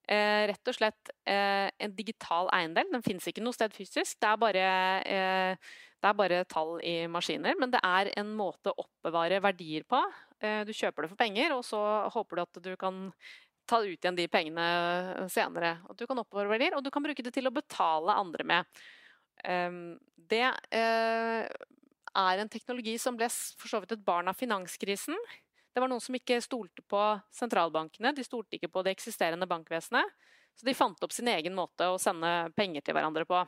Eh, 0.07 0.43
rett 0.51 0.69
og 0.71 0.77
slett 0.77 1.11
eh, 1.27 1.67
en 1.83 1.95
digital 1.95 2.47
eiendel. 2.55 2.87
Den 2.93 3.03
finnes 3.03 3.27
ikke 3.27 3.43
noe 3.43 3.55
sted 3.55 3.75
fysisk. 3.75 4.15
Det 4.21 4.29
er, 4.29 4.37
bare, 4.39 4.67
eh, 5.03 5.73
det 5.99 6.09
er 6.11 6.15
bare 6.21 6.43
tall 6.47 6.77
i 6.79 6.95
maskiner. 7.11 7.57
Men 7.59 7.73
det 7.73 7.81
er 7.83 8.13
en 8.21 8.31
måte 8.37 8.71
å 8.71 8.85
oppbevare 8.85 9.41
verdier 9.43 9.83
på. 9.89 9.99
Eh, 10.39 10.61
du 10.67 10.71
kjøper 10.71 11.03
det 11.03 11.11
for 11.11 11.19
penger, 11.19 11.57
og 11.57 11.65
så 11.67 11.81
håper 12.13 12.39
du 12.39 12.45
at 12.45 12.61
du 12.69 12.71
kan 12.79 13.09
ta 13.67 13.81
ut 13.83 13.97
igjen 13.99 14.15
de 14.15 14.29
pengene 14.31 15.27
senere. 15.33 15.75
At 15.89 15.99
du 15.99 16.05
kan 16.07 16.23
oppbevare 16.23 16.53
verdier, 16.55 16.77
og 16.77 16.85
du 16.85 16.91
kan 16.93 17.03
bruke 17.03 17.25
det 17.25 17.35
til 17.35 17.49
å 17.49 17.55
betale 17.55 18.15
andre 18.15 18.47
med. 18.47 18.79
Ehm, 19.43 19.97
det 20.31 20.45
eh, 20.73 21.43
er 22.17 22.41
en 22.41 22.51
teknologi 22.51 22.95
som 23.01 23.17
ble 23.19 23.27
for 23.29 23.69
så 23.69 23.81
vidt 23.83 23.97
et 23.97 24.07
barn 24.07 24.31
av 24.31 24.39
finanskrisen. 24.39 25.17
Det 25.77 25.81
var 25.83 25.91
noen 25.91 26.01
som 26.01 26.15
ikke 26.17 26.39
stolte 26.41 26.81
på 26.89 26.99
sentralbankene, 27.37 28.09
de 28.17 28.23
stolte 28.25 28.57
ikke 28.57 28.71
på 28.73 28.81
det 28.81 28.95
eksisterende 28.95 29.45
bankvesenet. 29.45 30.09
Så 30.57 30.65
de 30.65 30.73
fant 30.73 31.03
opp 31.05 31.11
sin 31.13 31.27
egen 31.29 31.53
måte 31.53 31.85
å 31.85 31.99
sende 32.01 32.31
penger 32.57 32.81
til 32.81 32.95
hverandre 32.97 33.27
på. 33.29 33.43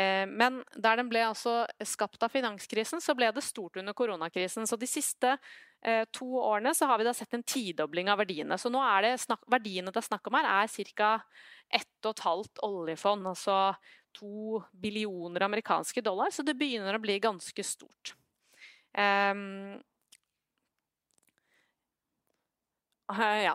Eh, 0.00 0.22
men 0.24 0.62
der 0.72 0.96
den 0.96 1.10
ble 1.12 1.26
altså 1.26 1.66
skapt 1.84 2.24
av 2.24 2.32
finanskrisen, 2.32 3.02
så 3.04 3.12
ble 3.18 3.28
det 3.36 3.44
stort 3.44 3.76
under 3.76 3.92
koronakrisen. 3.92 4.64
Så 4.64 4.78
de 4.80 4.88
siste 4.88 5.34
eh, 5.84 6.06
to 6.08 6.38
årene 6.40 6.72
så 6.72 6.88
har 6.88 7.02
vi 7.02 7.04
da 7.04 7.12
sett 7.18 7.36
en 7.36 7.44
tidobling 7.44 8.08
av 8.08 8.22
verdiene. 8.22 8.56
Så 8.56 8.72
nå 8.72 8.80
er 8.80 9.04
det 9.04 9.10
snakk, 9.26 9.44
verdiene 9.52 9.92
det 9.92 10.00
er 10.00 10.06
snakk 10.08 10.30
om 10.30 10.38
her, 10.38 10.48
er 10.62 10.92
ca. 10.96 11.10
1,5 11.82 12.62
oljefond. 12.64 13.28
Altså 13.34 13.58
to 14.16 14.62
billioner 14.72 15.44
amerikanske 15.50 16.00
dollar, 16.00 16.32
så 16.32 16.40
det 16.48 16.56
begynner 16.56 16.96
å 16.96 17.02
bli 17.04 17.18
ganske 17.20 17.66
stort. 17.74 18.14
Um, 18.96 19.76
ja, 23.14 23.54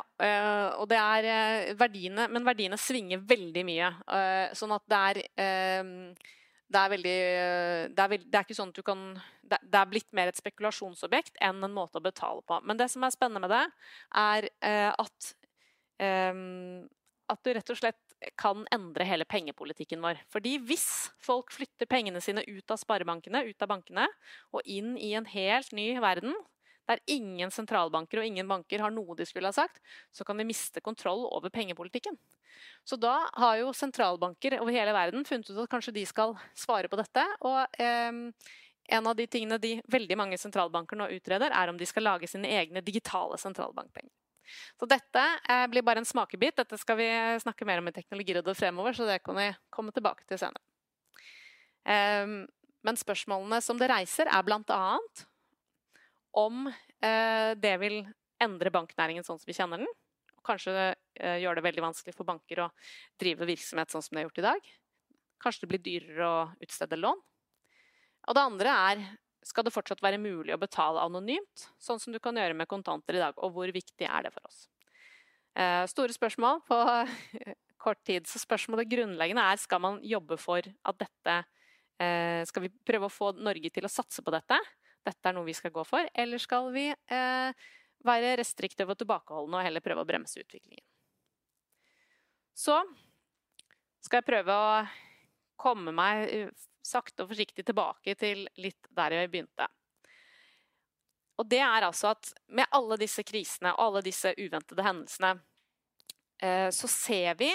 og 0.80 0.86
det 0.88 0.95
er 0.95 1.74
verdiene 1.76 2.30
Men 2.32 2.45
verdiene 2.47 2.78
svinger 2.80 3.20
veldig 3.28 3.64
mye. 3.68 3.89
Sånn 4.56 4.72
at 4.78 4.86
det 4.88 5.02
er 5.10 5.20
det 6.72 6.80
er, 6.80 6.91
veldig, 6.93 7.20
det, 7.91 7.99
er 7.99 8.12
veld, 8.14 8.28
det 8.32 8.38
er 8.39 8.45
ikke 8.45 8.56
sånn 8.56 8.70
at 8.72 8.78
du 8.80 8.86
kan 8.88 9.02
det, 9.43 9.58
er 9.76 9.89
blitt 9.91 10.08
mer 10.16 10.30
et 10.32 10.39
spekulasjonsobjekt 10.39 11.41
enn 11.43 11.60
en 11.68 11.76
måte 11.76 11.99
å 11.99 12.06
betale 12.06 12.39
på. 12.47 12.62
Men 12.64 12.80
det 12.80 12.88
som 12.93 13.04
er 13.04 13.12
spennende 13.12 13.41
med 13.43 13.52
det, 13.52 13.66
er 14.16 14.47
at 14.95 15.34
at 17.32 17.43
du 17.45 17.52
rett 17.56 17.72
og 17.72 17.80
slett 17.80 18.16
kan 18.39 18.64
endre 18.74 19.06
hele 19.08 19.26
pengepolitikken 19.30 20.02
vår. 20.04 20.20
Fordi 20.34 20.58
hvis 20.68 20.86
folk 21.22 21.54
flytter 21.54 21.89
pengene 21.89 22.22
sine 22.24 22.43
ut 22.47 22.74
av 22.74 22.80
sparebankene, 22.82 23.43
ut 23.47 23.64
av 23.64 23.72
bankene, 23.72 24.08
og 24.54 24.66
inn 24.70 24.93
i 24.99 25.14
en 25.18 25.28
helt 25.30 25.72
ny 25.76 25.93
verden, 26.04 26.36
der 26.90 27.02
ingen 27.12 27.52
sentralbanker 27.54 28.22
og 28.22 28.28
ingen 28.28 28.48
banker 28.50 28.84
har 28.84 28.94
noe 28.94 29.16
de 29.18 29.28
skulle 29.28 29.50
ha 29.52 29.56
sagt, 29.56 29.82
så 30.12 30.26
kan 30.28 30.40
vi 30.40 30.48
miste 30.50 30.82
kontroll 30.84 31.28
over 31.30 31.54
pengepolitikken. 31.54 32.18
Så 32.84 32.98
da 33.00 33.16
har 33.38 33.60
jo 33.62 33.74
sentralbanker 33.76 34.58
over 34.60 34.74
hele 34.74 34.94
verden 34.96 35.26
funnet 35.28 35.50
ut 35.50 35.62
at 35.64 35.72
kanskje 35.72 35.96
de 35.96 36.06
skal 36.10 36.36
svare 36.58 36.90
på 36.92 37.00
dette. 37.00 37.24
Og 37.48 37.82
eh, 37.82 38.12
en 38.98 39.08
av 39.08 39.16
de 39.16 39.28
tingene 39.30 39.60
de 39.62 39.76
veldig 39.92 40.18
mange 40.20 40.40
sentralbanker 40.42 41.00
nå 41.00 41.10
utreder, 41.16 41.54
er 41.54 41.72
om 41.72 41.78
de 41.80 41.88
skal 41.88 42.08
lage 42.10 42.30
sine 42.30 42.50
egne 42.60 42.84
digitale 42.86 43.38
sentralbankpenger. 43.42 44.12
Så 44.80 44.88
dette 44.90 45.22
eh, 45.50 45.68
blir 45.72 45.86
bare 45.86 46.02
en 46.04 46.08
smakebit. 46.08 46.58
Dette 46.60 46.80
skal 46.82 46.98
vi 47.00 47.10
snakke 47.44 47.68
mer 47.68 47.80
om 47.80 47.88
i 47.88 47.96
Teknologirådet 47.96 48.58
fremover, 48.58 48.98
så 48.98 49.08
det 49.08 49.22
kan 49.24 49.38
vi 49.38 49.48
komme 49.70 49.94
tilbake 49.96 50.28
til 50.28 50.42
senere. 50.42 50.66
Ehm, 51.90 52.44
men 52.86 52.98
spørsmålene 52.98 53.62
som 53.64 53.80
det 53.80 53.90
reiser, 53.92 54.30
er 54.30 54.46
bl.a. 54.46 54.82
om 56.38 56.68
eh, 56.68 57.52
det 57.60 57.74
vil 57.82 58.04
endre 58.42 58.74
banknæringen 58.74 59.26
sånn 59.26 59.40
som 59.40 59.50
vi 59.50 59.56
kjenner 59.58 59.84
den. 59.84 59.90
Kanskje 60.46 60.74
eh, 60.76 61.40
gjøre 61.44 61.60
det 61.60 61.66
veldig 61.68 61.86
vanskelig 61.86 62.16
for 62.18 62.28
banker 62.28 62.64
å 62.66 62.70
drive 63.22 63.48
virksomhet 63.50 63.94
sånn 63.94 64.06
som 64.06 64.16
det 64.16 64.24
er 64.24 64.30
gjort 64.30 64.42
i 64.42 64.48
dag. 64.48 64.72
Kanskje 65.42 65.66
det 65.66 65.72
blir 65.74 65.84
dyrere 65.86 66.30
å 66.30 66.40
utstede 66.64 67.00
lån. 67.00 67.22
Og 68.30 68.38
det 68.38 68.46
andre 68.46 68.78
er 68.92 69.06
skal 69.46 69.66
det 69.66 69.74
fortsatt 69.74 70.04
være 70.04 70.22
mulig 70.22 70.54
å 70.54 70.62
betale 70.62 71.02
anonymt, 71.02 71.66
sånn 71.82 72.00
som 72.02 72.14
du 72.14 72.20
kan 72.22 72.38
gjøre 72.38 72.58
med 72.58 72.70
kontanter 72.70 73.18
i 73.18 73.24
dag? 73.24 73.38
Og 73.42 73.56
hvor 73.56 73.72
viktig 73.74 74.06
er 74.06 74.28
det 74.28 74.34
for 74.36 74.46
oss? 74.46 74.68
Eh, 75.58 75.86
store 75.90 76.14
spørsmål 76.14 76.62
på 76.68 76.78
kort 77.84 78.04
tid. 78.08 78.30
Så 78.30 78.42
spørsmålet 78.42 78.90
grunnleggende 78.92 79.48
er 79.52 79.62
skal 79.62 79.82
man 79.84 79.98
jobbe 80.06 80.38
for 80.40 80.62
at 80.62 81.02
dette 81.02 81.40
eh, 81.98 82.46
Skal 82.48 82.68
vi 82.68 82.74
prøve 82.86 83.10
å 83.10 83.14
få 83.14 83.34
Norge 83.42 83.74
til 83.74 83.88
å 83.88 83.92
satse 83.92 84.22
på 84.22 84.34
dette? 84.34 84.60
Dette 85.06 85.30
er 85.30 85.36
noe 85.36 85.47
vi 85.47 85.56
skal 85.58 85.74
gå 85.74 85.84
for. 85.88 86.08
Eller 86.14 86.41
skal 86.41 86.70
vi 86.74 86.88
eh, 86.91 87.68
være 88.06 88.34
restriktive 88.39 88.93
og 88.93 88.99
tilbakeholdne 89.02 89.60
og 89.60 89.66
heller 89.66 89.84
prøve 89.84 90.04
å 90.04 90.10
bremse 90.10 90.41
utviklingen? 90.41 90.86
Så 92.54 92.78
skal 94.02 94.22
jeg 94.22 94.30
prøve 94.30 94.54
å 94.54 94.74
komme 95.62 95.93
meg 95.93 96.52
sakte 96.86 97.24
og 97.24 97.32
forsiktig 97.32 97.66
tilbake 97.66 98.16
til 98.20 98.47
litt 98.62 98.89
der 98.97 99.16
jeg 99.16 99.32
begynte. 99.32 99.68
Og 101.41 101.47
det 101.49 101.62
er 101.64 101.88
altså 101.88 102.12
at 102.12 102.34
med 102.54 102.70
alle 102.76 102.97
disse 103.02 103.24
krisene 103.26 103.74
og 103.74 103.86
alle 103.88 104.04
disse 104.06 104.34
uventede 104.38 104.86
hendelsene, 104.86 105.32
eh, 106.41 106.70
så 106.74 106.89
ser 106.89 107.38
vi 107.39 107.49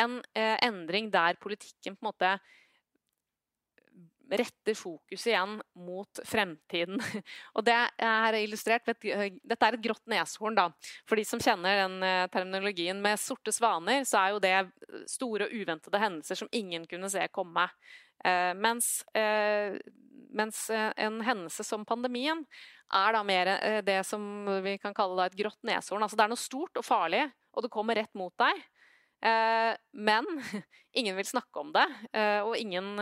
en 0.00 0.20
eh, 0.32 0.56
endring 0.64 1.10
der 1.12 1.36
politikken 1.40 1.96
på 1.96 2.04
en 2.04 2.08
måte 2.08 2.32
retter 4.38 4.76
fokus 4.78 5.26
igjen 5.26 5.56
mot 5.74 6.20
fremtiden. 6.26 7.00
Og 7.56 7.64
det 7.66 7.76
er 7.98 8.38
illustrert 8.40 8.86
Dette 8.86 9.66
er 9.66 9.76
et 9.76 9.84
grått 9.84 10.06
neshorn, 10.10 10.56
da. 10.58 10.68
For 11.08 11.18
de 11.18 11.24
som 11.26 11.42
kjenner 11.42 11.84
den 11.84 12.06
eh, 12.06 12.26
terminologien. 12.32 13.00
Med 13.02 13.20
sorte 13.20 13.52
svaner 13.54 14.04
så 14.08 14.22
er 14.22 14.34
jo 14.34 14.42
det 14.42 14.54
store 15.10 15.48
og 15.48 15.56
uventede 15.56 16.02
hendelser 16.02 16.42
som 16.42 16.50
ingen 16.56 16.86
kunne 16.90 17.10
se 17.12 17.26
komme. 17.34 17.66
Eh, 18.24 18.52
mens, 18.56 19.00
eh, 19.18 19.78
mens 20.36 20.66
en 20.70 21.20
hendelse 21.26 21.66
som 21.66 21.86
pandemien 21.88 22.44
er 22.94 23.14
da 23.14 23.22
mer 23.26 23.48
det 23.86 24.00
som 24.06 24.22
vi 24.64 24.76
kan 24.82 24.94
kalle 24.94 25.28
et 25.28 25.38
grått 25.38 25.60
neshorn. 25.66 26.02
Altså 26.02 26.18
det 26.18 26.26
er 26.26 26.32
noe 26.32 26.40
stort 26.40 26.80
og 26.80 26.86
farlig, 26.86 27.22
og 27.54 27.64
det 27.64 27.72
kommer 27.72 27.98
rett 27.98 28.12
mot 28.18 28.34
deg. 28.38 28.62
Men 29.92 30.26
ingen 30.98 31.18
vil 31.18 31.28
snakke 31.28 31.62
om 31.62 31.70
det, 31.74 31.84
og 32.42 32.56
ingen 32.58 32.98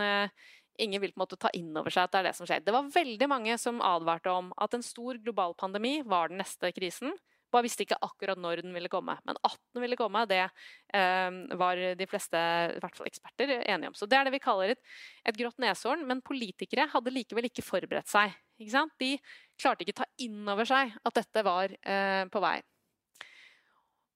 ingen 0.81 1.01
vil 1.01 1.13
på 1.13 1.19
en 1.19 1.25
måte 1.25 1.39
ta 1.39 1.51
inn 1.57 1.71
over 1.77 1.93
seg 1.93 2.07
at 2.07 2.13
det 2.13 2.21
er 2.21 2.29
det 2.29 2.35
som 2.37 2.47
skjer. 2.49 2.63
Det 2.65 2.75
var 2.75 2.93
veldig 2.93 3.27
mange 3.31 3.57
som 3.61 3.81
advarte 3.85 4.31
om 4.33 4.53
at 4.57 4.75
en 4.75 4.85
stor 4.85 5.19
global 5.23 5.55
pandemi 5.59 5.99
var 6.05 6.31
den 6.31 6.41
neste 6.41 6.71
krisen. 6.75 7.13
Bare 7.49 7.65
visste 7.65 7.81
ikke 7.85 7.97
akkurat 8.05 8.37
når 8.37 8.61
den 8.61 8.75
ville 8.75 8.91
komme. 8.91 9.15
Men 9.25 9.37
at 9.45 9.57
den 9.73 9.83
ville 9.83 9.97
komme, 9.97 10.21
det 10.29 10.43
eh, 10.45 11.29
var 11.57 11.81
de 11.97 12.09
fleste 12.09 12.37
i 12.75 12.81
hvert 12.81 12.97
fall 12.99 13.09
eksperter 13.09 13.55
enige 13.59 13.89
om. 13.89 13.97
Så 13.97 14.05
Det 14.05 14.19
er 14.19 14.27
det 14.27 14.35
vi 14.35 14.43
kaller 14.43 14.75
et, 14.75 14.83
et 15.25 15.37
grått 15.37 15.57
neshorn. 15.61 16.05
Men 16.07 16.21
politikere 16.25 16.89
hadde 16.93 17.13
likevel 17.15 17.49
ikke 17.49 17.65
forberedt 17.65 18.11
seg. 18.11 18.35
Ikke 18.61 18.85
de 18.99 19.13
klarte 19.59 19.85
ikke 19.85 20.01
ta 20.01 20.09
inn 20.21 20.43
over 20.47 20.67
seg 20.67 20.93
at 21.03 21.15
dette 21.15 21.45
var 21.47 21.73
eh, 21.73 22.25
på 22.29 22.43
vei. 22.43 22.59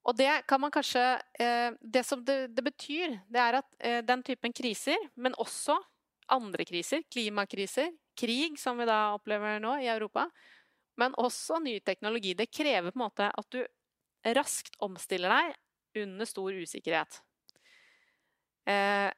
Og 0.03 0.18
det 0.20 0.32
kan 0.49 0.59
man 0.59 0.72
kanskje 0.74 1.01
eh, 1.39 1.72
Det 1.80 2.03
som 2.05 2.24
det, 2.26 2.51
det, 2.55 2.64
betyr, 2.64 3.18
det 3.32 3.39
er 3.39 3.59
at 3.61 3.78
eh, 3.80 4.01
den 4.03 4.24
typen 4.24 4.53
kriser, 4.55 4.99
men 5.16 5.36
også 5.39 5.78
andre 6.34 6.65
kriser, 6.67 7.03
klimakriser, 7.11 7.91
krig, 8.19 8.59
som 8.59 8.77
vi 8.81 8.88
da 8.89 9.13
opplever 9.15 9.61
nå 9.63 9.77
i 9.81 9.89
Europa, 9.91 10.27
men 11.01 11.15
også 11.17 11.59
ny 11.63 11.79
teknologi. 11.86 12.36
Det 12.38 12.51
krever 12.53 12.91
på 12.91 12.99
en 12.99 13.05
måte 13.05 13.29
at 13.29 13.49
du 13.53 13.63
raskt 14.38 14.77
omstiller 14.84 15.34
deg 15.34 16.03
under 16.03 16.29
stor 16.29 16.55
usikkerhet. 16.55 17.19
Eh, 18.69 19.09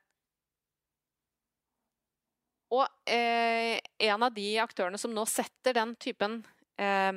og 2.73 2.87
eh, 3.05 3.77
en 4.07 4.25
av 4.25 4.33
de 4.33 4.47
aktørene 4.63 4.97
som 4.99 5.13
nå 5.13 5.23
setter 5.29 5.75
den 5.77 5.93
typen 6.01 6.39
eh, 6.81 7.11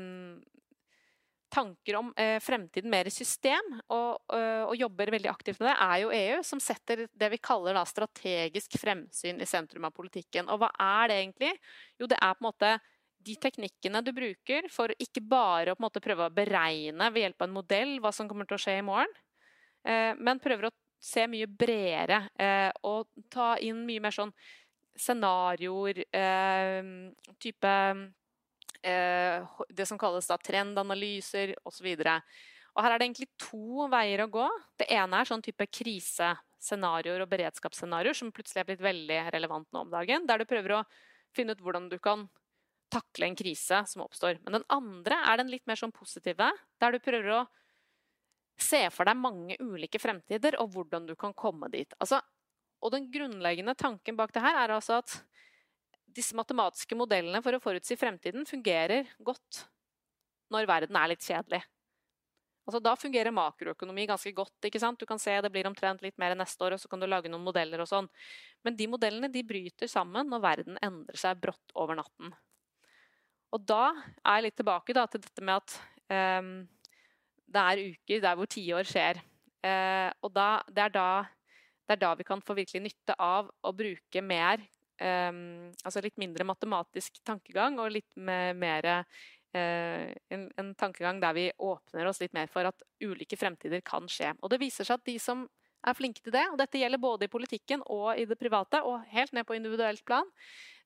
tanker 1.48 1.96
om 1.96 2.10
eh, 2.16 2.36
fremtiden 2.40 2.90
mer 2.90 3.08
i 3.08 3.12
system, 3.12 3.72
og, 3.88 4.20
øh, 4.34 4.64
og, 4.66 4.74
jobber 4.76 5.12
veldig 5.14 5.30
aktivt 5.30 5.60
med 5.60 5.70
det, 5.70 5.76
er 5.84 6.02
jo 6.02 6.12
EU, 6.14 6.42
som 6.46 6.60
setter 6.62 7.06
det 7.08 7.30
vi 7.32 7.40
kaller 7.42 7.76
da, 7.76 7.84
strategisk 7.88 8.78
fremsyn 8.80 9.40
i 9.40 9.48
sentrum 9.48 9.88
av 9.88 9.94
politikken. 9.96 10.48
Og 10.52 10.60
hva 10.62 10.70
er 10.84 11.10
det 11.10 11.18
egentlig? 11.22 11.52
Jo, 12.00 12.10
det 12.10 12.18
er 12.20 12.36
på 12.36 12.44
en 12.44 12.48
måte 12.50 12.74
de 13.28 13.34
teknikkene 13.40 14.02
du 14.06 14.12
bruker 14.14 14.68
for 14.72 14.92
ikke 15.02 15.24
bare 15.26 15.74
å 15.74 15.80
måte, 15.82 16.02
prøve 16.04 16.28
å 16.28 16.34
beregne 16.34 17.10
ved 17.12 17.26
hjelp 17.26 17.42
av 17.42 17.48
en 17.48 17.56
modell 17.56 17.96
hva 18.02 18.12
som 18.14 18.28
kommer 18.30 18.48
til 18.48 18.58
å 18.58 18.62
skje 18.62 18.78
i 18.78 18.84
morgen, 18.86 19.16
eh, 19.88 20.12
men 20.18 20.42
prøver 20.42 20.68
å 20.68 20.74
se 21.02 21.26
mye 21.30 21.46
bredere 21.46 22.24
eh, 22.38 22.70
og 22.86 23.08
ta 23.30 23.52
inn 23.62 23.84
mye 23.86 24.02
mer 24.02 24.14
sånn 24.14 24.32
scenarioer, 24.98 26.00
eh, 26.10 26.88
type 27.38 27.74
Eh, 27.78 28.17
det 28.82 29.86
som 29.88 29.98
kalles 29.98 30.28
da 30.30 30.36
trendanalyser 30.38 31.54
osv. 31.66 31.88
Og 31.88 32.84
her 32.84 32.94
er 32.94 33.00
det 33.00 33.08
egentlig 33.08 33.30
to 33.42 33.88
veier 33.90 34.22
å 34.22 34.30
gå. 34.30 34.46
Det 34.78 34.86
ene 34.94 35.18
er 35.18 35.28
sånn 35.28 35.42
type 35.42 35.66
krisescenarioer 35.80 37.24
og 37.24 37.30
beredskapsscenarioer 37.32 38.16
som 38.16 38.32
plutselig 38.34 38.62
er 38.62 38.68
blitt 38.70 38.84
veldig 38.84 39.20
relevant 39.34 39.68
nå 39.74 39.82
om 39.86 39.90
dagen. 39.92 40.28
Der 40.28 40.38
du 40.38 40.46
prøver 40.48 40.78
å 40.78 40.84
finne 41.34 41.56
ut 41.56 41.64
hvordan 41.64 41.88
du 41.90 41.98
kan 42.02 42.28
takle 42.92 43.28
en 43.28 43.36
krise 43.36 43.82
som 43.86 44.04
oppstår. 44.04 44.38
Men 44.44 44.58
den 44.58 44.66
andre 44.72 45.20
er 45.28 45.40
den 45.40 45.50
litt 45.52 45.66
mer 45.68 45.80
sånn 45.80 45.92
positive, 45.92 46.50
der 46.80 46.94
du 46.94 47.02
prøver 47.04 47.34
å 47.36 47.44
se 48.58 48.80
for 48.90 49.06
deg 49.06 49.18
mange 49.20 49.58
ulike 49.60 50.00
fremtider 50.02 50.56
og 50.62 50.72
hvordan 50.74 51.06
du 51.06 51.14
kan 51.18 51.34
komme 51.36 51.68
dit. 51.70 51.92
Altså, 52.02 52.20
og 52.82 52.94
den 52.94 53.08
grunnleggende 53.12 53.74
tanken 53.78 54.16
bak 54.18 54.32
det 54.34 54.42
her 54.42 54.62
er 54.64 54.74
altså 54.78 55.00
at 55.02 55.18
disse 56.14 56.36
matematiske 56.36 56.96
modellene 56.98 57.40
for 57.44 57.56
å 57.56 57.62
forutsi 57.62 57.96
fremtiden 57.98 58.46
fungerer 58.48 59.08
godt 59.24 59.64
når 60.52 60.68
verden 60.68 60.96
er 60.96 61.12
litt 61.12 61.24
kjedelig. 61.24 61.60
Altså, 62.68 62.82
da 62.84 62.92
fungerer 63.00 63.32
makroøkonomi 63.32 64.04
ganske 64.10 64.32
godt. 64.36 64.66
ikke 64.68 64.80
sant? 64.82 65.00
Du 65.00 65.08
kan 65.08 65.20
se 65.20 65.32
det 65.40 65.50
blir 65.52 65.66
omtrent 65.68 66.02
litt 66.04 66.18
mer 66.20 66.34
neste 66.36 66.66
år, 66.66 66.76
og 66.76 66.82
så 66.82 66.90
kan 66.92 67.00
du 67.00 67.06
lage 67.08 67.30
noen 67.32 67.46
modeller 67.46 67.80
og 67.80 67.88
sånn. 67.88 68.08
Men 68.64 68.76
de 68.76 68.88
modellene 68.92 69.30
de 69.32 69.40
bryter 69.46 69.88
sammen 69.88 70.28
når 70.28 70.44
verden 70.44 70.80
endrer 70.84 71.16
seg 71.16 71.40
brått 71.40 71.72
over 71.72 71.96
natten. 71.96 72.34
Og 73.56 73.64
da 73.64 73.94
er 74.20 74.36
jeg 74.36 74.44
litt 74.44 74.58
tilbake 74.60 74.96
da, 74.96 75.06
til 75.08 75.24
dette 75.24 75.46
med 75.48 75.62
at 75.62 75.78
um, 76.12 76.52
det 77.48 77.64
er 77.72 77.84
uker 77.94 78.22
der 78.26 78.36
hvor 78.36 78.52
tiår 78.52 78.90
skjer. 78.90 79.22
Uh, 79.64 80.12
og 80.20 80.34
da, 80.36 80.50
det, 80.68 80.90
er 80.90 80.92
da, 80.92 81.08
det 81.88 81.96
er 81.96 82.02
da 82.04 82.12
vi 82.20 82.28
kan 82.28 82.44
få 82.44 82.58
virkelig 82.58 82.84
nytte 82.84 83.16
av 83.16 83.48
å 83.64 83.72
bruke 83.72 84.20
mer 84.20 84.60
Um, 84.98 85.68
altså 85.86 86.02
litt 86.02 86.16
mindre 86.18 86.42
matematisk 86.48 87.20
tankegang 87.26 87.76
og 87.78 87.92
litt 87.94 88.16
mer 88.18 88.88
uh, 88.90 89.02
en, 89.54 90.48
en, 90.58 90.72
tankegang 90.74 91.20
der 91.22 91.36
vi 91.36 91.44
åpner 91.54 92.08
oss 92.10 92.18
litt 92.18 92.34
mer 92.34 92.50
for 92.50 92.66
at 92.66 92.82
ulike 93.04 93.38
fremtider 93.38 93.84
kan 93.86 94.10
skje. 94.10 94.32
Og 94.42 94.50
det 94.50 94.58
viser 94.62 94.88
seg 94.88 94.98
at 94.98 95.06
de 95.06 95.14
som 95.22 95.46
er 95.86 95.96
flinke 95.96 96.22
til 96.22 96.34
det. 96.34 96.44
Og 96.52 96.58
dette 96.60 96.80
gjelder 96.80 97.00
både 97.02 97.26
i 97.26 97.32
politikken 97.32 97.84
og 97.86 98.18
i 98.18 98.26
det 98.28 98.38
private, 98.40 98.82
og 98.82 99.06
helt 99.12 99.34
ned 99.36 99.46
på 99.48 99.56
individuelt 99.58 100.04
plan. 100.08 100.26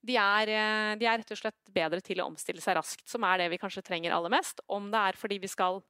De 0.03 0.17
er, 0.19 0.51
eh, 0.51 0.95
de 0.99 1.07
er, 1.07 1.21
rett 1.21 1.35
og 1.35 1.39
slett 1.39 1.73
bedre 1.73 2.03
til 2.03 2.21
å 2.21 2.29
omstille 2.31 2.61
seg 2.61 2.77
raskt, 2.77 3.07
som 3.09 3.25
er 3.25 3.39
det 3.39 3.51
vi 3.53 3.61
kanskje 3.63 3.85
trenger 3.87 4.15
aller 4.15 4.33
mest. 4.33 4.61
Om 4.67 4.91
det 4.93 4.99
er 5.01 5.19
fordi 5.19 5.39
vi 5.43 5.51
skal, 5.51 5.83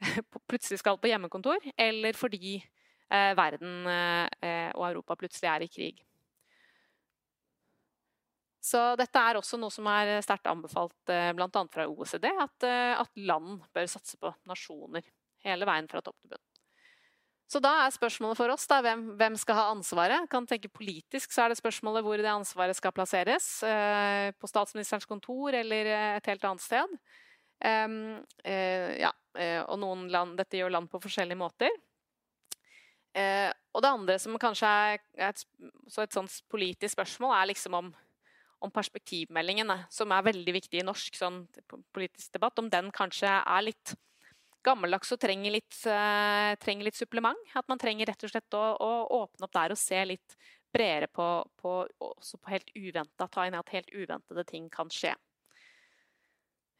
plutselig 0.50 0.80
skal 0.82 0.98
på 0.98 1.12
hjemmekontor, 1.12 1.62
eller 1.78 2.18
fordi 2.18 2.58
eh, 2.58 3.32
verden 3.38 3.86
eh, 3.86 4.70
og 4.74 4.90
Europa 4.90 5.16
plutselig 5.16 5.52
er 5.52 5.66
i 5.66 5.70
krig. 5.70 6.02
Så 8.66 8.80
dette 8.98 9.22
er 9.22 9.38
også 9.38 9.58
noe 9.60 9.70
som 9.70 9.86
er 9.90 10.16
sterkt 10.24 10.48
anbefalt 10.50 11.12
eh, 11.12 11.30
bl.a. 11.36 11.62
fra 11.70 11.86
OECD, 11.86 12.26
at, 12.26 12.66
eh, 12.66 12.98
at 12.98 13.22
land 13.28 13.60
bør 13.74 13.88
satse 13.90 14.18
på 14.18 14.32
nasjoner 14.48 15.06
hele 15.46 15.68
veien 15.68 15.86
fra 15.90 16.02
topp 16.02 16.16
til 16.18 16.32
bunn. 16.32 16.42
Så 17.46 17.60
da 17.62 17.70
er 17.84 17.92
spørsmålet 17.94 18.40
for 18.40 18.50
oss 18.50 18.64
da, 18.66 18.80
hvem, 18.82 19.04
hvem, 19.20 19.36
skal 19.38 19.54
ha 19.60 19.66
ansvaret. 19.70 20.26
Kan 20.32 20.48
tenke 20.50 20.72
Politisk 20.74 21.30
så 21.30 21.44
er 21.44 21.52
det 21.52 21.60
spørsmålet 21.60 22.02
hvor 22.02 22.18
det 22.18 22.32
ansvaret 22.32 22.74
skal 22.74 22.94
plasseres. 22.96 23.46
Eh, 23.62 24.32
på 24.34 24.50
statsministerens 24.50 25.06
kontor 25.06 25.54
eller 25.54 25.92
et 26.16 26.26
helt 26.32 26.48
annet 26.48 26.64
sted. 26.64 26.96
Um, 27.62 28.18
eh, 28.44 28.98
ja, 28.98 29.12
og 29.68 29.78
noen 29.78 30.08
land, 30.10 30.34
dette 30.40 30.58
gjør 30.58 30.74
land 30.74 30.90
på 30.90 30.98
forskjellige 31.06 31.38
måter. 31.38 31.70
Og 33.16 33.80
det 33.84 33.88
andre 33.88 34.16
som 34.20 34.34
kanskje 34.40 34.68
er 34.68 34.98
et, 35.28 35.44
et 36.02 36.18
politisk 36.52 36.96
spørsmål, 36.96 37.32
er 37.36 37.48
liksom 37.52 37.76
om, 37.78 37.90
om 38.64 38.72
perspektivmeldingene, 38.72 39.82
som 39.92 40.12
er 40.14 40.26
veldig 40.26 40.54
viktig 40.56 40.80
i 40.80 40.86
norsk 40.86 41.18
sånn, 41.18 41.42
politisk 41.94 42.32
debatt, 42.36 42.58
om 42.62 42.70
den 42.72 42.90
kanskje 42.94 43.28
er 43.28 43.64
litt 43.66 43.96
gammeldags 44.66 45.12
og 45.14 45.20
trenger 45.22 45.54
litt, 45.54 45.76
uh, 45.86 46.52
trenger 46.62 46.88
litt, 46.88 46.98
supplement. 46.98 47.38
At 47.58 47.68
man 47.70 47.80
trenger 47.80 48.10
rett 48.10 48.26
og 48.26 48.32
slett 48.32 48.58
å, 48.58 48.64
å 48.82 48.90
åpne 49.22 49.46
opp 49.46 49.54
der 49.54 49.74
og 49.74 49.80
se 49.80 50.02
litt 50.08 50.36
bredere 50.74 51.08
på, 51.12 51.28
på, 51.60 51.76
også 52.02 52.40
på 52.42 52.52
helt 52.52 52.72
uventa, 52.74 53.28
ta 53.30 53.46
inn 53.46 53.56
at 53.56 53.72
helt 53.72 53.92
uventede 53.94 54.44
ting 54.48 54.68
kan 54.72 54.90
skje. 54.92 55.14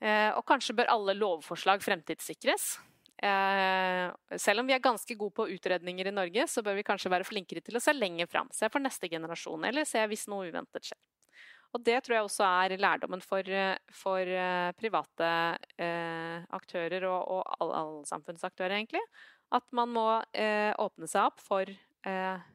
Uh, 0.02 0.36
og 0.36 0.44
kanskje 0.48 0.76
bør 0.76 0.92
alle 0.92 1.16
lovforslag 1.16 1.84
fremtidssikres. 1.84 2.74
Uh, 3.16 4.12
selv 4.36 4.60
om 4.60 4.68
vi 4.68 4.74
er 4.76 4.82
ganske 4.84 5.14
gode 5.16 5.32
på 5.38 5.46
utredninger 5.54 6.10
i 6.10 6.14
Norge, 6.14 6.44
så 6.52 6.60
bør 6.64 6.76
vi 6.76 6.84
kanskje 6.84 7.12
være 7.12 7.28
flinkere 7.28 7.64
til 7.64 7.78
å 7.78 7.82
se 7.82 7.94
lenger 7.96 8.28
fram. 8.28 8.50
Se 8.52 8.68
for 8.72 8.82
neste 8.84 9.08
generasjon, 9.12 9.64
eller 9.64 9.88
se 9.88 10.02
hvis 10.10 10.26
noe 10.32 10.50
uventet 10.50 10.90
skjer. 10.90 11.00
Og 11.76 11.82
det 11.84 11.98
tror 12.00 12.16
jeg 12.16 12.24
også 12.24 12.48
er 12.64 12.80
lærdommen 12.80 13.20
for, 13.20 13.44
for 13.92 14.24
eh, 14.24 14.72
private 14.80 15.30
eh, 15.76 16.44
aktører 16.56 17.04
og, 17.04 17.18
og 17.36 17.56
alle, 17.58 17.80
all 17.82 17.98
samfunnsaktører, 18.08 18.78
egentlig. 18.78 19.02
At 19.52 19.66
man 19.76 19.92
må 19.92 20.06
eh, 20.32 20.72
åpne 20.80 21.08
seg 21.10 21.28
opp 21.28 21.42
for 21.44 21.68
eh, 21.68 22.46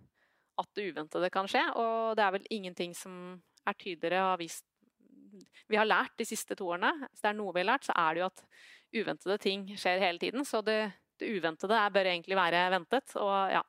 at 0.61 0.69
det 0.77 0.87
uventede 0.89 1.29
kan 1.33 1.49
skje. 1.49 1.63
Og 1.77 2.17
det 2.17 2.25
er 2.25 2.35
vel 2.35 2.47
ingenting 2.57 2.95
som 2.97 3.13
er 3.67 3.77
tydeligere 3.77 4.25
og 4.25 4.33
har 4.33 4.41
vist 4.41 4.65
Vi 5.69 5.77
har 5.77 5.87
lært 5.87 6.17
de 6.19 6.25
siste 6.27 6.57
to 6.59 6.71
årene. 6.73 6.91
Hvis 7.11 7.21
det 7.21 7.29
er 7.29 7.37
noe 7.37 7.53
vi 7.55 7.61
har 7.61 7.69
lært, 7.69 7.85
så 7.87 7.93
er 7.95 8.15
det 8.15 8.23
jo 8.23 8.31
at 8.31 8.41
uventede 9.01 9.37
ting 9.39 9.67
skjer 9.79 10.01
hele 10.03 10.19
tiden. 10.19 10.43
Så 10.47 10.63
det, 10.65 10.79
det 11.21 11.29
uventede 11.37 11.77
bør 11.93 12.09
egentlig 12.09 12.35
være 12.35 12.65
ventet. 12.73 13.15
Og, 13.21 13.35
ja. 13.53 13.61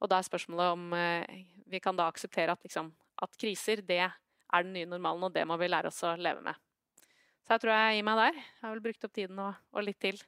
og 0.00 0.12
da 0.12 0.20
er 0.20 0.30
spørsmålet 0.30 0.78
om 0.78 0.94
eh, 0.96 1.42
vi 1.66 1.82
kan 1.82 1.98
da 1.98 2.06
akseptere 2.08 2.54
at, 2.54 2.62
liksom, 2.64 2.94
at 3.22 3.36
kriser, 3.36 3.82
det 3.84 4.06
er 4.56 4.66
den 4.66 4.76
nye 4.76 4.88
normalen, 4.88 5.28
og 5.28 5.34
det 5.34 5.44
må 5.48 5.58
vi 5.60 5.68
lære 5.70 5.92
oss 5.92 6.02
å 6.06 6.14
leve 6.16 6.42
med. 6.44 6.58
Så 7.46 7.54
jeg 7.54 7.62
tror 7.62 7.72
jeg 7.76 7.98
gir 7.98 8.06
meg 8.08 8.18
der. 8.18 8.40
Jeg 8.40 8.64
har 8.64 8.72
vel 8.74 8.84
brukt 8.88 9.06
opp 9.06 9.14
tiden 9.14 9.38
og, 9.44 9.60
og 9.72 9.86
litt 9.86 10.00
til. 10.02 10.18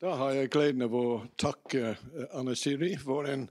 Da 0.00 0.14
har 0.16 0.32
jeg 0.32 0.50
gleden 0.50 0.86
av 0.86 0.94
å 0.96 1.04
takke 1.38 1.92
eh, 1.92 2.30
Anne 2.34 2.56
Siri 2.56 2.94
for 2.98 3.28
en 3.28 3.46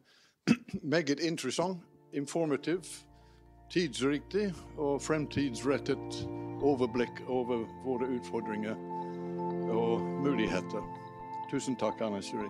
meget 0.95 1.21
interessant, 1.21 1.83
informativ, 2.17 2.89
tidsriktig 3.69 4.47
og 4.81 4.97
fremtidsrettet 5.05 6.23
overblikk 6.65 7.21
over 7.29 7.67
våre 7.85 8.09
utfordringer 8.17 8.81
og 9.69 10.01
muligheter. 10.25 10.81
Tusen 11.53 11.77
takk, 11.77 12.01
Anne 12.01 12.23
Siri. 12.25 12.49